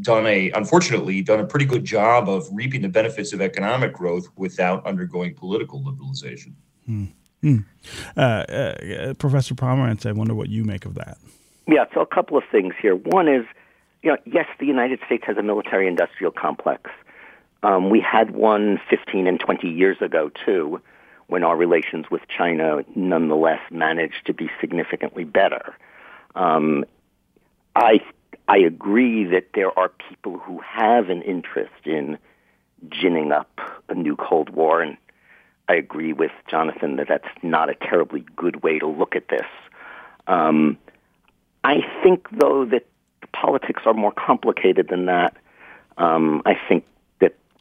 done 0.00 0.26
a, 0.26 0.50
unfortunately, 0.52 1.22
done 1.22 1.40
a 1.40 1.46
pretty 1.46 1.66
good 1.66 1.84
job 1.84 2.28
of 2.28 2.48
reaping 2.52 2.82
the 2.82 2.88
benefits 2.88 3.32
of 3.32 3.40
economic 3.40 3.92
growth 3.92 4.28
without 4.36 4.84
undergoing 4.86 5.34
political 5.34 5.82
liberalization. 5.82 6.54
Hmm. 6.86 7.04
Hmm. 7.42 7.58
Uh, 8.16 8.20
uh 8.20 9.14
Professor 9.14 9.54
Pomeranz, 9.54 10.06
I 10.06 10.12
wonder 10.12 10.34
what 10.34 10.48
you 10.48 10.64
make 10.64 10.84
of 10.84 10.94
that. 10.94 11.18
Yeah, 11.66 11.84
so 11.94 12.00
a 12.00 12.06
couple 12.06 12.36
of 12.36 12.44
things 12.50 12.74
here. 12.80 12.96
One 12.96 13.28
is, 13.28 13.44
you 14.02 14.10
know, 14.10 14.16
yes, 14.26 14.46
the 14.58 14.66
United 14.66 15.00
States 15.06 15.24
has 15.26 15.36
a 15.36 15.42
military 15.42 15.86
industrial 15.86 16.32
complex. 16.32 16.90
Um, 17.64 17.88
we 17.88 17.98
had 17.98 18.32
one 18.32 18.78
15 18.90 19.26
and 19.26 19.40
20 19.40 19.68
years 19.68 19.96
ago, 20.02 20.30
too, 20.44 20.82
when 21.28 21.42
our 21.42 21.56
relations 21.56 22.04
with 22.10 22.20
China 22.28 22.84
nonetheless 22.94 23.60
managed 23.70 24.26
to 24.26 24.34
be 24.34 24.50
significantly 24.60 25.24
better. 25.24 25.74
Um, 26.34 26.84
I, 27.74 28.00
I 28.46 28.58
agree 28.58 29.24
that 29.24 29.48
there 29.54 29.76
are 29.78 29.90
people 30.10 30.38
who 30.38 30.60
have 30.60 31.08
an 31.08 31.22
interest 31.22 31.72
in 31.86 32.18
ginning 32.90 33.32
up 33.32 33.58
a 33.88 33.94
new 33.94 34.14
Cold 34.14 34.50
War, 34.50 34.82
and 34.82 34.98
I 35.66 35.76
agree 35.76 36.12
with 36.12 36.32
Jonathan 36.50 36.96
that 36.96 37.08
that's 37.08 37.28
not 37.42 37.70
a 37.70 37.74
terribly 37.74 38.26
good 38.36 38.62
way 38.62 38.78
to 38.78 38.86
look 38.86 39.16
at 39.16 39.28
this. 39.28 39.46
Um, 40.26 40.76
I 41.64 41.76
think, 42.02 42.28
though, 42.30 42.66
that 42.66 42.84
the 43.22 43.26
politics 43.28 43.84
are 43.86 43.94
more 43.94 44.12
complicated 44.12 44.88
than 44.88 45.06
that. 45.06 45.34
Um, 45.96 46.42
I 46.44 46.58
think 46.68 46.84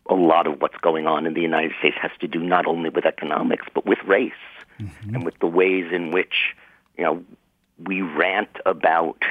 a 0.07 0.15
lot 0.15 0.47
of 0.47 0.61
what's 0.61 0.77
going 0.77 1.07
on 1.07 1.25
in 1.25 1.33
the 1.33 1.41
United 1.41 1.71
States 1.79 1.95
has 2.01 2.11
to 2.19 2.27
do 2.27 2.39
not 2.39 2.65
only 2.65 2.89
with 2.89 3.05
economics 3.05 3.65
but 3.73 3.85
with 3.85 3.99
race 4.05 4.31
mm-hmm. 4.79 5.15
and 5.15 5.25
with 5.25 5.37
the 5.39 5.47
ways 5.47 5.91
in 5.91 6.11
which 6.11 6.55
you 6.97 7.03
know 7.03 7.23
we 7.77 8.01
rant 8.01 8.49
about 8.65 9.21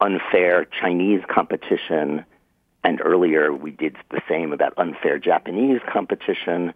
unfair 0.00 0.64
Chinese 0.66 1.22
competition 1.28 2.24
and 2.84 3.00
earlier 3.02 3.52
we 3.52 3.70
did 3.70 3.96
the 4.10 4.20
same 4.28 4.52
about 4.52 4.74
unfair 4.76 5.18
Japanese 5.18 5.80
competition 5.90 6.72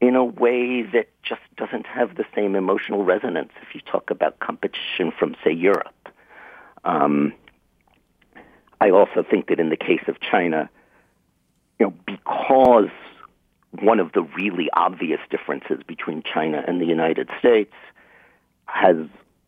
in 0.00 0.14
a 0.14 0.24
way 0.24 0.82
that 0.82 1.08
just 1.22 1.40
doesn't 1.56 1.86
have 1.86 2.16
the 2.16 2.24
same 2.34 2.54
emotional 2.54 3.04
resonance 3.04 3.52
if 3.62 3.74
you 3.74 3.80
talk 3.80 4.10
about 4.10 4.38
competition 4.40 5.10
from, 5.18 5.34
say, 5.42 5.52
Europe. 5.52 6.08
Um, 6.84 7.32
I 8.80 8.90
also 8.90 9.24
think 9.28 9.48
that 9.48 9.58
in 9.58 9.70
the 9.70 9.76
case 9.76 10.02
of 10.06 10.20
China, 10.20 10.68
you 11.78 11.86
know, 11.86 11.94
because 12.06 12.90
one 13.80 14.00
of 14.00 14.12
the 14.12 14.22
really 14.22 14.68
obvious 14.72 15.20
differences 15.30 15.82
between 15.86 16.22
China 16.22 16.64
and 16.66 16.80
the 16.80 16.86
United 16.86 17.28
States 17.38 17.74
has 18.66 18.96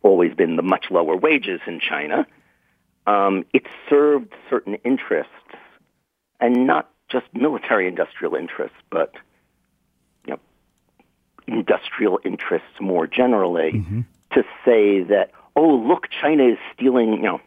always 0.01 0.33
been 0.33 0.55
the 0.55 0.61
much 0.61 0.85
lower 0.91 1.15
wages 1.15 1.59
in 1.67 1.79
China. 1.79 2.25
Um, 3.07 3.45
it 3.53 3.63
served 3.89 4.33
certain 4.49 4.75
interests, 4.85 5.33
and 6.39 6.67
not 6.67 6.89
just 7.09 7.25
military 7.33 7.87
industrial 7.87 8.35
interests, 8.35 8.77
but 8.89 9.15
you 10.25 10.33
know, 10.33 10.39
industrial 11.47 12.19
interests 12.23 12.79
more 12.79 13.07
generally, 13.07 13.73
mm-hmm. 13.73 14.01
to 14.33 14.43
say 14.63 15.03
that, 15.03 15.31
oh, 15.55 15.75
look, 15.75 16.07
China 16.09 16.43
is 16.43 16.57
stealing, 16.73 17.13
you 17.13 17.23
know, 17.23 17.41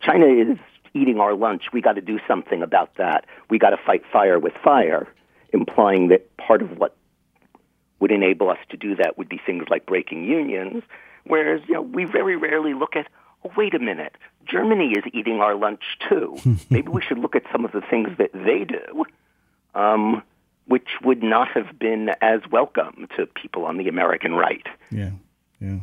China 0.00 0.26
is 0.26 0.58
eating 0.96 1.20
our 1.20 1.34
lunch. 1.34 1.64
We 1.72 1.80
got 1.80 1.94
to 1.94 2.00
do 2.00 2.18
something 2.26 2.62
about 2.62 2.96
that. 2.96 3.26
We 3.50 3.58
got 3.58 3.70
to 3.70 3.76
fight 3.76 4.02
fire 4.12 4.38
with 4.38 4.54
fire, 4.64 5.06
implying 5.52 6.08
that 6.08 6.36
part 6.36 6.62
of 6.62 6.78
what 6.78 6.96
would 8.00 8.12
enable 8.12 8.50
us 8.50 8.58
to 8.70 8.76
do 8.76 8.94
that 8.96 9.16
would 9.18 9.28
be 9.28 9.40
things 9.44 9.64
like 9.70 9.86
breaking 9.86 10.24
unions. 10.24 10.82
Whereas, 11.24 11.60
you 11.66 11.74
know, 11.74 11.82
we 11.82 12.04
very 12.04 12.36
rarely 12.36 12.74
look 12.74 12.94
at, 12.96 13.06
oh, 13.44 13.50
wait 13.56 13.74
a 13.74 13.78
minute, 13.78 14.14
Germany 14.46 14.92
is 14.92 15.04
eating 15.12 15.40
our 15.40 15.54
lunch 15.54 15.82
too. 16.08 16.36
Maybe 16.70 16.88
we 16.88 17.02
should 17.02 17.18
look 17.18 17.34
at 17.34 17.42
some 17.50 17.64
of 17.64 17.72
the 17.72 17.80
things 17.80 18.10
that 18.18 18.30
they 18.32 18.64
do, 18.64 19.04
um, 19.74 20.22
which 20.66 20.88
would 21.02 21.22
not 21.22 21.48
have 21.48 21.78
been 21.78 22.10
as 22.20 22.40
welcome 22.50 23.08
to 23.16 23.26
people 23.26 23.64
on 23.64 23.76
the 23.76 23.88
American 23.88 24.34
right. 24.34 24.66
Yeah, 24.90 25.10
yeah. 25.60 25.78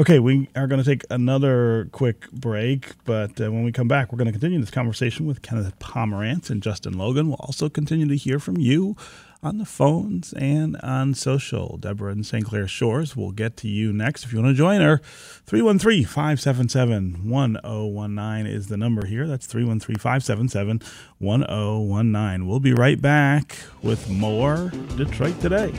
Okay, 0.00 0.18
we 0.18 0.48
are 0.56 0.66
going 0.66 0.82
to 0.82 0.90
take 0.90 1.04
another 1.10 1.90
quick 1.92 2.32
break, 2.32 2.92
but 3.04 3.38
uh, 3.38 3.52
when 3.52 3.64
we 3.64 3.70
come 3.70 3.86
back, 3.86 4.10
we're 4.10 4.16
going 4.16 4.28
to 4.28 4.32
continue 4.32 4.58
this 4.58 4.70
conversation 4.70 5.26
with 5.26 5.42
Kenneth 5.42 5.78
Pomeranz 5.78 6.48
and 6.48 6.62
Justin 6.62 6.96
Logan. 6.96 7.28
We'll 7.28 7.36
also 7.40 7.68
continue 7.68 8.08
to 8.08 8.16
hear 8.16 8.38
from 8.38 8.56
you 8.56 8.96
on 9.42 9.58
the 9.58 9.66
phones 9.66 10.32
and 10.32 10.78
on 10.78 11.12
social. 11.12 11.76
Deborah 11.76 12.12
in 12.12 12.24
St. 12.24 12.46
Clair 12.46 12.66
Shores 12.66 13.14
will 13.14 13.30
get 13.30 13.58
to 13.58 13.68
you 13.68 13.92
next. 13.92 14.24
If 14.24 14.32
you 14.32 14.40
want 14.40 14.54
to 14.54 14.56
join 14.56 14.80
her, 14.80 15.02
313 15.44 16.06
577 16.06 17.28
1019 17.28 18.46
is 18.50 18.68
the 18.68 18.78
number 18.78 19.04
here. 19.04 19.26
That's 19.26 19.46
313 19.46 19.96
577 19.96 20.80
1019. 21.18 22.48
We'll 22.48 22.58
be 22.58 22.72
right 22.72 23.02
back 23.02 23.58
with 23.82 24.08
more 24.08 24.72
Detroit 24.96 25.38
Today. 25.42 25.74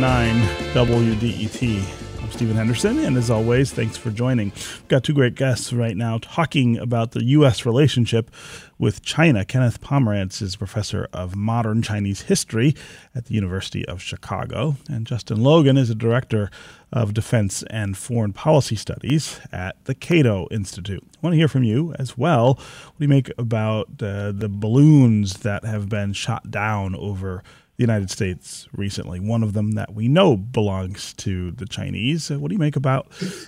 1019 0.00 0.74
WDET. 0.74 2.22
I'm 2.22 2.30
Stephen 2.30 2.54
Henderson, 2.54 3.00
and 3.00 3.16
as 3.16 3.30
always, 3.30 3.72
thanks 3.72 3.96
for 3.96 4.10
joining. 4.10 4.50
We've 4.50 4.86
got 4.86 5.02
two 5.02 5.12
great 5.12 5.34
guests 5.34 5.72
right 5.72 5.96
now 5.96 6.18
talking 6.18 6.78
about 6.78 7.12
the 7.12 7.24
U.S. 7.24 7.66
relationship 7.66 8.30
with 8.78 9.02
China. 9.02 9.44
Kenneth 9.44 9.80
Pomeranz 9.80 10.40
is 10.40 10.54
professor 10.54 11.08
of 11.12 11.34
modern 11.34 11.82
Chinese 11.82 12.22
history 12.22 12.76
at 13.12 13.24
the 13.24 13.34
University 13.34 13.84
of 13.86 14.00
Chicago, 14.00 14.76
and 14.88 15.04
Justin 15.04 15.42
Logan 15.42 15.76
is 15.76 15.90
a 15.90 15.96
director 15.96 16.48
of 16.92 17.12
defense 17.12 17.64
and 17.64 17.96
foreign 17.96 18.32
policy 18.32 18.76
studies 18.76 19.40
at 19.50 19.84
the 19.86 19.96
Cato 19.96 20.46
Institute. 20.52 21.02
I 21.02 21.18
want 21.22 21.32
to 21.32 21.38
hear 21.38 21.48
from 21.48 21.64
you 21.64 21.92
as 21.98 22.16
well. 22.16 22.54
What 22.54 22.98
do 22.98 23.04
you 23.04 23.08
make 23.08 23.32
about 23.36 23.88
uh, 24.00 24.30
the 24.30 24.48
balloons 24.48 25.38
that 25.38 25.64
have 25.64 25.88
been 25.88 26.12
shot 26.12 26.52
down 26.52 26.94
over? 26.94 27.42
The 27.78 27.84
United 27.84 28.10
States 28.10 28.68
recently. 28.72 29.20
One 29.20 29.44
of 29.44 29.52
them 29.52 29.72
that 29.72 29.94
we 29.94 30.08
know 30.08 30.36
belongs 30.36 31.14
to 31.14 31.52
the 31.52 31.64
Chinese. 31.64 32.30
Uh, 32.30 32.38
what 32.38 32.48
do 32.48 32.54
you 32.54 32.58
make 32.58 32.76
about 32.76 33.06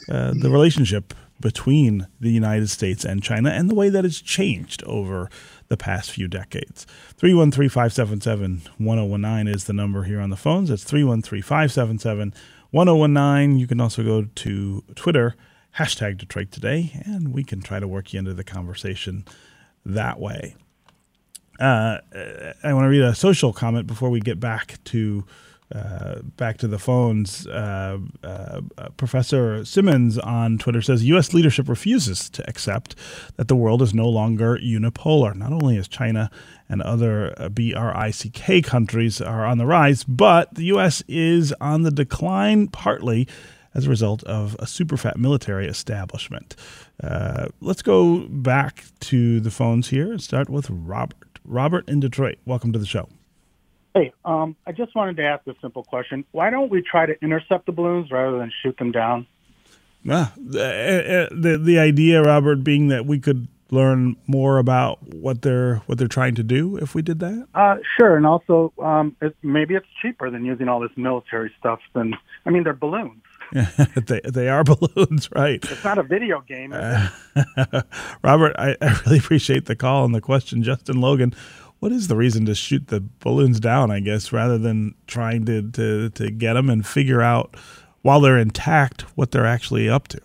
uh, 0.08 0.32
the 0.34 0.50
relationship 0.50 1.12
between 1.40 2.06
the 2.20 2.30
United 2.30 2.70
States 2.70 3.04
and 3.04 3.22
China 3.22 3.50
and 3.50 3.68
the 3.68 3.74
way 3.74 3.88
that 3.88 4.04
it's 4.04 4.20
changed 4.20 4.84
over 4.84 5.28
the 5.66 5.76
past 5.76 6.12
few 6.12 6.28
decades? 6.28 6.86
313 7.16 7.68
577 7.68 8.62
1019 8.78 9.52
is 9.52 9.64
the 9.64 9.72
number 9.72 10.04
here 10.04 10.20
on 10.20 10.30
the 10.30 10.36
phones. 10.36 10.68
That's 10.68 10.84
313 10.84 11.42
577 11.42 12.32
1019. 12.70 13.58
You 13.58 13.66
can 13.66 13.80
also 13.80 14.04
go 14.04 14.22
to 14.22 14.84
Twitter, 14.94 15.34
hashtag 15.76 16.18
Detroit 16.18 16.52
Today, 16.52 17.02
and 17.04 17.34
we 17.34 17.42
can 17.42 17.60
try 17.62 17.80
to 17.80 17.88
work 17.88 18.12
you 18.12 18.20
into 18.20 18.34
the 18.34 18.44
conversation 18.44 19.24
that 19.84 20.20
way. 20.20 20.54
Uh, 21.60 21.98
I 22.62 22.72
want 22.72 22.84
to 22.84 22.88
read 22.88 23.02
a 23.02 23.14
social 23.14 23.52
comment 23.52 23.86
before 23.86 24.10
we 24.10 24.20
get 24.20 24.40
back 24.40 24.82
to 24.84 25.24
uh, 25.72 26.20
back 26.36 26.58
to 26.58 26.66
the 26.66 26.80
phones. 26.80 27.46
Uh, 27.46 27.98
uh, 28.24 28.60
Professor 28.96 29.64
Simmons 29.64 30.18
on 30.18 30.58
Twitter 30.58 30.82
says 30.82 31.04
U.S. 31.04 31.32
leadership 31.32 31.68
refuses 31.68 32.28
to 32.30 32.48
accept 32.48 32.96
that 33.36 33.46
the 33.46 33.54
world 33.54 33.80
is 33.80 33.94
no 33.94 34.08
longer 34.08 34.58
unipolar. 34.58 35.32
Not 35.34 35.52
only 35.52 35.76
is 35.76 35.86
China 35.86 36.28
and 36.68 36.82
other 36.82 37.34
uh, 37.36 37.48
BRICS 37.50 38.64
countries 38.64 39.20
are 39.20 39.46
on 39.46 39.58
the 39.58 39.66
rise, 39.66 40.02
but 40.02 40.52
the 40.54 40.64
U.S. 40.64 41.04
is 41.06 41.54
on 41.60 41.82
the 41.82 41.92
decline 41.92 42.66
partly 42.66 43.28
as 43.72 43.86
a 43.86 43.90
result 43.90 44.24
of 44.24 44.56
a 44.58 44.66
super 44.66 44.96
fat 44.96 45.18
military 45.18 45.68
establishment. 45.68 46.56
Uh, 47.00 47.46
let's 47.60 47.82
go 47.82 48.26
back 48.28 48.86
to 48.98 49.38
the 49.38 49.52
phones 49.52 49.90
here 49.90 50.10
and 50.10 50.20
start 50.20 50.50
with 50.50 50.68
Robert. 50.68 51.29
Robert 51.44 51.88
in 51.88 52.00
Detroit, 52.00 52.38
welcome 52.44 52.72
to 52.72 52.78
the 52.78 52.86
show. 52.86 53.08
Hey, 53.94 54.12
um, 54.24 54.54
I 54.66 54.72
just 54.72 54.94
wanted 54.94 55.16
to 55.16 55.24
ask 55.24 55.46
a 55.46 55.54
simple 55.60 55.82
question. 55.82 56.24
Why 56.30 56.50
don't 56.50 56.70
we 56.70 56.82
try 56.82 57.06
to 57.06 57.14
intercept 57.22 57.66
the 57.66 57.72
balloons 57.72 58.10
rather 58.10 58.38
than 58.38 58.52
shoot 58.62 58.76
them 58.78 58.92
down? 58.92 59.26
Ah, 60.08 60.32
the, 60.36 61.28
the 61.30 61.58
the 61.58 61.78
idea, 61.78 62.22
Robert, 62.22 62.64
being 62.64 62.88
that 62.88 63.04
we 63.04 63.18
could 63.18 63.48
learn 63.70 64.16
more 64.26 64.58
about 64.58 64.98
what 65.14 65.42
they're 65.42 65.76
what 65.86 65.98
they're 65.98 66.08
trying 66.08 66.34
to 66.36 66.42
do 66.42 66.76
if 66.76 66.94
we 66.94 67.02
did 67.02 67.18
that. 67.20 67.46
Uh, 67.54 67.76
sure, 67.98 68.16
and 68.16 68.26
also 68.26 68.72
um, 68.82 69.14
it, 69.20 69.36
maybe 69.42 69.74
it's 69.74 69.86
cheaper 70.00 70.30
than 70.30 70.44
using 70.44 70.68
all 70.68 70.80
this 70.80 70.90
military 70.96 71.52
stuff. 71.58 71.80
Than 71.94 72.14
I 72.46 72.50
mean, 72.50 72.64
they're 72.64 72.72
balloons. 72.72 73.22
they 74.06 74.20
they 74.24 74.48
are 74.48 74.64
balloons, 74.64 75.28
right? 75.32 75.64
It's 75.64 75.84
not 75.84 75.98
a 75.98 76.02
video 76.02 76.40
game. 76.42 76.72
Uh, 76.72 77.08
Robert, 78.22 78.54
I, 78.58 78.76
I 78.80 79.00
really 79.04 79.18
appreciate 79.18 79.66
the 79.66 79.76
call 79.76 80.04
and 80.04 80.14
the 80.14 80.20
question. 80.20 80.62
Justin 80.62 81.00
Logan, 81.00 81.34
what 81.80 81.92
is 81.92 82.08
the 82.08 82.16
reason 82.16 82.46
to 82.46 82.54
shoot 82.54 82.88
the 82.88 83.02
balloons 83.20 83.60
down? 83.60 83.90
I 83.90 84.00
guess 84.00 84.32
rather 84.32 84.58
than 84.58 84.94
trying 85.06 85.44
to 85.46 85.70
to 85.72 86.10
to 86.10 86.30
get 86.30 86.54
them 86.54 86.70
and 86.70 86.86
figure 86.86 87.22
out 87.22 87.56
while 88.02 88.20
they're 88.20 88.38
intact 88.38 89.02
what 89.16 89.30
they're 89.30 89.46
actually 89.46 89.88
up 89.88 90.08
to. 90.08 90.20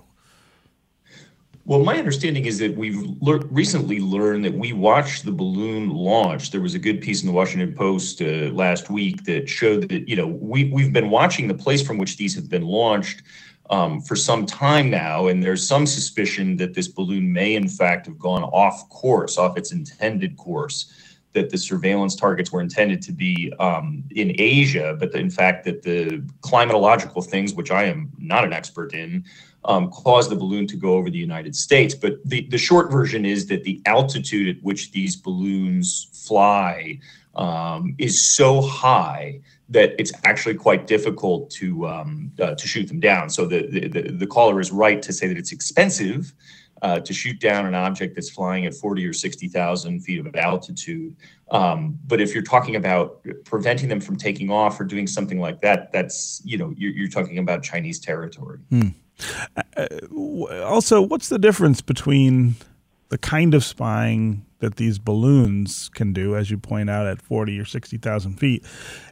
Well, 1.67 1.79
my 1.79 1.97
understanding 1.97 2.45
is 2.45 2.59
that 2.59 2.77
we've 2.77 3.01
le- 3.21 3.43
recently 3.47 3.99
learned 3.99 4.45
that 4.45 4.53
we 4.53 4.71
watched 4.71 5.25
the 5.25 5.31
balloon 5.31 5.89
launch. 5.89 6.51
There 6.51 6.61
was 6.61 6.75
a 6.75 6.79
good 6.79 7.01
piece 7.01 7.23
in 7.23 7.27
the 7.27 7.33
Washington 7.33 7.73
Post 7.73 8.21
uh, 8.21 8.51
last 8.53 8.91
week 8.91 9.23
that 9.23 9.49
showed 9.49 9.89
that 9.89 10.07
you 10.07 10.15
know 10.15 10.27
we 10.27 10.65
we've 10.65 10.93
been 10.93 11.09
watching 11.09 11.47
the 11.47 11.55
place 11.55 11.81
from 11.81 11.97
which 11.97 12.17
these 12.17 12.35
have 12.35 12.49
been 12.49 12.61
launched 12.61 13.23
um, 13.71 13.99
for 13.99 14.15
some 14.15 14.45
time 14.45 14.91
now, 14.91 15.25
and 15.25 15.41
there's 15.41 15.67
some 15.67 15.87
suspicion 15.87 16.55
that 16.57 16.75
this 16.75 16.87
balloon 16.87 17.33
may 17.33 17.55
in 17.55 17.67
fact 17.67 18.05
have 18.05 18.19
gone 18.19 18.43
off 18.43 18.87
course, 18.89 19.39
off 19.39 19.57
its 19.57 19.71
intended 19.71 20.37
course. 20.37 20.93
That 21.33 21.49
the 21.49 21.57
surveillance 21.57 22.15
targets 22.15 22.53
were 22.53 22.61
intended 22.61 23.01
to 23.01 23.11
be 23.11 23.51
um, 23.59 24.05
in 24.11 24.33
Asia, 24.37 24.95
but 24.97 25.13
in 25.15 25.29
fact 25.29 25.65
that 25.65 25.81
the 25.81 26.23
climatological 26.39 27.25
things, 27.25 27.53
which 27.53 27.71
I 27.71 27.83
am 27.85 28.09
not 28.17 28.45
an 28.45 28.53
expert 28.53 28.93
in, 28.93 29.25
um, 29.65 29.89
caused 29.89 30.29
the 30.29 30.35
balloon 30.35 30.67
to 30.67 30.77
go 30.77 30.93
over 30.93 31.09
the 31.09 31.17
United 31.17 31.55
States. 31.55 31.93
But 31.93 32.17
the, 32.23 32.47
the 32.49 32.57
short 32.57 32.91
version 32.91 33.25
is 33.25 33.47
that 33.47 33.63
the 33.63 33.81
altitude 33.85 34.57
at 34.57 34.63
which 34.63 34.91
these 34.91 35.15
balloons 35.15 36.07
fly 36.25 36.99
um, 37.35 37.95
is 37.97 38.35
so 38.35 38.61
high 38.61 39.41
that 39.69 39.95
it's 39.99 40.11
actually 40.23 40.55
quite 40.55 40.87
difficult 40.87 41.49
to 41.49 41.87
um, 41.87 42.31
uh, 42.39 42.53
to 42.53 42.67
shoot 42.67 42.87
them 42.87 42.99
down. 42.99 43.29
So 43.29 43.45
the, 43.45 43.67
the 43.67 44.11
the 44.11 44.27
caller 44.27 44.59
is 44.59 44.71
right 44.71 45.01
to 45.01 45.11
say 45.11 45.27
that 45.27 45.37
it's 45.37 45.51
expensive 45.51 46.33
uh, 46.81 46.99
to 46.99 47.13
shoot 47.13 47.39
down 47.39 47.65
an 47.65 47.73
object 47.73 48.15
that's 48.15 48.29
flying 48.29 48.65
at 48.65 48.73
40 48.73 49.07
or 49.07 49.13
60,000 49.13 50.01
feet 50.01 50.25
of 50.25 50.35
altitude. 50.35 51.15
Um, 51.49 51.97
but 52.05 52.21
if 52.21 52.33
you're 52.33 52.43
talking 52.43 52.75
about 52.75 53.25
preventing 53.45 53.89
them 53.89 54.01
from 54.01 54.17
taking 54.17 54.51
off 54.51 54.79
or 54.79 54.83
doing 54.83 55.07
something 55.07 55.39
like 55.39 55.61
that, 55.61 55.91
that's, 55.91 56.41
you 56.43 56.57
know, 56.57 56.73
you're, 56.77 56.91
you're 56.91 57.07
talking 57.09 57.37
about 57.37 57.63
Chinese 57.63 57.99
territory. 57.99 58.59
Hmm. 58.69 58.89
Uh, 59.77 59.87
also, 60.63 61.01
what's 61.01 61.29
the 61.29 61.39
difference 61.39 61.81
between 61.81 62.55
the 63.09 63.17
kind 63.17 63.53
of 63.53 63.63
spying 63.63 64.45
that 64.59 64.77
these 64.77 64.97
balloons 64.99 65.89
can 65.93 66.13
do, 66.13 66.35
as 66.35 66.49
you 66.49 66.57
point 66.57 66.89
out, 66.89 67.07
at 67.07 67.21
40 67.21 67.59
or 67.59 67.65
60,000 67.65 68.33
feet, 68.39 68.65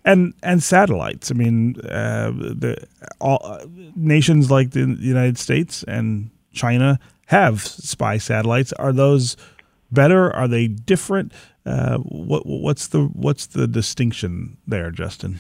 and 0.03 0.33
and 0.43 0.63
satellites? 0.63 1.31
I 1.31 1.35
mean, 1.35 1.79
uh, 1.81 2.31
the 2.31 2.87
all 3.19 3.39
uh, 3.43 3.65
nations 3.95 4.51
like 4.51 4.71
the 4.71 4.97
United 4.99 5.37
States 5.37 5.83
and 5.83 6.31
China 6.53 6.99
have 7.27 7.61
spy 7.61 8.17
satellites. 8.17 8.73
Are 8.73 8.93
those 8.93 9.37
better? 9.91 10.33
Are 10.35 10.47
they 10.47 10.67
different? 10.67 11.31
Uh, 11.65 11.97
what 11.99 12.45
what's 12.45 12.87
the 12.87 13.05
what's 13.05 13.47
the 13.47 13.67
distinction 13.67 14.57
there, 14.67 14.91
Justin? 14.91 15.39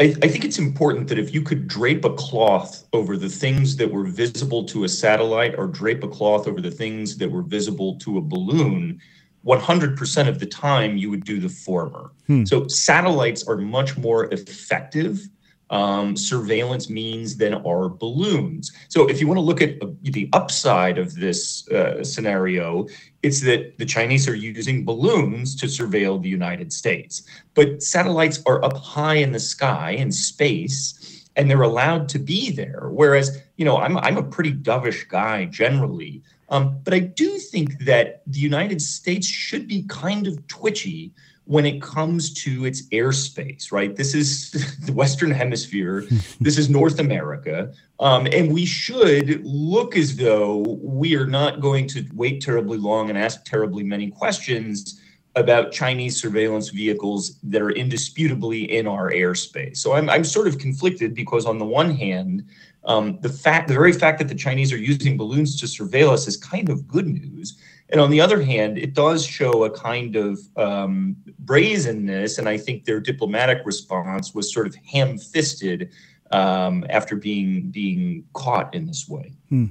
I, 0.00 0.14
I, 0.22 0.28
think 0.28 0.44
it's 0.44 0.58
important 0.58 1.06
that 1.08 1.18
if 1.18 1.32
you 1.32 1.40
could 1.40 1.68
drape 1.68 2.04
a 2.04 2.12
cloth 2.14 2.84
over 2.92 3.16
the 3.16 3.28
things 3.28 3.76
that 3.76 3.90
were 3.90 4.04
visible 4.04 4.64
to 4.64 4.82
a 4.82 4.88
satellite 4.88 5.54
or 5.56 5.68
drape 5.68 6.02
a 6.02 6.08
cloth 6.08 6.48
over 6.48 6.60
the 6.60 6.70
things 6.70 7.16
that 7.18 7.30
were 7.30 7.42
visible 7.42 7.96
to 8.00 8.18
a 8.18 8.20
balloon, 8.20 9.00
100% 9.46 10.28
of 10.28 10.40
the 10.40 10.46
time 10.46 10.96
you 10.96 11.10
would 11.10 11.24
do 11.24 11.38
the 11.38 11.48
former. 11.48 12.10
Hmm. 12.26 12.44
So 12.44 12.66
satellites 12.66 13.46
are 13.46 13.56
much 13.56 13.96
more 13.96 14.32
effective 14.32 15.28
um, 15.70 16.16
surveillance 16.16 16.90
means 16.90 17.36
than 17.36 17.54
are 17.54 17.88
balloons. 17.88 18.72
So 18.88 19.08
if 19.08 19.20
you 19.20 19.26
want 19.26 19.38
to 19.38 19.42
look 19.42 19.62
at 19.62 19.82
uh, 19.82 19.88
the 20.02 20.28
upside 20.32 20.98
of 20.98 21.14
this 21.14 21.68
uh, 21.70 22.04
scenario, 22.04 22.86
it's 23.22 23.40
that 23.42 23.78
the 23.78 23.86
Chinese 23.86 24.28
are 24.28 24.34
using 24.34 24.84
balloons 24.84 25.56
to 25.56 25.66
surveil 25.66 26.22
the 26.22 26.28
United 26.28 26.72
States. 26.72 27.22
But 27.54 27.82
satellites 27.82 28.42
are 28.46 28.62
up 28.64 28.76
high 28.76 29.16
in 29.16 29.32
the 29.32 29.40
sky 29.40 29.92
in 29.92 30.12
space, 30.12 31.28
and 31.36 31.50
they're 31.50 31.62
allowed 31.62 32.08
to 32.10 32.18
be 32.18 32.50
there. 32.50 32.88
Whereas, 32.92 33.42
you 33.56 33.64
know, 33.64 33.78
I'm, 33.78 33.96
I'm 33.98 34.18
a 34.18 34.22
pretty 34.22 34.52
dovish 34.52 35.08
guy 35.08 35.46
generally. 35.46 36.22
Um, 36.50 36.78
but 36.84 36.92
I 36.94 37.00
do 37.00 37.38
think 37.38 37.84
that 37.84 38.22
the 38.26 38.38
United 38.38 38.80
States 38.82 39.26
should 39.26 39.66
be 39.66 39.84
kind 39.88 40.26
of 40.26 40.46
twitchy 40.46 41.12
when 41.46 41.66
it 41.66 41.82
comes 41.82 42.32
to 42.32 42.64
its 42.64 42.88
airspace, 42.88 43.70
right? 43.70 43.94
This 43.94 44.14
is 44.14 44.50
the 44.86 44.92
Western 44.92 45.30
Hemisphere, 45.30 46.04
this 46.40 46.58
is 46.58 46.70
North 46.70 46.98
America, 46.98 47.72
um, 48.00 48.26
and 48.32 48.52
we 48.52 48.64
should 48.64 49.44
look 49.44 49.96
as 49.96 50.16
though 50.16 50.58
we 50.80 51.14
are 51.16 51.26
not 51.26 51.60
going 51.60 51.86
to 51.88 52.06
wait 52.14 52.42
terribly 52.42 52.78
long 52.78 53.10
and 53.10 53.18
ask 53.18 53.44
terribly 53.44 53.84
many 53.84 54.10
questions 54.10 55.00
about 55.36 55.72
Chinese 55.72 56.20
surveillance 56.20 56.68
vehicles 56.68 57.38
that 57.42 57.60
are 57.60 57.72
indisputably 57.72 58.70
in 58.72 58.86
our 58.86 59.10
airspace. 59.10 59.78
So 59.78 59.94
I'm, 59.94 60.08
I'm 60.08 60.24
sort 60.24 60.46
of 60.46 60.58
conflicted 60.58 61.14
because 61.14 61.44
on 61.44 61.58
the 61.58 61.64
one 61.64 61.90
hand, 61.90 62.44
um, 62.84 63.18
the 63.20 63.28
fact, 63.28 63.68
the 63.68 63.74
very 63.74 63.92
fact 63.92 64.18
that 64.18 64.28
the 64.28 64.34
Chinese 64.34 64.72
are 64.72 64.78
using 64.78 65.16
balloons 65.16 65.58
to 65.60 65.66
surveil 65.66 66.10
us 66.10 66.28
is 66.28 66.36
kind 66.36 66.68
of 66.68 66.86
good 66.86 67.08
news. 67.08 67.58
And 67.90 68.00
on 68.00 68.10
the 68.10 68.20
other 68.20 68.42
hand, 68.42 68.78
it 68.78 68.94
does 68.94 69.26
show 69.26 69.64
a 69.64 69.70
kind 69.70 70.16
of 70.16 70.38
um, 70.56 71.16
brazenness, 71.40 72.38
and 72.38 72.48
I 72.48 72.56
think 72.56 72.84
their 72.84 72.98
diplomatic 72.98 73.62
response 73.64 74.34
was 74.34 74.52
sort 74.52 74.66
of 74.66 74.74
ham-fisted 74.74 75.90
um, 76.30 76.84
after 76.88 77.14
being 77.14 77.70
being 77.70 78.24
caught 78.32 78.74
in 78.74 78.86
this 78.86 79.08
way. 79.08 79.32
Hmm. 79.50 79.66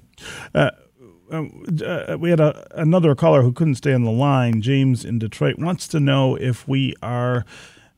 Uh, 0.53 0.69
uh, 1.31 2.17
we 2.19 2.29
had 2.29 2.39
a, 2.39 2.67
another 2.79 3.15
caller 3.15 3.41
who 3.41 3.51
couldn't 3.51 3.75
stay 3.75 3.93
on 3.93 4.03
the 4.03 4.11
line. 4.11 4.61
James 4.61 5.03
in 5.03 5.17
Detroit 5.17 5.57
wants 5.57 5.87
to 5.89 5.99
know 5.99 6.35
if 6.35 6.67
we 6.67 6.93
are 7.01 7.45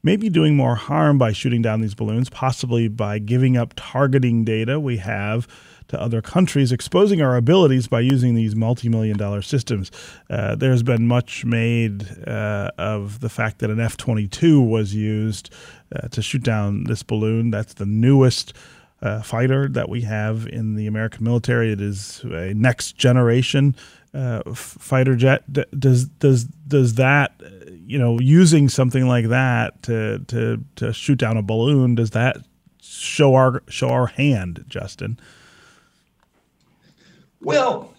maybe 0.04 0.30
doing 0.30 0.56
more 0.56 0.76
harm 0.76 1.18
by 1.18 1.34
shooting 1.34 1.62
down 1.62 1.82
these 1.82 1.96
balloons, 1.96 2.30
possibly 2.30 2.88
by 2.88 3.20
giving 3.20 3.58
up 3.58 3.74
targeting 3.76 4.46
data 4.46 4.80
we 4.80 4.98
have 4.98 5.48
to 5.88 6.02
other 6.02 6.22
countries, 6.22 6.72
exposing 6.72 7.22
our 7.22 7.36
abilities 7.36 7.88
by 7.88 8.00
using 8.00 8.36
these 8.36 8.56
multi 8.56 8.90
million 8.90 9.18
dollar 9.18 9.42
systems. 9.42 9.92
Uh, 10.30 10.56
there's 10.56 10.84
been 10.84 11.08
much 11.08 11.46
made 11.46 12.08
uh, 12.28 12.72
of 12.78 13.20
the 13.20 13.30
fact 13.30 13.60
that 13.60 13.70
an 13.70 13.80
F 13.80 13.98
22 13.98 14.62
was 14.62 14.94
used 14.94 15.50
uh, 15.96 16.08
to 16.10 16.22
shoot 16.22 16.44
down 16.44 16.86
this 16.86 17.04
balloon. 17.04 17.52
That's 17.52 17.74
the 17.74 17.86
newest. 17.86 18.54
Uh, 19.02 19.22
fighter 19.22 19.68
that 19.68 19.90
we 19.90 20.02
have 20.02 20.48
in 20.48 20.76
the 20.76 20.88
American 20.88 21.24
military. 21.24 21.72
It 21.72 21.82
is 21.82 22.24
a 22.24 22.54
next 22.56 22.94
generation 22.94 23.76
uh, 24.16 24.42
fighter 24.54 25.16
jet. 25.16 25.44
D- 25.52 25.66
does 25.78 26.06
does 26.06 26.46
does 26.46 26.96
that 26.96 27.34
you 27.86 28.00
know 28.00 28.20
using 28.20 28.70
something 28.70 29.08
like 29.08 29.28
that 29.28 29.84
to 29.84 30.20
to 30.28 30.64
to 30.78 30.94
shoot 30.94 31.18
down 31.18 31.38
a 31.38 31.42
balloon? 31.42 31.96
Does 31.96 32.12
that 32.12 32.38
show 32.82 33.36
our 33.36 33.62
show 33.68 33.90
our 33.90 34.08
hand, 34.08 34.64
Justin? 34.68 35.20
Well, 37.46 37.94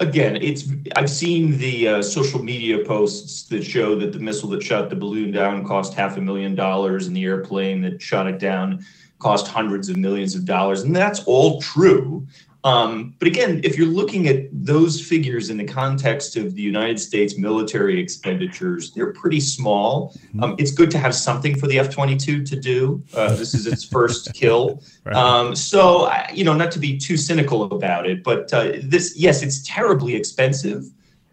again, 0.00 0.34
it's 0.42 0.64
I've 0.96 1.08
seen 1.08 1.56
the 1.58 1.86
uh, 1.86 2.02
social 2.02 2.42
media 2.42 2.84
posts 2.84 3.44
that 3.44 3.62
show 3.62 3.94
that 3.94 4.12
the 4.12 4.18
missile 4.18 4.48
that 4.48 4.64
shot 4.64 4.90
the 4.90 4.96
balloon 4.96 5.30
down 5.30 5.64
cost 5.64 5.94
half 5.94 6.16
a 6.16 6.20
million 6.20 6.56
dollars, 6.56 7.06
and 7.06 7.16
the 7.16 7.24
airplane 7.24 7.82
that 7.82 8.02
shot 8.02 8.26
it 8.26 8.40
down 8.40 8.84
cost 9.20 9.46
hundreds 9.46 9.88
of 9.88 9.96
millions 9.96 10.34
of 10.34 10.44
dollars, 10.44 10.82
and 10.82 10.94
that's 10.94 11.22
all 11.26 11.60
true. 11.60 12.26
Um, 12.62 13.14
but 13.18 13.26
again, 13.26 13.60
if 13.64 13.78
you're 13.78 13.86
looking 13.86 14.28
at 14.28 14.46
those 14.52 15.00
figures 15.00 15.48
in 15.48 15.56
the 15.56 15.64
context 15.64 16.36
of 16.36 16.54
the 16.54 16.62
United 16.62 17.00
States 17.00 17.38
military 17.38 17.98
expenditures, 17.98 18.92
they're 18.92 19.12
pretty 19.12 19.40
small. 19.40 20.12
Mm-hmm. 20.12 20.42
Um, 20.42 20.56
it's 20.58 20.70
good 20.70 20.90
to 20.90 20.98
have 20.98 21.14
something 21.14 21.58
for 21.58 21.66
the 21.66 21.78
F 21.78 21.90
22 21.90 22.44
to 22.44 22.56
do. 22.56 23.02
Uh, 23.14 23.34
this 23.36 23.54
is 23.54 23.66
its 23.66 23.84
first 23.84 24.34
kill. 24.34 24.82
Um, 25.06 25.56
so, 25.56 26.12
you 26.34 26.44
know, 26.44 26.54
not 26.54 26.70
to 26.72 26.78
be 26.78 26.98
too 26.98 27.16
cynical 27.16 27.64
about 27.64 28.06
it, 28.06 28.22
but 28.22 28.52
uh, 28.52 28.72
this, 28.82 29.14
yes, 29.16 29.42
it's 29.42 29.62
terribly 29.66 30.14
expensive. 30.14 30.84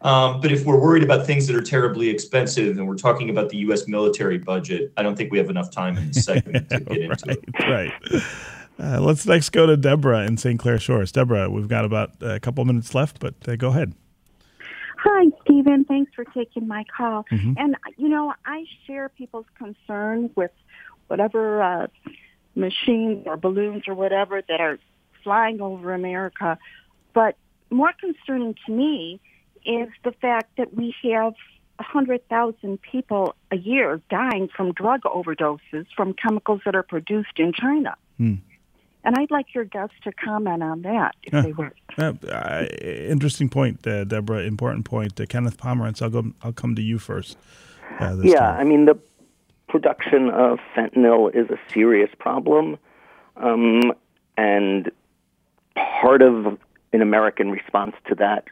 Um, 0.01 0.41
but 0.41 0.51
if 0.51 0.63
we're 0.63 0.79
worried 0.79 1.03
about 1.03 1.25
things 1.25 1.47
that 1.47 1.55
are 1.55 1.61
terribly 1.61 2.07
expensive 2.07 2.77
and 2.77 2.87
we're 2.87 2.95
talking 2.95 3.29
about 3.29 3.49
the 3.49 3.57
U.S. 3.57 3.87
military 3.87 4.37
budget, 4.37 4.93
I 4.95 5.01
don't 5.01 5.15
think 5.15 5.31
we 5.31 5.39
have 5.39 5.49
enough 5.49 5.71
time 5.71 5.97
in 5.97 6.07
this 6.09 6.23
segment 6.25 6.69
to 6.69 6.79
get 6.79 6.89
right, 6.89 7.01
into 7.01 7.29
it. 7.31 7.43
Right. 7.67 8.23
Uh, 8.79 8.99
let's 9.01 9.25
next 9.25 9.49
go 9.49 9.65
to 9.65 9.75
Deborah 9.75 10.25
in 10.25 10.37
St. 10.37 10.59
Clair 10.59 10.79
Shores. 10.79 11.11
Deborah, 11.11 11.49
we've 11.49 11.67
got 11.67 11.85
about 11.85 12.11
a 12.21 12.39
couple 12.39 12.63
minutes 12.65 12.93
left, 12.93 13.19
but 13.19 13.33
uh, 13.47 13.55
go 13.55 13.69
ahead. 13.69 13.93
Hi, 14.99 15.25
Stephen. 15.43 15.85
Thanks 15.85 16.11
for 16.15 16.25
taking 16.25 16.67
my 16.67 16.83
call. 16.95 17.25
Mm-hmm. 17.31 17.53
And, 17.57 17.75
you 17.97 18.09
know, 18.09 18.33
I 18.45 18.65
share 18.85 19.09
people's 19.09 19.45
concern 19.57 20.29
with 20.35 20.51
whatever 21.07 21.61
uh, 21.61 21.87
machines 22.55 23.23
or 23.25 23.37
balloons 23.37 23.83
or 23.87 23.95
whatever 23.95 24.41
that 24.47 24.59
are 24.59 24.79
flying 25.23 25.61
over 25.61 25.93
America. 25.93 26.57
But 27.13 27.35
more 27.69 27.93
concerning 27.99 28.55
to 28.65 28.71
me 28.71 29.19
is 29.65 29.89
the 30.03 30.11
fact 30.11 30.57
that 30.57 30.73
we 30.73 30.95
have 31.03 31.33
100,000 31.77 32.81
people 32.81 33.35
a 33.51 33.57
year 33.57 34.01
dying 34.09 34.49
from 34.55 34.71
drug 34.73 35.01
overdoses 35.03 35.85
from 35.95 36.13
chemicals 36.13 36.61
that 36.65 36.75
are 36.75 36.83
produced 36.83 37.37
in 37.37 37.53
China. 37.53 37.95
Hmm. 38.17 38.35
And 39.03 39.15
I'd 39.17 39.31
like 39.31 39.53
your 39.53 39.63
guests 39.63 39.95
to 40.03 40.11
comment 40.11 40.61
on 40.63 40.81
that 40.81 41.15
if 41.23 41.33
uh, 41.33 41.41
they 41.41 41.53
would. 41.53 41.71
Uh, 41.97 42.65
interesting 42.73 43.49
point, 43.49 43.85
uh, 43.87 44.03
Deborah. 44.03 44.43
Important 44.43 44.85
point. 44.85 45.19
Uh, 45.19 45.25
Kenneth 45.25 45.57
Pomeranz, 45.57 46.01
I'll 46.01 46.09
go. 46.09 46.31
I'll 46.41 46.53
come 46.53 46.75
to 46.75 46.81
you 46.81 46.99
first. 46.99 47.37
Uh, 47.99 48.17
yeah, 48.21 48.39
time. 48.39 48.59
I 48.59 48.63
mean 48.63 48.85
the 48.85 48.97
production 49.69 50.29
of 50.29 50.59
fentanyl 50.75 51.33
is 51.33 51.49
a 51.49 51.57
serious 51.73 52.09
problem, 52.19 52.77
um, 53.37 53.93
and 54.37 54.91
part 55.75 56.21
of 56.21 56.57
an 56.93 57.01
American 57.01 57.51
response 57.51 57.95
to 58.07 58.15
that 58.15 58.45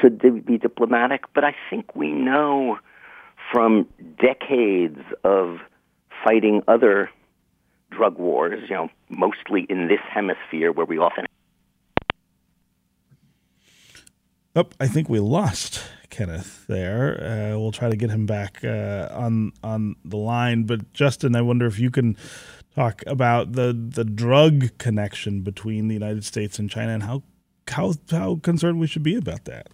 should 0.00 0.44
be 0.44 0.58
diplomatic. 0.58 1.24
But 1.34 1.44
I 1.44 1.54
think 1.70 1.94
we 1.94 2.10
know 2.12 2.78
from 3.52 3.86
decades 4.20 5.00
of 5.24 5.58
fighting 6.24 6.62
other 6.68 7.10
drug 7.96 8.18
wars, 8.18 8.60
you 8.68 8.74
know, 8.74 8.88
mostly 9.08 9.66
in 9.68 9.88
this 9.88 10.00
hemisphere 10.10 10.72
where 10.72 10.86
we 10.86 10.98
often. 10.98 11.26
Oh, 14.54 14.68
I 14.78 14.86
think 14.86 15.08
we 15.08 15.18
lost 15.18 15.82
Kenneth 16.10 16.66
there. 16.66 17.24
Uh, 17.24 17.58
we'll 17.58 17.72
try 17.72 17.88
to 17.88 17.96
get 17.96 18.10
him 18.10 18.26
back 18.26 18.62
uh, 18.62 19.08
on 19.10 19.52
on 19.62 19.96
the 20.04 20.18
line. 20.18 20.64
But 20.64 20.92
Justin, 20.92 21.34
I 21.34 21.40
wonder 21.40 21.66
if 21.66 21.78
you 21.78 21.90
can 21.90 22.16
talk 22.74 23.02
about 23.06 23.52
the 23.52 23.72
the 23.72 24.04
drug 24.04 24.76
connection 24.78 25.40
between 25.40 25.88
the 25.88 25.94
United 25.94 26.24
States 26.24 26.58
and 26.58 26.68
China 26.68 26.92
and 26.92 27.02
how 27.04 27.22
how 27.68 27.94
how 28.10 28.36
concerned 28.42 28.78
we 28.78 28.86
should 28.86 29.02
be 29.02 29.16
about 29.16 29.46
that. 29.46 29.68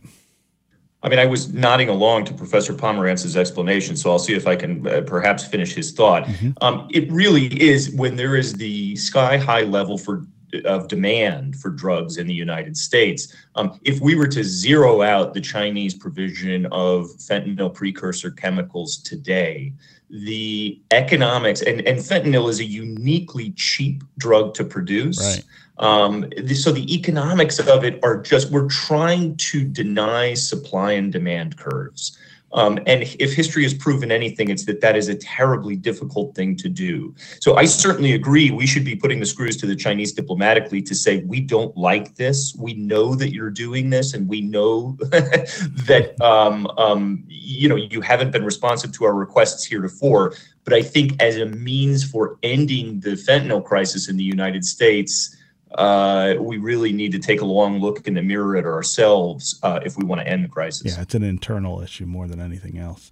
I 1.02 1.08
mean, 1.08 1.20
I 1.20 1.26
was 1.26 1.52
nodding 1.52 1.88
along 1.88 2.24
to 2.24 2.34
Professor 2.34 2.74
Pomeranz's 2.74 3.36
explanation, 3.36 3.96
so 3.96 4.10
I'll 4.10 4.18
see 4.18 4.34
if 4.34 4.48
I 4.48 4.56
can 4.56 4.86
uh, 4.86 5.02
perhaps 5.06 5.44
finish 5.44 5.72
his 5.72 5.92
thought. 5.92 6.24
Mm-hmm. 6.24 6.50
Um, 6.60 6.88
it 6.90 7.10
really 7.12 7.46
is 7.62 7.90
when 7.94 8.16
there 8.16 8.34
is 8.34 8.54
the 8.54 8.96
sky 8.96 9.36
high 9.36 9.62
level 9.62 9.96
for 9.96 10.24
of 10.64 10.88
demand 10.88 11.56
for 11.56 11.70
drugs 11.70 12.16
in 12.16 12.26
the 12.26 12.34
United 12.34 12.76
States. 12.76 13.34
Um, 13.54 13.78
if 13.82 14.00
we 14.00 14.14
were 14.14 14.28
to 14.28 14.42
zero 14.42 15.02
out 15.02 15.34
the 15.34 15.40
Chinese 15.40 15.94
provision 15.94 16.66
of 16.66 17.06
fentanyl 17.18 17.72
precursor 17.72 18.30
chemicals 18.30 18.98
today, 18.98 19.72
the 20.10 20.80
economics 20.90 21.60
and, 21.60 21.86
and 21.86 21.98
fentanyl 21.98 22.48
is 22.48 22.60
a 22.60 22.64
uniquely 22.64 23.50
cheap 23.52 24.02
drug 24.16 24.54
to 24.54 24.64
produce. 24.64 25.20
Right. 25.20 25.44
Um, 25.78 26.28
so 26.54 26.72
the 26.72 26.92
economics 26.92 27.58
of 27.58 27.84
it 27.84 28.00
are 28.02 28.20
just 28.20 28.50
we're 28.50 28.68
trying 28.68 29.36
to 29.36 29.64
deny 29.64 30.34
supply 30.34 30.92
and 30.92 31.12
demand 31.12 31.56
curves. 31.56 32.18
Um, 32.52 32.78
and 32.86 33.02
if 33.18 33.34
history 33.34 33.62
has 33.64 33.74
proven 33.74 34.10
anything, 34.10 34.48
it's 34.48 34.64
that 34.64 34.80
that 34.80 34.96
is 34.96 35.08
a 35.08 35.14
terribly 35.14 35.76
difficult 35.76 36.34
thing 36.34 36.56
to 36.56 36.68
do. 36.68 37.14
So 37.40 37.56
I 37.56 37.66
certainly 37.66 38.12
agree 38.14 38.50
we 38.50 38.66
should 38.66 38.84
be 38.84 38.96
putting 38.96 39.20
the 39.20 39.26
screws 39.26 39.56
to 39.58 39.66
the 39.66 39.76
Chinese 39.76 40.12
diplomatically 40.12 40.80
to 40.82 40.94
say, 40.94 41.22
we 41.24 41.40
don't 41.40 41.76
like 41.76 42.14
this. 42.14 42.56
We 42.58 42.74
know 42.74 43.14
that 43.16 43.32
you're 43.34 43.50
doing 43.50 43.90
this, 43.90 44.14
and 44.14 44.26
we 44.28 44.40
know 44.40 44.96
that 45.00 46.16
um, 46.22 46.66
um, 46.78 47.24
you 47.28 47.68
know 47.68 47.76
you 47.76 48.00
haven't 48.00 48.30
been 48.30 48.44
responsive 48.44 48.92
to 48.92 49.04
our 49.04 49.14
requests 49.14 49.64
heretofore. 49.64 50.34
But 50.64 50.72
I 50.72 50.82
think 50.82 51.22
as 51.22 51.36
a 51.36 51.46
means 51.46 52.04
for 52.04 52.38
ending 52.42 53.00
the 53.00 53.10
fentanyl 53.10 53.64
crisis 53.64 54.08
in 54.08 54.16
the 54.16 54.24
United 54.24 54.64
States, 54.64 55.36
uh, 55.72 56.34
we 56.40 56.56
really 56.58 56.92
need 56.92 57.12
to 57.12 57.18
take 57.18 57.40
a 57.40 57.44
long 57.44 57.78
look 57.78 58.06
in 58.06 58.14
the 58.14 58.22
mirror 58.22 58.56
at 58.56 58.64
ourselves 58.64 59.58
uh, 59.62 59.80
if 59.84 59.96
we 59.96 60.04
want 60.04 60.20
to 60.20 60.26
end 60.26 60.44
the 60.44 60.48
crisis. 60.48 60.96
Yeah, 60.96 61.02
it's 61.02 61.14
an 61.14 61.22
internal 61.22 61.80
issue 61.80 62.06
more 62.06 62.26
than 62.26 62.40
anything 62.40 62.78
else. 62.78 63.10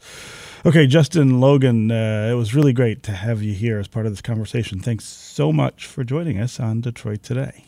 Okay, 0.65 0.87
Justin 0.87 1.41
Logan, 1.41 1.91
uh, 1.91 2.29
it 2.31 2.35
was 2.35 2.55
really 2.55 2.73
great 2.73 3.03
to 3.05 3.13
have 3.13 3.43
you 3.43 3.53
here 3.53 3.79
as 3.79 3.89
part 3.89 4.07
of 4.07 4.13
this 4.13 4.23
conversation. 4.23 4.81
Thanks 4.81 5.05
so 5.05 5.53
much 5.53 5.87
for 5.87 6.03
joining 6.03 6.41
us 6.41 6.59
on 6.59 6.81
Detroit 6.81 7.23
Today. 7.23 7.65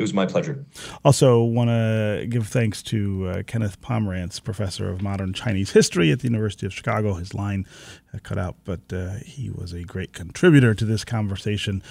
It 0.00 0.02
was 0.02 0.14
my 0.14 0.24
pleasure. 0.24 0.64
Also, 1.04 1.42
want 1.42 1.68
to 1.68 2.26
give 2.26 2.48
thanks 2.48 2.82
to 2.84 3.28
uh, 3.28 3.42
Kenneth 3.42 3.82
Pomeranz, 3.82 4.42
professor 4.42 4.88
of 4.88 5.02
modern 5.02 5.34
Chinese 5.34 5.72
history 5.72 6.10
at 6.10 6.20
the 6.20 6.24
University 6.24 6.64
of 6.64 6.72
Chicago. 6.72 7.14
His 7.14 7.34
line 7.34 7.66
uh, 8.14 8.18
cut 8.22 8.38
out, 8.38 8.56
but 8.64 8.80
uh, 8.90 9.16
he 9.26 9.50
was 9.50 9.74
a 9.74 9.82
great 9.82 10.14
contributor 10.14 10.74
to 10.74 10.86
this 10.86 11.04
conversation 11.04 11.82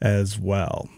as 0.00 0.38
well. 0.38 0.88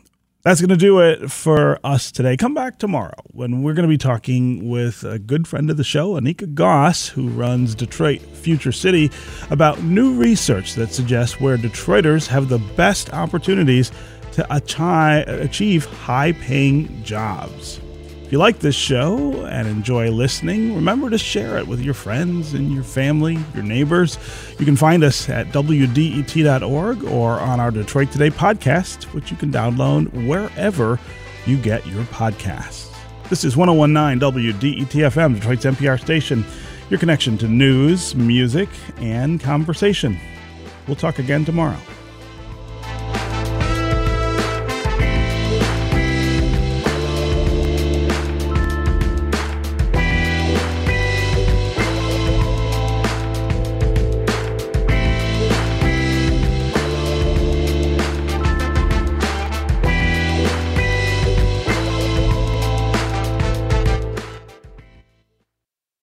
That's 0.42 0.62
going 0.62 0.70
to 0.70 0.76
do 0.76 1.00
it 1.00 1.30
for 1.30 1.78
us 1.84 2.10
today. 2.10 2.34
Come 2.34 2.54
back 2.54 2.78
tomorrow 2.78 3.12
when 3.26 3.62
we're 3.62 3.74
going 3.74 3.86
to 3.86 3.92
be 3.92 3.98
talking 3.98 4.70
with 4.70 5.04
a 5.04 5.18
good 5.18 5.46
friend 5.46 5.68
of 5.68 5.76
the 5.76 5.84
show, 5.84 6.18
Anika 6.18 6.54
Goss, 6.54 7.08
who 7.08 7.28
runs 7.28 7.74
Detroit 7.74 8.22
Future 8.22 8.72
City, 8.72 9.10
about 9.50 9.82
new 9.82 10.14
research 10.14 10.76
that 10.76 10.94
suggests 10.94 11.38
where 11.40 11.58
Detroiters 11.58 12.26
have 12.26 12.48
the 12.48 12.58
best 12.74 13.12
opportunities 13.12 13.92
to 14.32 14.46
achieve 14.54 15.84
high 15.84 16.32
paying 16.32 17.04
jobs. 17.04 17.78
If 18.30 18.34
you 18.34 18.38
like 18.38 18.60
this 18.60 18.76
show 18.76 19.44
and 19.46 19.66
enjoy 19.66 20.08
listening, 20.12 20.72
remember 20.72 21.10
to 21.10 21.18
share 21.18 21.58
it 21.58 21.66
with 21.66 21.80
your 21.80 21.94
friends 21.94 22.54
and 22.54 22.72
your 22.72 22.84
family, 22.84 23.36
your 23.56 23.64
neighbors. 23.64 24.18
You 24.56 24.64
can 24.64 24.76
find 24.76 25.02
us 25.02 25.28
at 25.28 25.48
WDET.org 25.48 27.02
or 27.02 27.40
on 27.40 27.58
our 27.58 27.72
Detroit 27.72 28.12
Today 28.12 28.30
podcast, 28.30 29.02
which 29.14 29.32
you 29.32 29.36
can 29.36 29.50
download 29.50 30.28
wherever 30.28 31.00
you 31.44 31.56
get 31.56 31.84
your 31.88 32.04
podcasts. 32.04 32.94
This 33.30 33.42
is 33.42 33.56
1019 33.56 34.20
WDET 34.20 35.10
FM, 35.10 35.34
Detroit's 35.34 35.64
NPR 35.64 36.00
station, 36.00 36.44
your 36.88 37.00
connection 37.00 37.36
to 37.38 37.48
news, 37.48 38.14
music, 38.14 38.68
and 38.98 39.40
conversation. 39.40 40.16
We'll 40.86 40.94
talk 40.94 41.18
again 41.18 41.44
tomorrow. 41.44 41.80